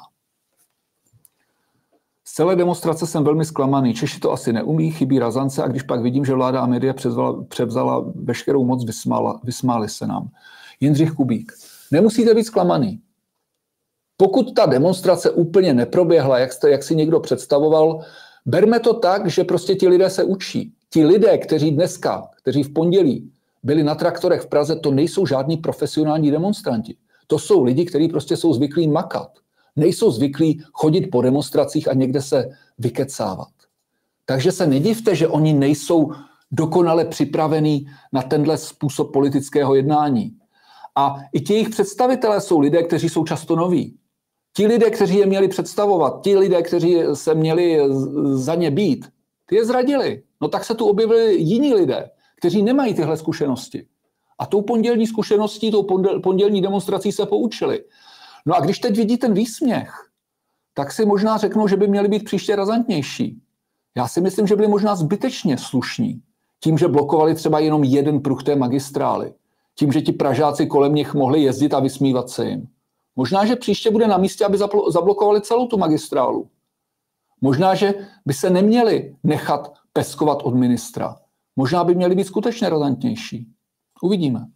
Z 2.28 2.32
celé 2.32 2.56
demonstrace 2.56 3.06
jsem 3.06 3.24
velmi 3.24 3.44
zklamaný. 3.44 3.94
Češi 3.94 4.20
to 4.20 4.32
asi 4.32 4.52
neumí, 4.52 4.90
chybí 4.90 5.18
razance 5.18 5.62
a 5.62 5.68
když 5.68 5.82
pak 5.82 6.02
vidím, 6.02 6.24
že 6.24 6.34
vláda 6.34 6.60
a 6.60 6.66
média 6.66 6.92
převzala, 6.92 7.44
převzala 7.44 8.12
veškerou 8.14 8.64
moc, 8.64 8.84
vysmála, 8.84 9.40
vysmáli 9.44 9.88
se 9.88 10.06
nám. 10.06 10.28
Jindřich 10.80 11.12
Kubík. 11.12 11.52
Nemusíte 11.90 12.34
být 12.34 12.44
zklamaný. 12.44 13.00
Pokud 14.16 14.54
ta 14.54 14.66
demonstrace 14.66 15.30
úplně 15.30 15.74
neproběhla, 15.74 16.38
jak, 16.38 16.52
jste, 16.52 16.70
jak 16.70 16.82
si 16.82 16.96
někdo 16.96 17.20
představoval, 17.20 18.00
berme 18.46 18.80
to 18.80 18.94
tak, 18.94 19.30
že 19.30 19.44
prostě 19.44 19.74
ti 19.74 19.88
lidé 19.88 20.10
se 20.10 20.24
učí. 20.24 20.72
Ti 20.90 21.04
lidé, 21.04 21.38
kteří 21.38 21.70
dneska, 21.70 22.28
kteří 22.42 22.62
v 22.62 22.72
pondělí 22.72 23.32
byli 23.62 23.82
na 23.82 23.94
traktorech 23.94 24.40
v 24.40 24.46
Praze, 24.46 24.76
to 24.76 24.90
nejsou 24.90 25.26
žádní 25.26 25.56
profesionální 25.56 26.30
demonstranti. 26.30 26.96
To 27.26 27.38
jsou 27.38 27.64
lidi, 27.64 27.84
kteří 27.84 28.08
prostě 28.08 28.36
jsou 28.36 28.52
zvyklí 28.52 28.88
makat 28.88 29.30
nejsou 29.78 30.10
zvyklí 30.10 30.62
chodit 30.72 31.06
po 31.06 31.22
demonstracích 31.22 31.88
a 31.88 31.94
někde 31.94 32.22
se 32.22 32.48
vykecávat. 32.78 33.48
Takže 34.26 34.52
se 34.52 34.66
nedivte, 34.66 35.16
že 35.16 35.28
oni 35.28 35.52
nejsou 35.52 36.12
dokonale 36.50 37.04
připravení 37.04 37.90
na 38.12 38.22
tenhle 38.22 38.56
způsob 38.56 39.12
politického 39.12 39.74
jednání. 39.74 40.32
A 40.96 41.16
i 41.32 41.40
ti 41.40 41.52
jejich 41.52 41.68
představitelé 41.68 42.40
jsou 42.40 42.60
lidé, 42.60 42.82
kteří 42.82 43.08
jsou 43.08 43.24
často 43.24 43.56
noví. 43.56 43.96
Ti 44.56 44.66
lidé, 44.66 44.90
kteří 44.90 45.16
je 45.16 45.26
měli 45.26 45.48
představovat, 45.48 46.20
ti 46.24 46.36
lidé, 46.36 46.62
kteří 46.62 47.02
se 47.14 47.34
měli 47.34 47.80
za 48.32 48.54
ně 48.54 48.70
být, 48.70 49.08
ty 49.46 49.56
je 49.56 49.64
zradili. 49.64 50.22
No 50.40 50.48
tak 50.48 50.64
se 50.64 50.74
tu 50.74 50.86
objevili 50.86 51.34
jiní 51.34 51.74
lidé, 51.74 52.10
kteří 52.38 52.62
nemají 52.62 52.94
tyhle 52.94 53.16
zkušenosti. 53.16 53.86
A 54.38 54.46
tou 54.46 54.62
pondělní 54.62 55.06
zkušeností, 55.06 55.70
tou 55.70 55.82
pondělní 56.22 56.62
demonstrací 56.62 57.12
se 57.12 57.26
poučili. 57.26 57.84
No 58.48 58.56
a 58.56 58.60
když 58.60 58.78
teď 58.78 58.96
vidí 58.96 59.16
ten 59.16 59.34
výsměch, 59.34 59.94
tak 60.74 60.92
si 60.92 61.06
možná 61.06 61.36
řeknou, 61.36 61.68
že 61.68 61.76
by 61.76 61.88
měli 61.88 62.08
být 62.08 62.24
příště 62.24 62.56
razantnější. 62.56 63.42
Já 63.96 64.08
si 64.08 64.20
myslím, 64.20 64.46
že 64.46 64.56
byli 64.56 64.68
možná 64.68 64.96
zbytečně 64.96 65.58
slušní. 65.58 66.22
Tím, 66.60 66.78
že 66.78 66.88
blokovali 66.88 67.34
třeba 67.34 67.58
jenom 67.58 67.84
jeden 67.84 68.20
pruh 68.20 68.42
té 68.42 68.56
magistrály. 68.56 69.34
Tím, 69.74 69.92
že 69.92 70.00
ti 70.00 70.12
Pražáci 70.12 70.66
kolem 70.66 70.94
nich 70.94 71.14
mohli 71.14 71.42
jezdit 71.42 71.74
a 71.74 71.80
vysmívat 71.80 72.30
se 72.30 72.48
jim. 72.48 72.68
Možná, 73.16 73.44
že 73.44 73.56
příště 73.56 73.90
bude 73.90 74.06
na 74.06 74.16
místě, 74.16 74.44
aby 74.44 74.58
zablokovali 74.88 75.40
celou 75.40 75.66
tu 75.66 75.78
magistrálu. 75.78 76.48
Možná, 77.40 77.74
že 77.74 77.94
by 78.26 78.34
se 78.34 78.50
neměli 78.50 79.16
nechat 79.24 79.72
peskovat 79.92 80.38
od 80.42 80.54
ministra. 80.54 81.16
Možná 81.56 81.84
by 81.84 81.94
měli 81.94 82.14
být 82.14 82.26
skutečně 82.26 82.68
razantnější. 82.68 83.48
Uvidíme. 84.02 84.46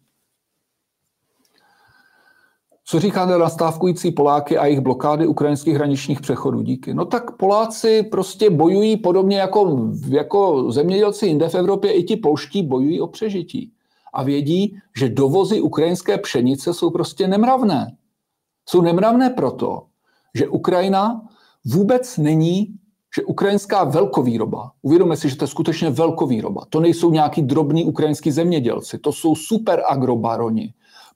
Co 2.85 2.99
říkáte 2.99 3.37
na 3.37 3.49
stávkující 3.49 4.11
Poláky 4.11 4.57
a 4.57 4.65
jejich 4.65 4.79
blokády 4.79 5.27
ukrajinských 5.27 5.75
hraničních 5.75 6.21
přechodů? 6.21 6.61
Díky. 6.61 6.93
No 6.93 7.05
tak 7.05 7.37
Poláci 7.37 8.03
prostě 8.03 8.49
bojují 8.49 8.97
podobně 8.97 9.37
jako, 9.37 9.89
jako 10.09 10.71
zemědělci 10.71 11.27
jinde 11.27 11.49
v 11.49 11.55
Evropě, 11.55 11.93
i 11.93 12.03
ti 12.03 12.15
polští 12.15 12.63
bojují 12.63 13.01
o 13.01 13.07
přežití. 13.07 13.71
A 14.13 14.23
vědí, 14.23 14.77
že 14.97 15.09
dovozy 15.09 15.61
ukrajinské 15.61 16.17
pšenice 16.17 16.73
jsou 16.73 16.89
prostě 16.89 17.27
nemravné. 17.27 17.95
Jsou 18.69 18.81
nemravné 18.81 19.29
proto, 19.29 19.83
že 20.35 20.47
Ukrajina 20.47 21.21
vůbec 21.65 22.17
není 22.17 22.67
že 23.15 23.23
ukrajinská 23.23 23.83
velkovýroba, 23.83 24.71
uvědomme 24.81 25.17
si, 25.17 25.29
že 25.29 25.35
to 25.35 25.43
je 25.43 25.47
skutečně 25.47 25.89
velkovýroba, 25.89 26.65
to 26.69 26.79
nejsou 26.79 27.11
nějaký 27.11 27.41
drobní 27.41 27.85
ukrajinský 27.85 28.31
zemědělci, 28.31 28.97
to 28.97 29.11
jsou 29.11 29.35
super 29.35 29.83
agrobaroni. 29.87 30.73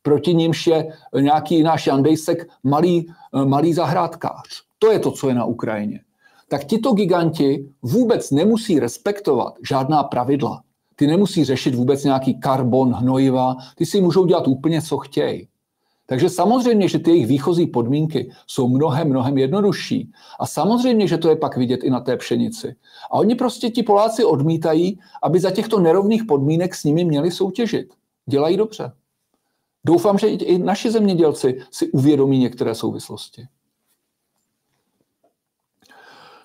Proti 0.08 0.34
nímž 0.34 0.68
je 0.68 0.94
nějaký 1.20 1.64
náš 1.64 1.88
Jandejsek 1.88 2.48
malý, 2.64 3.08
malý 3.46 3.74
zahrádkář. 3.74 4.44
To 4.80 4.92
je 4.92 5.00
to, 5.00 5.12
co 5.12 5.30
je 5.30 5.36
na 5.36 5.46
Ukrajině. 5.46 6.00
Tak 6.50 6.64
tito 6.64 6.94
giganti 6.94 7.70
vůbec 7.82 8.32
nemusí 8.32 8.80
respektovat 8.80 9.54
žádná 9.70 10.04
pravidla. 10.04 10.62
Ty 10.96 11.08
nemusí 11.08 11.44
řešit 11.44 11.76
vůbec 11.76 12.04
nějaký 12.04 12.40
karbon, 12.40 12.94
hnojiva, 12.94 13.56
ty 13.76 13.86
si 13.86 14.02
můžou 14.02 14.26
dělat 14.26 14.48
úplně, 14.48 14.82
co 14.82 14.98
chtějí. 14.98 15.48
Takže 16.06 16.30
samozřejmě, 16.30 16.88
že 16.88 17.00
ty 17.00 17.12
jejich 17.12 17.28
výchozí 17.28 17.68
podmínky 17.68 18.32
jsou 18.48 18.68
mnohem, 18.68 19.10
mnohem 19.10 19.38
jednodušší. 19.38 20.12
A 20.40 20.46
samozřejmě, 20.46 21.08
že 21.08 21.18
to 21.18 21.30
je 21.30 21.36
pak 21.36 21.58
vidět 21.58 21.84
i 21.84 21.90
na 21.90 22.00
té 22.00 22.18
pšenici. 22.18 22.76
A 23.12 23.14
oni 23.14 23.36
prostě 23.36 23.70
ti 23.70 23.84
Poláci 23.84 24.24
odmítají, 24.24 25.00
aby 25.24 25.40
za 25.40 25.52
těchto 25.52 25.80
nerovných 25.80 26.24
podmínek 26.24 26.76
s 26.76 26.84
nimi 26.84 27.06
měli 27.06 27.32
soutěžit. 27.32 27.94
Dělají 28.26 28.58
dobře. 28.58 28.92
Doufám, 29.88 30.18
že 30.18 30.28
i 30.28 30.58
naši 30.58 30.92
zemědělci 30.92 31.62
si 31.72 31.92
uvědomí 31.92 32.40
některé 32.40 32.76
souvislosti. 32.76 33.48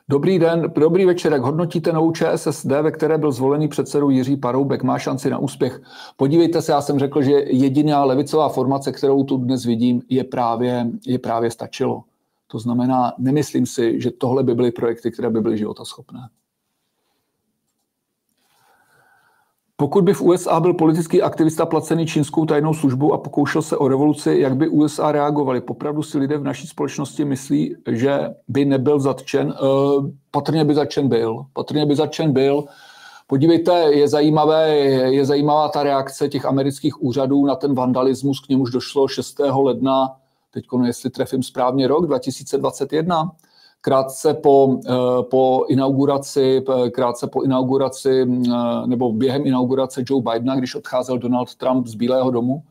Dobrý 0.08 0.38
den, 0.38 0.72
dobrý 0.76 1.04
večer. 1.04 1.32
Jak 1.32 1.42
hodnotíte 1.42 1.92
novou 1.92 2.12
ČSSD, 2.12 2.64
ve 2.64 2.90
které 2.90 3.18
byl 3.18 3.32
zvolený 3.32 3.68
předsedou 3.68 4.10
Jiří 4.10 4.36
Paroubek? 4.36 4.82
Má 4.82 4.98
šanci 4.98 5.30
na 5.30 5.38
úspěch? 5.38 5.82
Podívejte 6.16 6.62
se, 6.62 6.72
já 6.72 6.80
jsem 6.80 6.98
řekl, 6.98 7.22
že 7.22 7.32
jediná 7.32 8.04
levicová 8.04 8.48
formace, 8.48 8.92
kterou 8.92 9.24
tu 9.24 9.36
dnes 9.36 9.64
vidím, 9.64 10.02
je 10.08 10.24
právě, 10.24 10.86
je 11.06 11.18
právě 11.18 11.50
stačilo. 11.50 12.04
To 12.46 12.58
znamená, 12.58 13.12
nemyslím 13.18 13.66
si, 13.66 14.00
že 14.00 14.10
tohle 14.10 14.42
by 14.42 14.54
byly 14.54 14.72
projekty, 14.72 15.10
které 15.10 15.30
by 15.30 15.40
byly 15.40 15.58
životaschopné. 15.58 16.20
Pokud 19.82 20.04
by 20.04 20.14
v 20.14 20.22
USA 20.22 20.60
byl 20.60 20.74
politický 20.74 21.22
aktivista 21.22 21.66
placený 21.66 22.06
čínskou 22.06 22.44
tajnou 22.44 22.74
službou 22.74 23.12
a 23.12 23.18
pokoušel 23.18 23.62
se 23.62 23.76
o 23.76 23.88
revoluci, 23.88 24.36
jak 24.38 24.56
by 24.56 24.68
USA 24.68 25.12
reagovali? 25.12 25.60
Popravdu 25.60 26.02
si 26.02 26.18
lidé 26.18 26.38
v 26.38 26.44
naší 26.44 26.66
společnosti 26.66 27.24
myslí, 27.24 27.76
že 27.90 28.18
by 28.48 28.64
nebyl 28.64 29.00
zatčen? 29.00 29.54
Uh, 29.62 30.10
patrně 30.30 30.64
by 30.64 30.74
zatčen 30.74 31.08
byl. 31.08 31.44
Patrně 31.52 31.86
by 31.86 31.96
zatčen 31.96 32.32
byl. 32.32 32.64
Podívejte, 33.26 33.72
je, 33.72 34.08
zajímavé, 34.08 34.76
je 34.78 35.24
zajímavá 35.24 35.68
ta 35.68 35.82
reakce 35.82 36.28
těch 36.28 36.44
amerických 36.44 37.02
úřadů 37.02 37.46
na 37.46 37.54
ten 37.54 37.74
vandalismus, 37.74 38.40
k 38.40 38.48
němuž 38.48 38.70
došlo 38.70 39.08
6. 39.08 39.38
ledna, 39.38 40.16
teď 40.50 40.64
jestli 40.86 41.10
trefím 41.10 41.42
správně 41.42 41.88
rok, 41.88 42.06
2021 42.06 43.30
krátce 43.82 44.34
po, 44.34 44.78
eh, 44.86 45.22
po 45.30 45.64
inauguraci, 45.68 46.64
krátce 46.90 47.26
po 47.26 47.42
inauguraci 47.42 48.22
eh, 48.22 48.86
nebo 48.86 49.12
během 49.12 49.46
inaugurace 49.46 50.04
Joe 50.06 50.22
Bidena, 50.22 50.56
když 50.56 50.74
odcházel 50.74 51.18
Donald 51.18 51.54
Trump 51.54 51.86
z 51.86 51.94
Bílého 51.94 52.30
domu, 52.30 52.62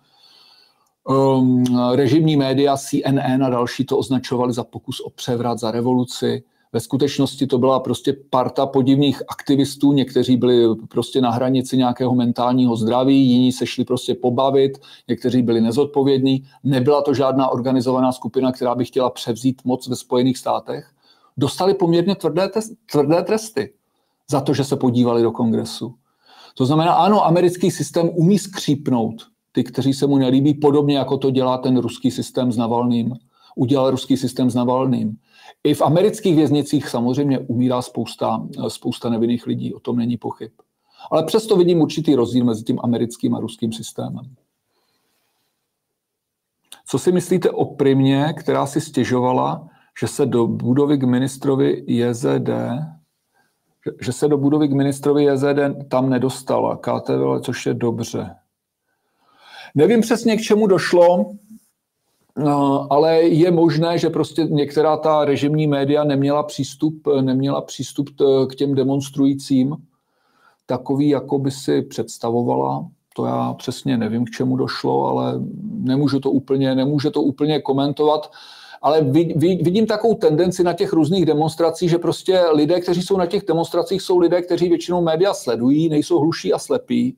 um, 1.10 1.64
režimní 1.94 2.38
média 2.38 2.78
CNN 2.78 3.44
a 3.44 3.50
další 3.50 3.86
to 3.86 3.98
označovali 3.98 4.54
za 4.54 4.64
pokus 4.64 5.00
o 5.00 5.10
převrat, 5.10 5.60
za 5.60 5.72
revoluci. 5.72 6.44
Ve 6.74 6.80
skutečnosti 6.80 7.48
to 7.48 7.58
byla 7.58 7.80
prostě 7.80 8.16
parta 8.30 8.66
podivných 8.66 9.22
aktivistů, 9.28 9.94
někteří 9.94 10.38
byli 10.38 10.76
prostě 10.90 11.22
na 11.22 11.32
hranici 11.32 11.78
nějakého 11.78 12.16
mentálního 12.16 12.76
zdraví, 12.76 13.30
jiní 13.30 13.52
se 13.52 13.66
šli 13.66 13.86
prostě 13.86 14.16
pobavit, 14.16 14.78
někteří 15.08 15.42
byli 15.42 15.62
nezodpovědní. 15.62 16.44
Nebyla 16.64 17.02
to 17.02 17.14
žádná 17.14 17.48
organizovaná 17.48 18.12
skupina, 18.12 18.52
která 18.52 18.76
by 18.76 18.86
chtěla 18.86 19.10
převzít 19.10 19.62
moc 19.66 19.88
ve 19.88 19.96
Spojených 19.96 20.38
státech 20.38 20.92
dostali 21.38 21.74
poměrně 21.74 22.16
tvrdé, 22.16 22.50
tvrdé 22.92 23.24
tresty 23.24 23.74
za 24.30 24.42
to, 24.42 24.54
že 24.54 24.64
se 24.64 24.76
podívali 24.76 25.24
do 25.24 25.32
kongresu. 25.32 25.96
To 26.56 26.66
znamená, 26.66 26.94
ano, 26.94 27.26
americký 27.26 27.72
systém 27.72 28.10
umí 28.14 28.40
skřípnout 28.40 29.32
ty, 29.52 29.64
kteří 29.64 29.94
se 29.94 30.08
mu 30.08 30.18
nelíbí, 30.18 30.54
podobně 30.54 30.98
jako 30.98 31.18
to 31.18 31.32
dělá 31.32 31.58
ten 31.58 31.78
ruský 31.78 32.12
systém 32.12 32.52
s 32.52 32.58
Navalným. 32.58 33.14
Udělal 33.56 33.92
ruský 33.92 34.18
systém 34.18 34.50
s 34.50 34.56
Navalným. 34.56 35.18
I 35.64 35.74
v 35.74 35.82
amerických 35.82 36.36
věznicích 36.36 36.90
samozřejmě 36.90 37.40
umírá 37.40 37.82
spousta, 37.82 38.48
spousta 38.68 39.10
nevinných 39.10 39.48
lidí, 39.48 39.74
o 39.74 39.80
tom 39.80 39.98
není 39.98 40.18
pochyb. 40.18 40.52
Ale 41.12 41.24
přesto 41.24 41.56
vidím 41.56 41.82
určitý 41.82 42.16
rozdíl 42.16 42.46
mezi 42.46 42.64
tím 42.64 42.80
americkým 42.84 43.36
a 43.36 43.40
ruským 43.40 43.74
systémem. 43.74 44.36
Co 46.88 47.00
si 47.00 47.12
myslíte 47.12 47.52
o 47.52 47.66
Primě, 47.66 48.34
která 48.38 48.66
si 48.66 48.82
stěžovala, 48.82 49.70
že 50.00 50.08
se 50.08 50.26
do 50.26 50.48
budovy 50.48 50.98
k 50.98 51.04
ministrovi 51.04 51.84
JZD 51.88 52.50
že 54.02 54.14
se 54.14 54.28
do 54.28 54.38
budovy 54.38 54.68
k 54.68 54.74
ministrovi 54.74 55.24
JZD 55.24 55.88
tam 55.88 56.10
nedostala 56.10 56.78
KTV, 56.78 57.42
což 57.42 57.66
je 57.66 57.74
dobře. 57.74 58.36
Nevím 59.76 60.02
přesně, 60.02 60.38
k 60.38 60.42
čemu 60.42 60.68
došlo, 60.68 61.26
no, 62.38 62.88
ale 62.94 63.22
je 63.22 63.52
možné, 63.52 63.98
že 63.98 64.10
prostě 64.10 64.44
některá 64.44 64.98
ta 64.98 65.26
režimní 65.26 65.68
média 65.68 66.04
neměla 66.04 66.44
přístup, 66.44 67.08
neměla 67.22 67.62
přístup 67.62 68.10
k 68.50 68.56
těm 68.56 68.76
demonstrujícím, 68.76 69.76
takový, 70.66 71.10
jako 71.10 71.40
by 71.40 71.52
si 71.52 71.82
představovala. 71.82 72.88
To 73.16 73.26
já 73.26 73.54
přesně 73.54 73.98
nevím, 73.98 74.26
k 74.26 74.30
čemu 74.30 74.56
došlo, 74.58 75.08
ale 75.08 75.34
nemůžu 75.72 76.20
to 76.20 76.32
úplně, 76.32 76.76
nemůže 76.76 77.12
to 77.12 77.22
úplně 77.22 77.62
komentovat 77.62 78.32
ale 78.82 79.02
vidím 79.62 79.86
takovou 79.88 80.14
tendenci 80.14 80.64
na 80.64 80.74
těch 80.74 80.94
různých 80.94 81.26
demonstracích, 81.26 81.90
že 81.90 81.98
prostě 81.98 82.44
lidé, 82.54 82.82
kteří 82.82 83.02
jsou 83.02 83.18
na 83.18 83.26
těch 83.26 83.46
demonstracích, 83.46 84.02
jsou 84.02 84.18
lidé, 84.18 84.42
kteří 84.42 84.70
většinou 84.70 85.02
média 85.02 85.34
sledují, 85.34 85.90
nejsou 85.90 86.20
hluší 86.20 86.54
a 86.54 86.60
slepí 86.60 87.18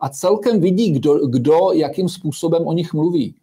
a 0.00 0.08
celkem 0.08 0.60
vidí, 0.60 0.90
kdo, 0.90 1.26
kdo 1.26 1.72
jakým 1.72 2.08
způsobem 2.08 2.66
o 2.66 2.72
nich 2.72 2.94
mluví. 2.94 3.34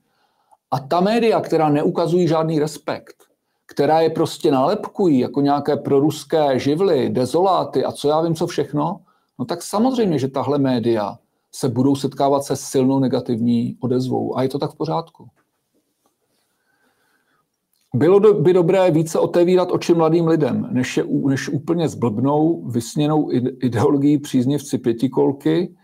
A 0.71 0.79
ta 0.79 1.01
média, 1.01 1.41
která 1.41 1.69
neukazují 1.69 2.27
žádný 2.27 2.59
respekt, 2.59 3.15
která 3.65 4.01
je 4.01 4.09
prostě 4.09 4.51
nalepkují 4.51 5.19
jako 5.19 5.41
nějaké 5.41 5.77
proruské 5.77 6.59
živly, 6.59 7.09
dezoláty 7.09 7.85
a 7.85 7.91
co 7.91 8.07
já 8.07 8.21
vím, 8.21 8.35
co 8.35 8.47
všechno, 8.47 8.99
no 9.39 9.45
tak 9.45 9.63
samozřejmě, 9.63 10.19
že 10.19 10.27
tahle 10.27 10.59
média 10.59 11.17
se 11.51 11.69
budou 11.69 11.95
setkávat 11.95 12.43
se 12.43 12.55
silnou 12.55 12.99
negativní 12.99 13.77
odezvou. 13.79 14.37
A 14.37 14.43
je 14.43 14.49
to 14.49 14.59
tak 14.59 14.71
v 14.71 14.75
pořádku. 14.75 15.27
Bylo 17.95 18.19
by 18.33 18.53
dobré 18.53 18.91
více 18.91 19.19
otevírat 19.19 19.71
oči 19.71 19.93
mladým 19.93 20.27
lidem, 20.27 20.67
než, 20.71 20.97
je, 20.97 21.03
než 21.25 21.49
úplně 21.49 21.89
zblbnou, 21.89 22.63
vysněnou 22.69 23.31
ideologií 23.61 24.17
příznivci 24.17 24.77
pětikolky, 24.77 25.75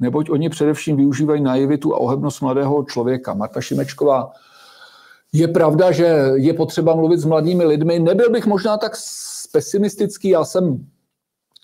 neboť 0.00 0.30
oni 0.30 0.48
především 0.48 0.96
využívají 0.96 1.42
naivitu 1.42 1.94
a 1.94 1.98
ohebnost 1.98 2.42
mladého 2.42 2.84
člověka. 2.84 3.34
Marta 3.34 3.60
Šimečková, 3.60 4.30
je 5.32 5.48
pravda, 5.48 5.92
že 5.92 6.04
je 6.34 6.54
potřeba 6.54 6.94
mluvit 6.94 7.20
s 7.20 7.24
mladými 7.24 7.64
lidmi. 7.64 7.98
Nebyl 7.98 8.30
bych 8.30 8.46
možná 8.46 8.76
tak 8.76 8.92
pesimistický, 9.52 10.28
já 10.28 10.44
jsem 10.44 10.86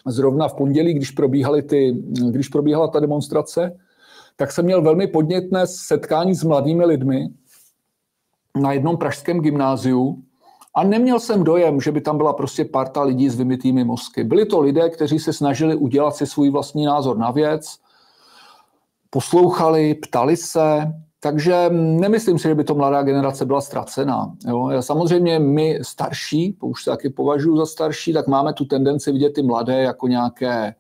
zrovna 0.07 0.49
v 0.49 0.55
pondělí, 0.55 0.95
když, 0.95 1.11
probíhaly 1.11 1.62
ty, 1.62 1.97
když 2.30 2.49
probíhala 2.49 2.89
ta 2.89 3.01
demonstrace, 3.01 3.76
tak 4.37 4.53
jsem 4.53 4.64
měl 4.64 4.82
velmi 4.82 5.07
podnětné 5.07 5.66
setkání 5.66 6.34
s 6.34 6.45
mladými 6.45 6.84
lidmi, 6.84 7.28
na 8.57 8.72
jednom 8.72 8.96
pražském 8.96 9.40
gymnáziu 9.40 10.22
a 10.74 10.84
neměl 10.84 11.20
jsem 11.20 11.44
dojem, 11.44 11.80
že 11.80 11.92
by 11.92 12.00
tam 12.00 12.16
byla 12.16 12.32
prostě 12.32 12.64
parta 12.64 13.02
lidí 13.02 13.28
s 13.28 13.36
vymitými 13.36 13.84
mozky. 13.84 14.24
Byli 14.24 14.46
to 14.46 14.61
lidé, 14.61 14.90
kteří 14.90 15.18
se 15.18 15.32
snažili 15.32 15.74
udělat 15.76 16.16
si 16.16 16.26
svůj 16.26 16.50
vlastní 16.50 16.84
názor 16.84 17.18
na 17.18 17.30
věc, 17.30 17.76
poslouchali, 19.11 19.94
ptali 19.94 20.36
se, 20.36 20.92
takže 21.20 21.70
nemyslím 21.70 22.38
si, 22.38 22.48
že 22.48 22.54
by 22.54 22.64
to 22.64 22.74
mladá 22.74 23.02
generace 23.02 23.44
byla 23.44 23.61
ztracená. 23.61 24.32
Jo? 24.48 24.70
Samozřejmě 24.80 25.38
my 25.38 25.78
starší, 25.82 26.57
už 26.62 26.84
se 26.84 26.90
taky 26.90 27.11
považuji 27.11 27.57
za 27.57 27.66
starší, 27.66 28.12
tak 28.12 28.26
máme 28.26 28.52
tu 28.52 28.64
tendenci 28.64 29.12
vidět 29.12 29.30
ty 29.30 29.42
mladé 29.42 29.82
jako 29.82 30.09
nějaké 30.09 30.74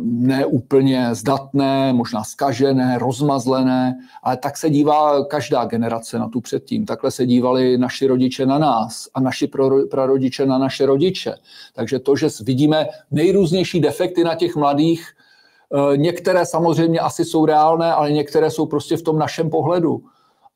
neúplně 0.00 1.14
zdatné, 1.14 1.92
možná 1.92 2.24
skažené, 2.24 2.98
rozmazlené, 2.98 3.98
ale 4.22 4.36
tak 4.36 4.56
se 4.56 4.70
dívá 4.70 5.24
každá 5.24 5.64
generace 5.64 6.18
na 6.18 6.28
tu 6.28 6.40
předtím. 6.40 6.86
Takhle 6.86 7.10
se 7.10 7.26
dívali 7.26 7.78
naši 7.78 8.06
rodiče 8.06 8.46
na 8.46 8.58
nás 8.58 9.08
a 9.14 9.20
naši 9.20 9.50
prarodiče 9.90 10.46
na 10.46 10.58
naše 10.58 10.86
rodiče. 10.86 11.34
Takže 11.74 11.98
to, 11.98 12.16
že 12.16 12.28
vidíme 12.42 12.86
nejrůznější 13.10 13.80
defekty 13.80 14.24
na 14.24 14.34
těch 14.34 14.56
mladých, 14.56 15.08
eh, 15.12 15.96
některé 15.96 16.46
samozřejmě 16.46 17.00
asi 17.00 17.24
jsou 17.24 17.46
reálné, 17.46 17.92
ale 17.92 18.12
některé 18.12 18.50
jsou 18.50 18.66
prostě 18.66 18.96
v 18.96 19.02
tom 19.02 19.18
našem 19.18 19.50
pohledu. 19.50 20.02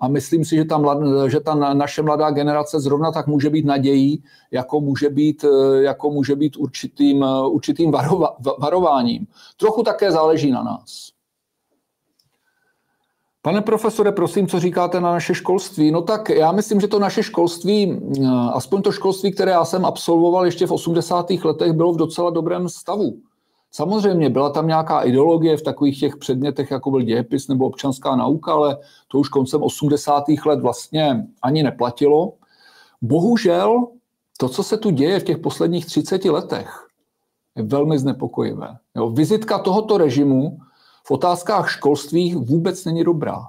A 0.03 0.09
myslím 0.09 0.45
si, 0.45 0.57
že 0.57 0.65
ta, 0.65 0.79
mlad, 0.79 0.99
že 1.29 1.41
ta 1.41 1.55
naše 1.55 2.03
mladá 2.03 2.31
generace 2.31 2.81
zrovna 2.81 3.13
tak 3.13 3.27
může 3.27 3.51
být 3.51 3.65
nadějí, 3.65 4.23
jako 4.51 4.81
může 4.81 5.11
být, 5.11 5.45
jako 5.81 6.11
může 6.11 6.37
být 6.37 6.57
určitým, 6.57 7.25
určitým 7.47 7.91
varova, 7.91 8.37
varováním. 8.59 9.27
Trochu 9.57 9.83
také 9.83 10.13
záleží 10.13 10.51
na 10.51 10.63
nás. 10.63 11.13
Pane 13.43 13.61
profesore, 13.61 14.13
prosím, 14.13 14.47
co 14.47 14.61
říkáte 14.61 15.01
na 15.01 15.13
naše 15.13 15.35
školství? 15.35 15.91
No 15.91 16.03
tak 16.03 16.29
já 16.29 16.53
myslím, 16.53 16.81
že 16.81 16.89
to 16.89 16.99
naše 16.99 17.23
školství, 17.23 18.01
eh, 18.19 18.29
aspoň 18.53 18.83
to 18.83 18.93
školství, 18.93 19.33
které 19.33 19.51
já 19.51 19.65
jsem 19.65 19.85
absolvoval 19.85 20.47
ještě 20.47 20.67
v 20.67 20.73
80. 20.73 21.45
letech, 21.45 21.73
bylo 21.73 21.93
v 21.93 21.97
docela 21.97 22.31
dobrém 22.31 22.69
stavu. 22.69 23.19
Samozřejmě 23.73 24.31
byla 24.31 24.51
tam 24.51 24.67
nějaká 24.67 25.03
ideologie 25.03 25.57
v 25.57 25.63
takových 25.63 26.01
těch 26.01 26.17
předmětech, 26.17 26.71
jako 26.71 26.91
byl 26.91 27.03
dějepis 27.03 27.49
nebo 27.49 27.67
občanská 27.67 28.17
nauka, 28.17 28.53
ale 28.53 28.79
to 29.09 29.19
už 29.19 29.29
koncem 29.29 29.63
80. 29.63 30.25
let 30.47 30.61
vlastně 30.61 31.27
ani 31.43 31.63
neplatilo. 31.63 32.33
Bohužel 33.03 33.87
to, 34.39 34.49
co 34.49 34.63
se 34.63 34.77
tu 34.77 34.91
děje 34.91 35.21
v 35.21 35.25
těch 35.25 35.39
posledních 35.39 35.87
30 35.87 36.25
letech, 36.25 36.87
je 37.57 37.63
velmi 37.63 37.99
znepokojivé. 37.99 38.77
Jo, 38.97 39.11
vizitka 39.11 39.59
tohoto 39.59 39.99
režimu 39.99 40.59
v 41.07 41.11
otázkách 41.11 41.71
školství 41.71 42.35
vůbec 42.35 42.85
není 42.85 43.05
dobrá. 43.05 43.49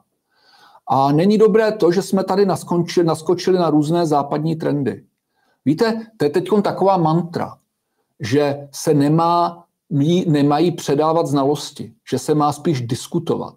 A 0.87 1.11
není 1.11 1.37
dobré 1.37 1.71
to, 1.71 1.91
že 1.91 2.01
jsme 2.01 2.23
tady 2.23 2.45
naskočili, 2.45 3.05
naskočili 3.05 3.57
na 3.57 3.69
různé 3.69 4.05
západní 4.05 4.55
trendy. 4.55 5.03
Víte, 5.65 6.07
to 6.17 6.25
je 6.25 6.29
teď 6.29 6.49
taková 6.63 6.97
mantra, 6.97 7.57
že 8.19 8.67
se 8.71 8.93
nemá, 8.93 9.62
nemají 10.27 10.71
předávat 10.71 11.27
znalosti, 11.27 11.93
že 12.11 12.19
se 12.19 12.35
má 12.35 12.51
spíš 12.51 12.81
diskutovat, 12.81 13.55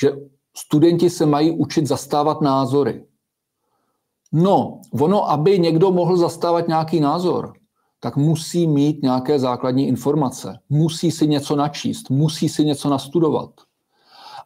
že 0.00 0.12
studenti 0.56 1.10
se 1.10 1.26
mají 1.26 1.50
učit 1.50 1.86
zastávat 1.86 2.40
názory. 2.40 3.04
No, 4.32 4.80
ono, 5.00 5.30
aby 5.30 5.58
někdo 5.58 5.90
mohl 5.90 6.16
zastávat 6.16 6.68
nějaký 6.68 7.00
názor, 7.00 7.52
tak 8.00 8.16
musí 8.16 8.66
mít 8.66 9.02
nějaké 9.02 9.38
základní 9.38 9.88
informace, 9.88 10.58
musí 10.68 11.10
si 11.10 11.28
něco 11.28 11.56
načíst, 11.56 12.10
musí 12.10 12.48
si 12.48 12.64
něco 12.64 12.88
nastudovat. 12.88 13.50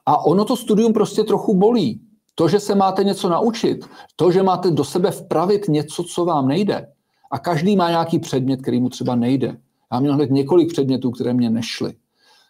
A 0.06 0.24
ono 0.24 0.44
to 0.44 0.56
studium 0.56 0.92
prostě 0.92 1.24
trochu 1.24 1.54
bolí. 1.54 2.00
To, 2.34 2.48
že 2.48 2.60
se 2.60 2.74
máte 2.74 3.04
něco 3.04 3.28
naučit, 3.28 3.88
to, 4.16 4.30
že 4.30 4.42
máte 4.42 4.70
do 4.70 4.84
sebe 4.84 5.10
vpravit 5.10 5.68
něco, 5.68 6.04
co 6.04 6.24
vám 6.24 6.48
nejde. 6.48 6.92
A 7.30 7.38
každý 7.38 7.76
má 7.76 7.90
nějaký 7.90 8.18
předmět, 8.18 8.62
který 8.62 8.80
mu 8.80 8.88
třeba 8.88 9.14
nejde. 9.14 9.56
Já 9.92 10.00
měl 10.00 10.14
hned 10.14 10.30
několik 10.30 10.72
předmětů, 10.72 11.10
které 11.10 11.34
mě 11.34 11.50
nešly. 11.50 11.94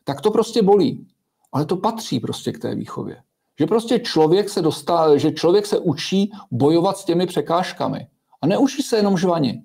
Tak 0.05 0.20
to 0.20 0.30
prostě 0.30 0.62
bolí. 0.62 1.07
Ale 1.53 1.64
to 1.64 1.76
patří 1.76 2.20
prostě 2.20 2.53
k 2.53 2.59
té 2.59 2.74
výchově. 2.74 3.16
Že 3.59 3.66
prostě 3.66 3.99
člověk 3.99 4.49
se 4.49 4.62
dostá, 4.62 5.16
že 5.16 5.32
člověk 5.32 5.66
se 5.66 5.78
učí 5.78 6.32
bojovat 6.51 6.97
s 6.99 7.05
těmi 7.05 7.26
překážkami. 7.26 8.07
A 8.43 8.47
neučí 8.47 8.82
se 8.82 8.97
jenom 8.97 9.18
žvanit. 9.18 9.61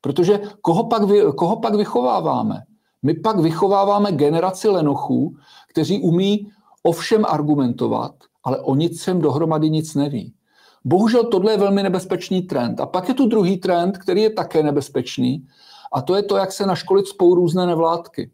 Protože 0.00 0.40
koho 0.60 0.84
pak, 0.84 1.02
vy, 1.02 1.22
koho 1.36 1.60
pak 1.60 1.74
vychováváme? 1.74 2.62
My 3.02 3.14
pak 3.14 3.38
vychováváme 3.38 4.12
generaci 4.12 4.68
lenochů, 4.68 5.36
kteří 5.68 6.00
umí 6.00 6.50
ovšem 6.82 7.24
argumentovat, 7.28 8.14
ale 8.44 8.60
o 8.60 8.74
ničem 8.74 9.20
dohromady 9.20 9.70
nic 9.70 9.94
neví. 9.94 10.34
Bohužel 10.84 11.24
tohle 11.24 11.52
je 11.52 11.58
velmi 11.58 11.82
nebezpečný 11.82 12.42
trend. 12.42 12.80
A 12.80 12.86
pak 12.86 13.08
je 13.08 13.14
tu 13.14 13.26
druhý 13.26 13.56
trend, 13.56 13.98
který 13.98 14.22
je 14.22 14.30
také 14.30 14.62
nebezpečný, 14.62 15.46
a 15.92 16.02
to 16.02 16.14
je 16.14 16.22
to, 16.22 16.36
jak 16.36 16.52
se 16.52 16.66
na 16.66 16.74
školit 16.74 17.06
spou 17.06 17.34
různé 17.34 17.66
nevládky. 17.66 18.30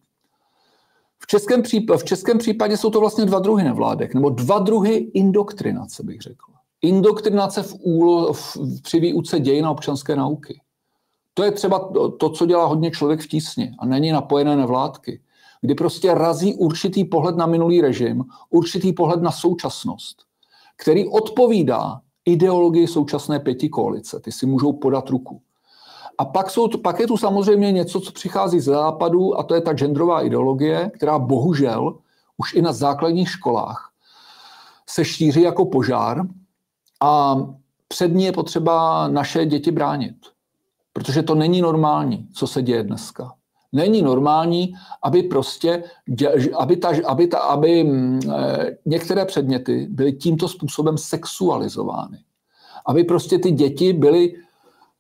V 1.19 1.27
českém, 1.27 1.63
případě, 1.63 1.99
v 1.99 2.05
českém 2.05 2.39
případě 2.39 2.77
jsou 2.77 2.91
to 2.91 3.01
vlastně 3.01 3.25
dva 3.25 3.39
druhy 3.39 3.65
nevládek, 3.65 4.15
nebo 4.15 4.31
dva 4.31 4.59
druhy 4.59 4.95
indoktrinace, 4.95 6.03
bych 6.03 6.21
řekl. 6.21 6.53
Indoktrinace 6.83 7.63
v 7.63 7.75
úlo, 7.81 8.33
v, 8.33 8.57
při 8.83 9.01
výuce 9.01 9.41
dějin 9.41 9.67
a 9.67 9.71
občanské 9.71 10.17
nauky. 10.17 10.61
To 11.35 11.43
je 11.45 11.51
třeba 11.51 11.93
to, 12.19 12.31
co 12.31 12.47
dělá 12.47 12.67
hodně 12.67 12.91
člověk 12.91 13.21
v 13.21 13.29
tísni 13.29 13.75
a 13.79 13.87
není 13.87 14.13
napojené 14.13 14.57
na 14.57 14.67
vládky, 14.67 15.21
kdy 15.61 15.75
prostě 15.75 16.15
razí 16.15 16.55
určitý 16.55 17.05
pohled 17.05 17.37
na 17.37 17.47
minulý 17.47 17.81
režim, 17.81 18.25
určitý 18.51 18.93
pohled 18.93 19.23
na 19.23 19.31
současnost, 19.31 20.17
který 20.77 21.09
odpovídá 21.09 22.01
ideologii 22.25 22.87
současné 22.87 23.41
pěti 23.41 23.69
koalice. 23.69 24.21
Ty 24.21 24.33
si 24.33 24.47
můžou 24.47 24.73
podat 24.73 25.11
ruku. 25.11 25.43
A 26.19 26.25
pak, 26.25 26.51
jsou, 26.51 26.69
pak 26.69 27.01
je 27.01 27.07
tu 27.07 27.17
samozřejmě 27.17 27.73
něco, 27.73 28.01
co 28.01 28.13
přichází 28.13 28.61
z 28.61 28.65
západu, 28.65 29.39
a 29.39 29.43
to 29.43 29.55
je 29.55 29.61
ta 29.61 29.73
genderová 29.73 30.23
ideologie, 30.23 30.91
která 30.95 31.19
bohužel 31.19 31.97
už 32.37 32.55
i 32.55 32.63
na 32.63 32.73
základních 32.73 33.31
školách 33.31 33.93
se 34.89 35.05
šíří 35.05 35.43
jako 35.43 35.65
požár 35.65 36.23
a 37.03 37.37
před 37.89 38.15
ní 38.15 38.25
je 38.25 38.33
potřeba 38.33 39.09
naše 39.09 39.47
děti 39.47 39.71
bránit. 39.71 40.17
Protože 40.93 41.23
to 41.23 41.35
není 41.35 41.61
normální, 41.61 42.29
co 42.33 42.47
se 42.47 42.63
děje 42.63 42.83
dneska. 42.83 43.33
Není 43.73 44.03
normální, 44.03 44.75
aby 45.03 45.23
prostě, 45.23 45.85
aby, 46.59 46.77
ta, 46.77 46.93
aby, 47.07 47.27
ta, 47.27 47.39
aby 47.39 47.85
mm, 47.85 48.21
eh, 48.35 48.77
některé 48.87 49.25
předměty 49.25 49.87
byly 49.91 50.13
tímto 50.13 50.49
způsobem 50.49 50.99
sexualizovány. 50.99 52.19
Aby 52.87 53.05
prostě 53.05 53.39
ty 53.39 53.51
děti 53.51 53.93
byly 53.93 54.35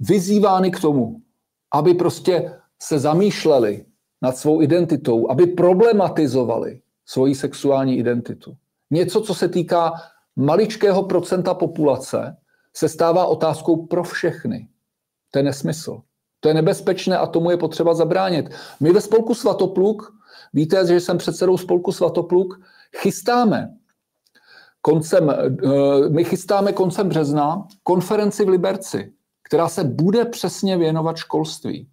vyzývány 0.01 0.70
k 0.70 0.80
tomu, 0.80 1.20
aby 1.74 1.94
prostě 1.94 2.53
se 2.82 2.99
zamýšleli 2.99 3.84
nad 4.22 4.36
svou 4.36 4.62
identitou, 4.62 5.30
aby 5.30 5.47
problematizovali 5.47 6.80
svoji 7.07 7.34
sexuální 7.34 7.99
identitu. 7.99 8.57
Něco, 8.90 9.20
co 9.20 9.34
se 9.34 9.49
týká 9.49 9.92
maličkého 10.36 11.03
procenta 11.03 11.55
populace, 11.55 12.36
se 12.76 12.88
stává 12.88 13.26
otázkou 13.26 13.86
pro 13.86 14.05
všechny. 14.05 14.68
To 15.30 15.38
je 15.38 15.42
nesmysl. 15.42 16.01
To 16.40 16.49
je 16.49 16.55
nebezpečné 16.55 17.18
a 17.18 17.26
tomu 17.26 17.51
je 17.51 17.57
potřeba 17.57 17.94
zabránit. 17.94 18.51
My 18.80 18.92
ve 18.92 19.01
spolku 19.01 19.34
Svatopluk, 19.34 20.12
víte, 20.53 20.86
že 20.86 21.01
jsem 21.01 21.18
předsedou 21.18 21.57
spolku 21.57 21.92
Svatopluk, 21.92 22.61
chystáme 22.97 23.74
koncem, 24.80 25.30
eh, 25.30 26.09
my 26.09 26.24
chystáme 26.24 26.72
koncem 26.72 27.09
března 27.09 27.66
konferenci 27.82 28.44
v 28.44 28.49
Liberci, 28.49 29.12
která 29.47 29.68
se 29.68 29.84
bude 29.84 30.24
přesně 30.24 30.76
věnovat 30.76 31.16
školství. 31.16 31.88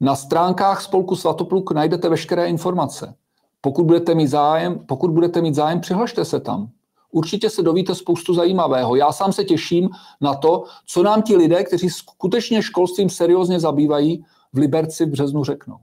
Na 0.00 0.16
stránkách 0.16 0.82
spolku 0.82 1.16
Svatopluk 1.16 1.72
najdete 1.72 2.08
veškeré 2.08 2.48
informace. 2.48 3.14
Pokud 3.60 3.84
budete 3.84 4.14
mít 4.14 4.26
zájem, 4.26 4.78
pokud 4.86 5.10
budete 5.10 5.40
mít 5.42 5.54
zájem, 5.54 5.80
přihlašte 5.80 6.24
se 6.24 6.40
tam. 6.40 6.70
Určitě 7.10 7.50
se 7.50 7.62
dovíte 7.62 7.94
spoustu 7.94 8.34
zajímavého. 8.34 8.96
Já 8.96 9.12
sám 9.12 9.32
se 9.32 9.44
těším 9.44 9.90
na 10.20 10.34
to, 10.34 10.64
co 10.86 11.02
nám 11.02 11.22
ti 11.22 11.36
lidé, 11.36 11.64
kteří 11.64 11.90
skutečně 11.90 12.62
školstvím 12.62 13.10
seriózně 13.10 13.60
zabývají, 13.60 14.24
v 14.52 14.58
Liberci 14.58 15.06
v 15.06 15.08
březnu 15.08 15.44
řeknou. 15.44 15.76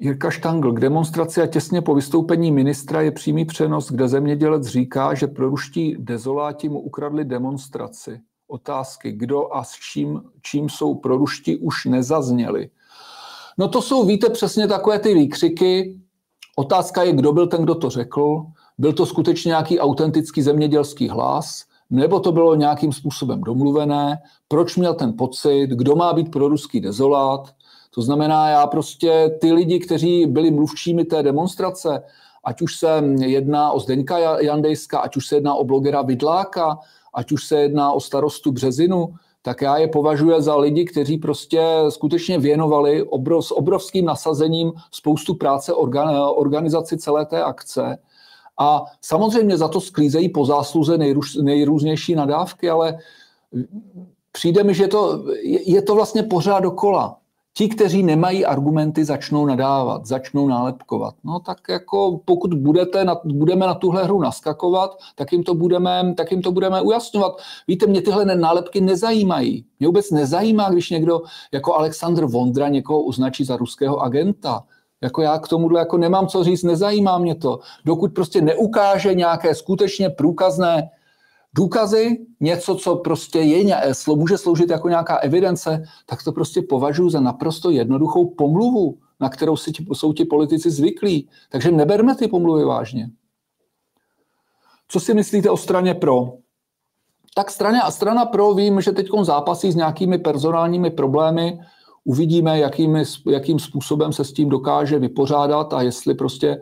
Jirka 0.00 0.30
Štangl, 0.30 0.72
k 0.72 0.80
demonstraci 0.80 1.42
a 1.42 1.46
těsně 1.46 1.82
po 1.82 1.94
vystoupení 1.94 2.52
ministra 2.52 3.00
je 3.00 3.10
přímý 3.10 3.44
přenos, 3.44 3.90
kde 3.90 4.08
zemědělec 4.08 4.66
říká, 4.66 5.14
že 5.14 5.26
proruští 5.26 5.96
dezoláti 5.98 6.68
mu 6.68 6.80
ukradli 6.80 7.24
demonstraci. 7.24 8.20
Otázky, 8.48 9.12
kdo 9.12 9.54
a 9.54 9.64
s 9.64 9.72
čím, 9.92 10.22
čím 10.42 10.68
jsou 10.68 10.94
proruští, 10.94 11.58
už 11.58 11.84
nezazněly. 11.84 12.70
No 13.58 13.68
to 13.68 13.82
jsou, 13.82 14.06
víte, 14.06 14.30
přesně 14.30 14.68
takové 14.68 14.98
ty 14.98 15.14
výkřiky, 15.14 16.00
Otázka 16.56 17.02
je, 17.02 17.12
kdo 17.12 17.32
byl 17.32 17.46
ten, 17.46 17.62
kdo 17.62 17.74
to 17.74 17.90
řekl. 17.90 18.46
Byl 18.78 18.92
to 18.92 19.06
skutečně 19.06 19.48
nějaký 19.48 19.80
autentický 19.80 20.42
zemědělský 20.42 21.08
hlas, 21.08 21.64
nebo 21.90 22.20
to 22.20 22.32
bylo 22.32 22.54
nějakým 22.54 22.92
způsobem 22.92 23.40
domluvené, 23.40 24.18
proč 24.48 24.76
měl 24.76 24.94
ten 24.94 25.12
pocit, 25.18 25.66
kdo 25.66 25.96
má 25.96 26.12
být 26.12 26.30
pro 26.30 26.48
ruský 26.48 26.80
dezolát. 26.80 27.54
To 27.94 28.02
znamená, 28.02 28.48
já 28.48 28.66
prostě 28.66 29.38
ty 29.40 29.52
lidi, 29.52 29.78
kteří 29.78 30.26
byli 30.26 30.50
mluvčími 30.50 31.04
té 31.04 31.22
demonstrace, 31.22 32.02
ať 32.44 32.62
už 32.62 32.78
se 32.78 33.02
jedná 33.18 33.72
o 33.72 33.80
Zdeňka 33.80 34.18
Jandejska, 34.18 34.98
ať 34.98 35.16
už 35.16 35.26
se 35.26 35.34
jedná 35.36 35.54
o 35.54 35.64
blogera 35.64 36.02
Vidláka, 36.02 36.78
ať 37.14 37.32
už 37.32 37.44
se 37.44 37.60
jedná 37.60 37.92
o 37.92 38.00
starostu 38.00 38.52
Březinu, 38.52 39.14
tak 39.42 39.62
já 39.62 39.76
je 39.76 39.88
považuji 39.88 40.40
za 40.40 40.56
lidi, 40.56 40.84
kteří 40.84 41.18
prostě 41.18 41.62
skutečně 41.88 42.38
věnovali 42.38 43.02
obrov, 43.02 43.46
s 43.46 43.52
obrovským 43.52 44.04
nasazením 44.04 44.72
spoustu 44.90 45.34
práce 45.34 45.72
organ, 45.74 46.16
organizaci 46.36 46.98
celé 46.98 47.26
té 47.26 47.42
akce. 47.42 47.98
A 48.58 48.84
samozřejmě 49.00 49.56
za 49.56 49.68
to 49.68 49.80
sklízejí 49.80 50.28
po 50.28 50.44
zásluze 50.44 50.98
nejrůz, 50.98 51.36
nejrůznější 51.42 52.14
nadávky, 52.14 52.70
ale 52.70 52.98
přijde 54.32 54.64
mi, 54.64 54.74
že 54.74 54.88
to, 54.88 55.24
je, 55.42 55.70
je 55.70 55.82
to 55.82 55.94
vlastně 55.94 56.22
pořád 56.22 56.60
dokola. 56.60 57.18
Ti, 57.56 57.68
kteří 57.68 58.02
nemají 58.02 58.44
argumenty, 58.44 59.04
začnou 59.04 59.46
nadávat, 59.46 60.06
začnou 60.06 60.48
nálepkovat. 60.48 61.14
No 61.24 61.40
tak 61.40 61.58
jako 61.68 62.20
pokud 62.24 62.54
budete 62.54 63.04
na, 63.04 63.20
budeme 63.24 63.66
na 63.66 63.74
tuhle 63.74 64.04
hru 64.04 64.20
naskakovat, 64.20 64.98
tak 65.14 65.32
jim, 65.32 65.42
to 65.42 65.54
budeme, 65.54 66.14
tak 66.16 66.30
jim 66.32 66.42
to 66.42 66.52
budeme 66.52 66.82
ujasňovat. 66.82 67.38
Víte, 67.68 67.86
mě 67.86 68.02
tyhle 68.02 68.24
nálepky 68.24 68.80
nezajímají. 68.80 69.66
Mě 69.78 69.88
vůbec 69.88 70.10
nezajímá, 70.10 70.70
když 70.70 70.90
někdo 70.90 71.20
jako 71.52 71.74
Aleksandr 71.74 72.24
Vondra 72.24 72.68
někoho 72.68 73.02
označí 73.02 73.44
za 73.44 73.56
ruského 73.56 74.00
agenta. 74.00 74.64
Jako 75.00 75.22
já 75.22 75.38
k 75.38 75.48
tomuhle 75.48 75.78
jako 75.78 75.98
nemám 75.98 76.26
co 76.26 76.44
říct, 76.44 76.62
nezajímá 76.62 77.18
mě 77.18 77.34
to. 77.34 77.58
Dokud 77.84 78.14
prostě 78.14 78.40
neukáže 78.40 79.14
nějaké 79.14 79.54
skutečně 79.54 80.10
průkazné 80.10 80.90
důkazy, 81.54 82.26
něco, 82.40 82.74
co 82.74 82.96
prostě 82.96 83.38
je, 83.38 83.74
může 84.08 84.38
sloužit 84.38 84.70
jako 84.70 84.88
nějaká 84.88 85.16
evidence, 85.16 85.84
tak 86.06 86.22
to 86.22 86.32
prostě 86.32 86.62
považuji 86.62 87.10
za 87.10 87.20
naprosto 87.20 87.70
jednoduchou 87.70 88.30
pomluvu, 88.30 88.98
na 89.20 89.28
kterou 89.28 89.56
si, 89.56 89.72
jsou 89.92 90.12
ti 90.12 90.24
politici 90.24 90.70
zvyklí. 90.70 91.28
Takže 91.50 91.70
neberme 91.70 92.16
ty 92.16 92.28
pomluvy 92.28 92.64
vážně. 92.64 93.10
Co 94.88 95.00
si 95.00 95.14
myslíte 95.14 95.50
o 95.50 95.56
straně 95.56 95.94
pro? 95.94 96.32
Tak 97.34 97.50
strana, 97.50 97.82
a 97.82 97.90
strana 97.90 98.24
pro 98.24 98.54
vím, 98.54 98.80
že 98.80 98.92
teď 98.92 99.08
zápasí 99.22 99.72
s 99.72 99.76
nějakými 99.76 100.18
personálními 100.18 100.90
problémy, 100.90 101.60
uvidíme, 102.04 102.58
jakým, 102.58 102.98
jakým 103.30 103.58
způsobem 103.58 104.12
se 104.12 104.24
s 104.24 104.32
tím 104.32 104.48
dokáže 104.48 104.98
vypořádat 104.98 105.72
a 105.72 105.82
jestli 105.82 106.14
prostě 106.14 106.60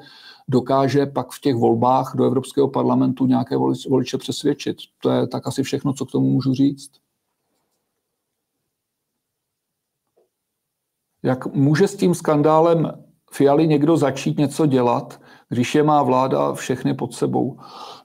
dokáže 0.49 1.07
pak 1.07 1.31
v 1.31 1.41
těch 1.41 1.57
volbách 1.57 2.13
do 2.17 2.25
Evropského 2.25 2.69
parlamentu 2.69 3.27
nějaké 3.27 3.57
voliče 3.89 4.19
přesvědčit. 4.19 4.77
To 5.03 5.11
je 5.11 5.27
tak 5.27 5.47
asi 5.47 5.63
všechno, 5.63 5.93
co 5.93 6.07
k 6.07 6.11
tomu 6.11 6.31
můžu 6.31 6.55
říct. 6.55 6.91
Jak 11.23 11.55
může 11.55 11.89
s 11.89 11.97
tím 11.97 12.15
skandálem 12.15 13.05
Fiali 13.33 13.69
někdo 13.69 13.97
začít 13.97 14.39
něco 14.39 14.67
dělat, 14.67 15.21
když 15.49 15.75
je 15.75 15.83
má 15.83 16.03
vláda 16.03 16.53
všechny 16.53 16.95
pod 16.95 17.15
sebou? 17.15 17.59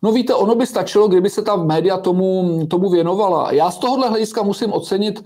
No 0.03 0.11
víte, 0.11 0.33
ono 0.33 0.55
by 0.55 0.67
stačilo, 0.67 1.07
kdyby 1.07 1.29
se 1.29 1.41
ta 1.41 1.55
média 1.55 1.97
tomu, 1.97 2.59
tomu 2.67 2.89
věnovala. 2.89 3.51
Já 3.51 3.71
z 3.71 3.77
tohohle 3.77 4.09
hlediska 4.09 4.43
musím 4.43 4.73
ocenit 4.73 5.25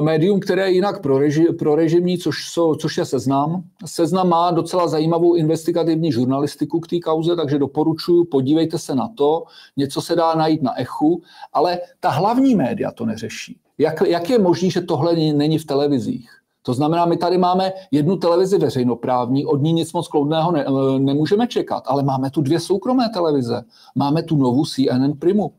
médium, 0.00 0.40
které 0.40 0.62
je 0.62 0.74
jinak 0.74 1.02
pro, 1.02 1.18
reži, 1.18 1.44
pro 1.58 1.74
režimní, 1.74 2.18
což, 2.18 2.52
so, 2.52 2.78
což 2.78 2.96
je 2.96 3.04
Seznam. 3.04 3.62
Seznam 3.84 4.28
má 4.28 4.50
docela 4.50 4.88
zajímavou 4.88 5.34
investigativní 5.34 6.12
žurnalistiku 6.12 6.80
k 6.80 6.88
té 6.88 6.98
kauze, 6.98 7.36
takže 7.36 7.58
doporučuji, 7.58 8.24
podívejte 8.24 8.78
se 8.78 8.94
na 8.94 9.08
to. 9.14 9.44
Něco 9.76 10.02
se 10.02 10.16
dá 10.16 10.34
najít 10.34 10.62
na 10.62 10.80
echu, 10.80 11.22
ale 11.52 11.78
ta 12.00 12.10
hlavní 12.10 12.54
média 12.54 12.90
to 12.90 13.06
neřeší. 13.06 13.60
Jak, 13.78 14.02
jak 14.06 14.30
je 14.30 14.38
možné, 14.38 14.70
že 14.70 14.80
tohle 14.80 15.16
není 15.16 15.58
v 15.58 15.64
televizích? 15.64 16.30
To 16.62 16.74
znamená, 16.74 17.06
my 17.06 17.16
tady 17.16 17.38
máme 17.38 17.72
jednu 17.90 18.16
televizi 18.16 18.58
veřejnoprávní, 18.58 19.46
od 19.46 19.62
ní 19.62 19.72
nic 19.72 19.92
moc 19.92 20.08
kloudného 20.08 20.52
ne, 20.52 20.64
eh, 20.64 20.98
nemůžeme 20.98 21.46
čekat, 21.46 21.84
ale 21.86 22.02
máme 22.02 22.30
tu 22.30 22.42
dvě 22.42 22.60
soukromé 22.60 23.08
televize. 23.14 23.62
Máme 23.94 24.22
tu 24.22 24.36
novou 24.36 24.64
CNN 24.64 25.12
Primu. 25.18 25.52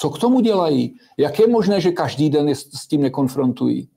Co 0.00 0.10
k 0.10 0.18
tomu 0.18 0.40
dělají? 0.40 0.94
Jak 1.16 1.38
je 1.38 1.48
možné, 1.48 1.80
že 1.80 1.92
každý 1.92 2.30
den 2.30 2.48
je 2.48 2.54
s 2.54 2.86
tím 2.88 3.02
nekonfrontují? 3.02 3.88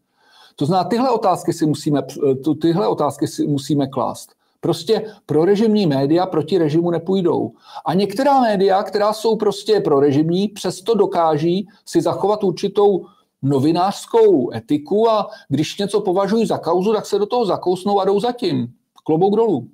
To 0.55 0.65
znamená, 0.65 0.89
tyhle 0.89 1.09
otázky 1.09 1.53
si 1.53 1.65
musíme, 1.65 2.01
eh, 2.31 2.55
tyhle 2.61 2.87
otázky 2.87 3.27
si 3.27 3.47
musíme 3.47 3.87
klást. 3.87 4.31
Prostě 4.59 5.13
pro 5.25 5.45
režimní 5.45 5.87
média 5.87 6.25
proti 6.25 6.57
režimu 6.57 6.91
nepůjdou. 6.91 7.51
A 7.85 7.93
některá 7.93 8.41
média, 8.41 8.83
která 8.83 9.13
jsou 9.13 9.35
prostě 9.35 9.79
pro 9.79 9.99
režimní, 9.99 10.47
přesto 10.47 10.93
dokáží 10.93 11.67
si 11.85 12.01
zachovat 12.01 12.43
určitou 12.43 13.05
novinářskou 13.41 14.53
etiku 14.53 15.09
a 15.09 15.29
když 15.49 15.77
něco 15.77 16.01
považují 16.01 16.45
za 16.45 16.57
kauzu, 16.57 16.93
tak 16.93 17.05
se 17.05 17.19
do 17.19 17.25
toho 17.25 17.45
zakousnou 17.45 17.99
a 17.99 18.05
jdou 18.05 18.19
zatím. 18.19 18.67
Klobouk 19.03 19.35
dolů. 19.35 19.67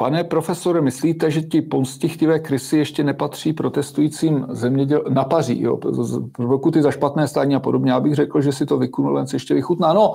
Pane 0.00 0.24
profesore, 0.24 0.80
myslíte, 0.80 1.30
že 1.30 1.42
ti 1.42 1.62
pomstichtivé 1.62 2.38
krysy 2.38 2.78
ještě 2.78 3.04
nepatří 3.04 3.52
protestujícím 3.52 4.46
zeměděl... 4.50 5.04
napaří, 5.08 5.62
jo? 5.62 5.78
ty 6.72 6.82
za 6.82 6.90
špatné 6.90 7.28
stání 7.28 7.54
a 7.54 7.60
podobně? 7.60 7.90
Já 7.90 8.00
bych 8.00 8.14
řekl, 8.14 8.40
že 8.40 8.52
si 8.52 8.66
to 8.66 8.78
vykunulenci 8.78 9.36
ještě 9.36 9.54
vychutná. 9.54 9.92
No, 9.92 10.12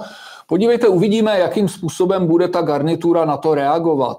podívejte, 0.48 0.88
uvidíme, 0.88 1.40
jakým 1.40 1.70
způsobem 1.70 2.28
bude 2.28 2.48
ta 2.48 2.62
garnitura 2.62 3.26
na 3.26 3.38
to 3.38 3.56
reagovat. 3.56 4.18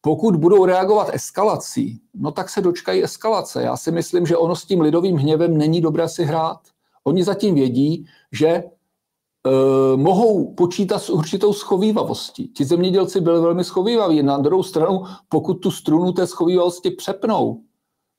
Pokud 0.00 0.36
budou 0.36 0.64
reagovat 0.64 1.10
eskalací, 1.12 2.00
no 2.14 2.30
tak 2.30 2.48
se 2.48 2.60
dočkají 2.60 3.04
eskalace. 3.04 3.62
Já 3.62 3.76
si 3.76 3.90
myslím, 3.90 4.26
že 4.26 4.36
ono 4.36 4.56
s 4.56 4.64
tím 4.64 4.80
lidovým 4.80 5.16
hněvem 5.16 5.56
není 5.56 5.80
dobré 5.80 6.08
si 6.08 6.24
hrát. 6.24 6.60
Oni 7.04 7.24
zatím 7.24 7.54
vědí, 7.54 8.06
že 8.32 8.64
mohou 9.96 10.54
počítat 10.54 10.98
s 10.98 11.10
určitou 11.10 11.52
schovývavostí. 11.52 12.48
Ti 12.48 12.64
zemědělci 12.64 13.20
byli 13.20 13.40
velmi 13.40 13.64
schovývaví. 13.64 14.22
Na 14.22 14.38
druhou 14.38 14.62
stranu, 14.62 15.02
pokud 15.28 15.54
tu 15.54 15.70
strunu 15.70 16.12
té 16.12 16.26
schovývavosti 16.26 16.90
přepnou, 16.90 17.62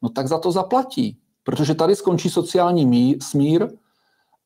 no 0.02 0.10
tak 0.10 0.28
za 0.28 0.40
to 0.40 0.52
zaplatí. 0.52 1.18
Protože 1.44 1.76
tady 1.76 1.96
skončí 1.96 2.30
sociální 2.30 2.86
mír, 2.86 3.18
smír 3.24 3.68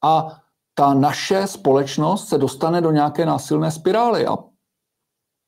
a 0.04 0.42
ta 0.74 0.94
naše 0.94 1.48
společnost 1.48 2.28
se 2.28 2.38
dostane 2.38 2.82
do 2.82 2.92
nějaké 2.92 3.26
násilné 3.26 3.72
spirály. 3.72 4.28
A 4.28 4.38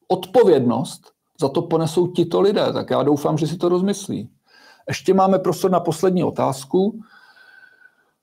odpovědnost 0.08 1.12
za 1.42 1.50
to 1.50 1.62
ponesou 1.62 2.08
tito 2.08 2.42
lidé, 2.42 2.74
tak 2.74 2.90
já 2.90 3.04
doufám, 3.04 3.38
že 3.38 3.48
si 3.48 3.58
to 3.58 3.70
rozmyslí. 3.70 4.30
Ještě 4.88 5.14
máme 5.14 5.40
prostor 5.40 5.72
na 5.72 5.80
poslední 5.80 6.24
otázku. 6.24 7.00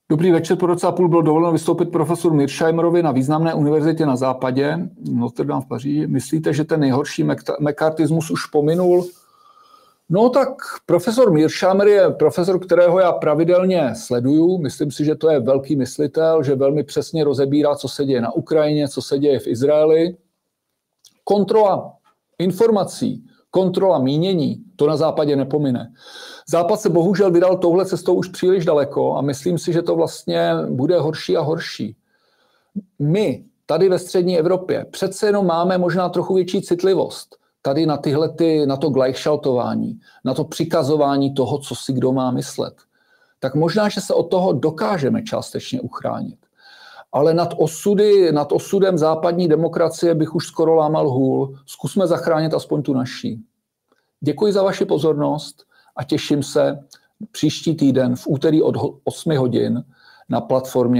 Dobrý 0.09 0.31
večer, 0.31 0.57
po 0.57 0.67
roce 0.67 0.87
a 0.87 0.93
půl 0.93 1.09
bylo 1.09 1.23
dovoleno 1.23 1.53
vystoupit 1.53 1.85
profesor 1.85 2.33
Mirsheimerovi 2.33 3.03
na 3.03 3.13
významné 3.13 3.55
univerzitě 3.55 4.07
na 4.07 4.17
západě, 4.17 4.79
Notre 5.11 5.45
Dame 5.45 5.63
v 5.63 5.69
Paříži. 5.69 6.07
Myslíte, 6.07 6.53
že 6.53 6.65
ten 6.65 6.81
nejhorší 6.81 7.25
mekartismus 7.61 8.31
už 8.31 8.47
pominul? 8.47 9.07
No 10.09 10.31
tak 10.31 10.49
profesor 10.87 11.33
Mirsheimer 11.33 11.89
je 11.89 12.11
profesor, 12.11 12.59
kterého 12.59 13.01
já 13.01 13.13
pravidelně 13.13 13.95
sleduju. 13.95 14.59
Myslím 14.59 14.91
si, 14.91 15.05
že 15.05 15.15
to 15.15 15.31
je 15.31 15.41
velký 15.41 15.77
myslitel, 15.77 16.43
že 16.43 16.55
velmi 16.55 16.85
přesně 16.85 17.25
rozebírá, 17.25 17.75
co 17.75 17.89
se 17.89 18.05
děje 18.05 18.21
na 18.21 18.33
Ukrajině, 18.33 18.89
co 18.89 19.03
se 19.03 19.19
děje 19.19 19.39
v 19.39 19.47
Izraeli. 19.47 20.17
Kontrola 21.25 21.93
informací, 22.39 23.25
kontrola 23.51 23.99
mínění, 23.99 24.65
to 24.77 24.87
na 24.87 24.97
západě 24.97 25.37
nepomine. 25.37 25.93
Západ 26.51 26.81
se 26.81 26.89
bohužel 26.89 27.31
vydal 27.31 27.57
touhle 27.57 27.87
cestou 27.87 28.15
už 28.15 28.29
příliš 28.29 28.65
daleko 28.65 29.17
a 29.17 29.21
myslím 29.21 29.59
si, 29.59 29.73
že 29.73 29.83
to 29.83 29.97
vlastně 29.97 30.53
bude 30.71 31.01
horší 31.01 31.37
a 31.37 31.41
horší. 31.41 31.97
My 32.99 33.45
tady 33.67 33.89
ve 33.89 33.99
střední 33.99 34.39
Evropě 34.39 34.87
přece 34.91 35.27
jenom 35.27 35.47
máme 35.47 35.79
možná 35.79 36.09
trochu 36.09 36.35
větší 36.35 36.63
citlivost 36.63 37.37
tady 37.63 37.87
na 37.87 37.97
tyhle, 37.97 38.29
ty, 38.29 38.67
na 38.67 38.77
to 38.77 38.91
gleichschaltování, 38.91 40.01
na 40.25 40.35
to 40.35 40.45
přikazování 40.45 41.35
toho, 41.35 41.59
co 41.59 41.75
si 41.75 41.93
kdo 41.93 42.13
má 42.13 42.31
myslet. 42.31 42.75
Tak 43.39 43.55
možná, 43.55 43.89
že 43.89 44.01
se 44.01 44.15
od 44.15 44.31
toho 44.31 44.53
dokážeme 44.53 45.23
částečně 45.23 45.81
uchránit 45.81 46.39
ale 47.13 47.35
nad, 47.35 47.55
osudy, 47.57 48.33
nad 48.33 48.53
osudem 48.53 48.99
západní 48.99 49.49
demokracie 49.49 50.15
bych 50.15 50.35
už 50.35 50.47
skoro 50.47 50.75
lámal 50.75 51.11
hůl. 51.11 51.59
Zkusme 51.67 52.07
zachránit 52.07 52.55
aspoň 52.55 52.83
tu 52.83 52.95
naší. 52.95 53.43
Děkuji 54.21 54.53
za 54.53 54.63
vaši 54.63 54.85
pozornost 54.85 55.65
a 55.97 56.05
těším 56.05 56.43
se 56.43 56.79
příští 57.31 57.75
týden 57.75 58.17
v 58.17 58.27
úterý 58.27 58.63
od 58.63 58.75
8 59.05 59.37
hodin 59.37 59.85
na 60.29 60.41
platformě 60.41 60.95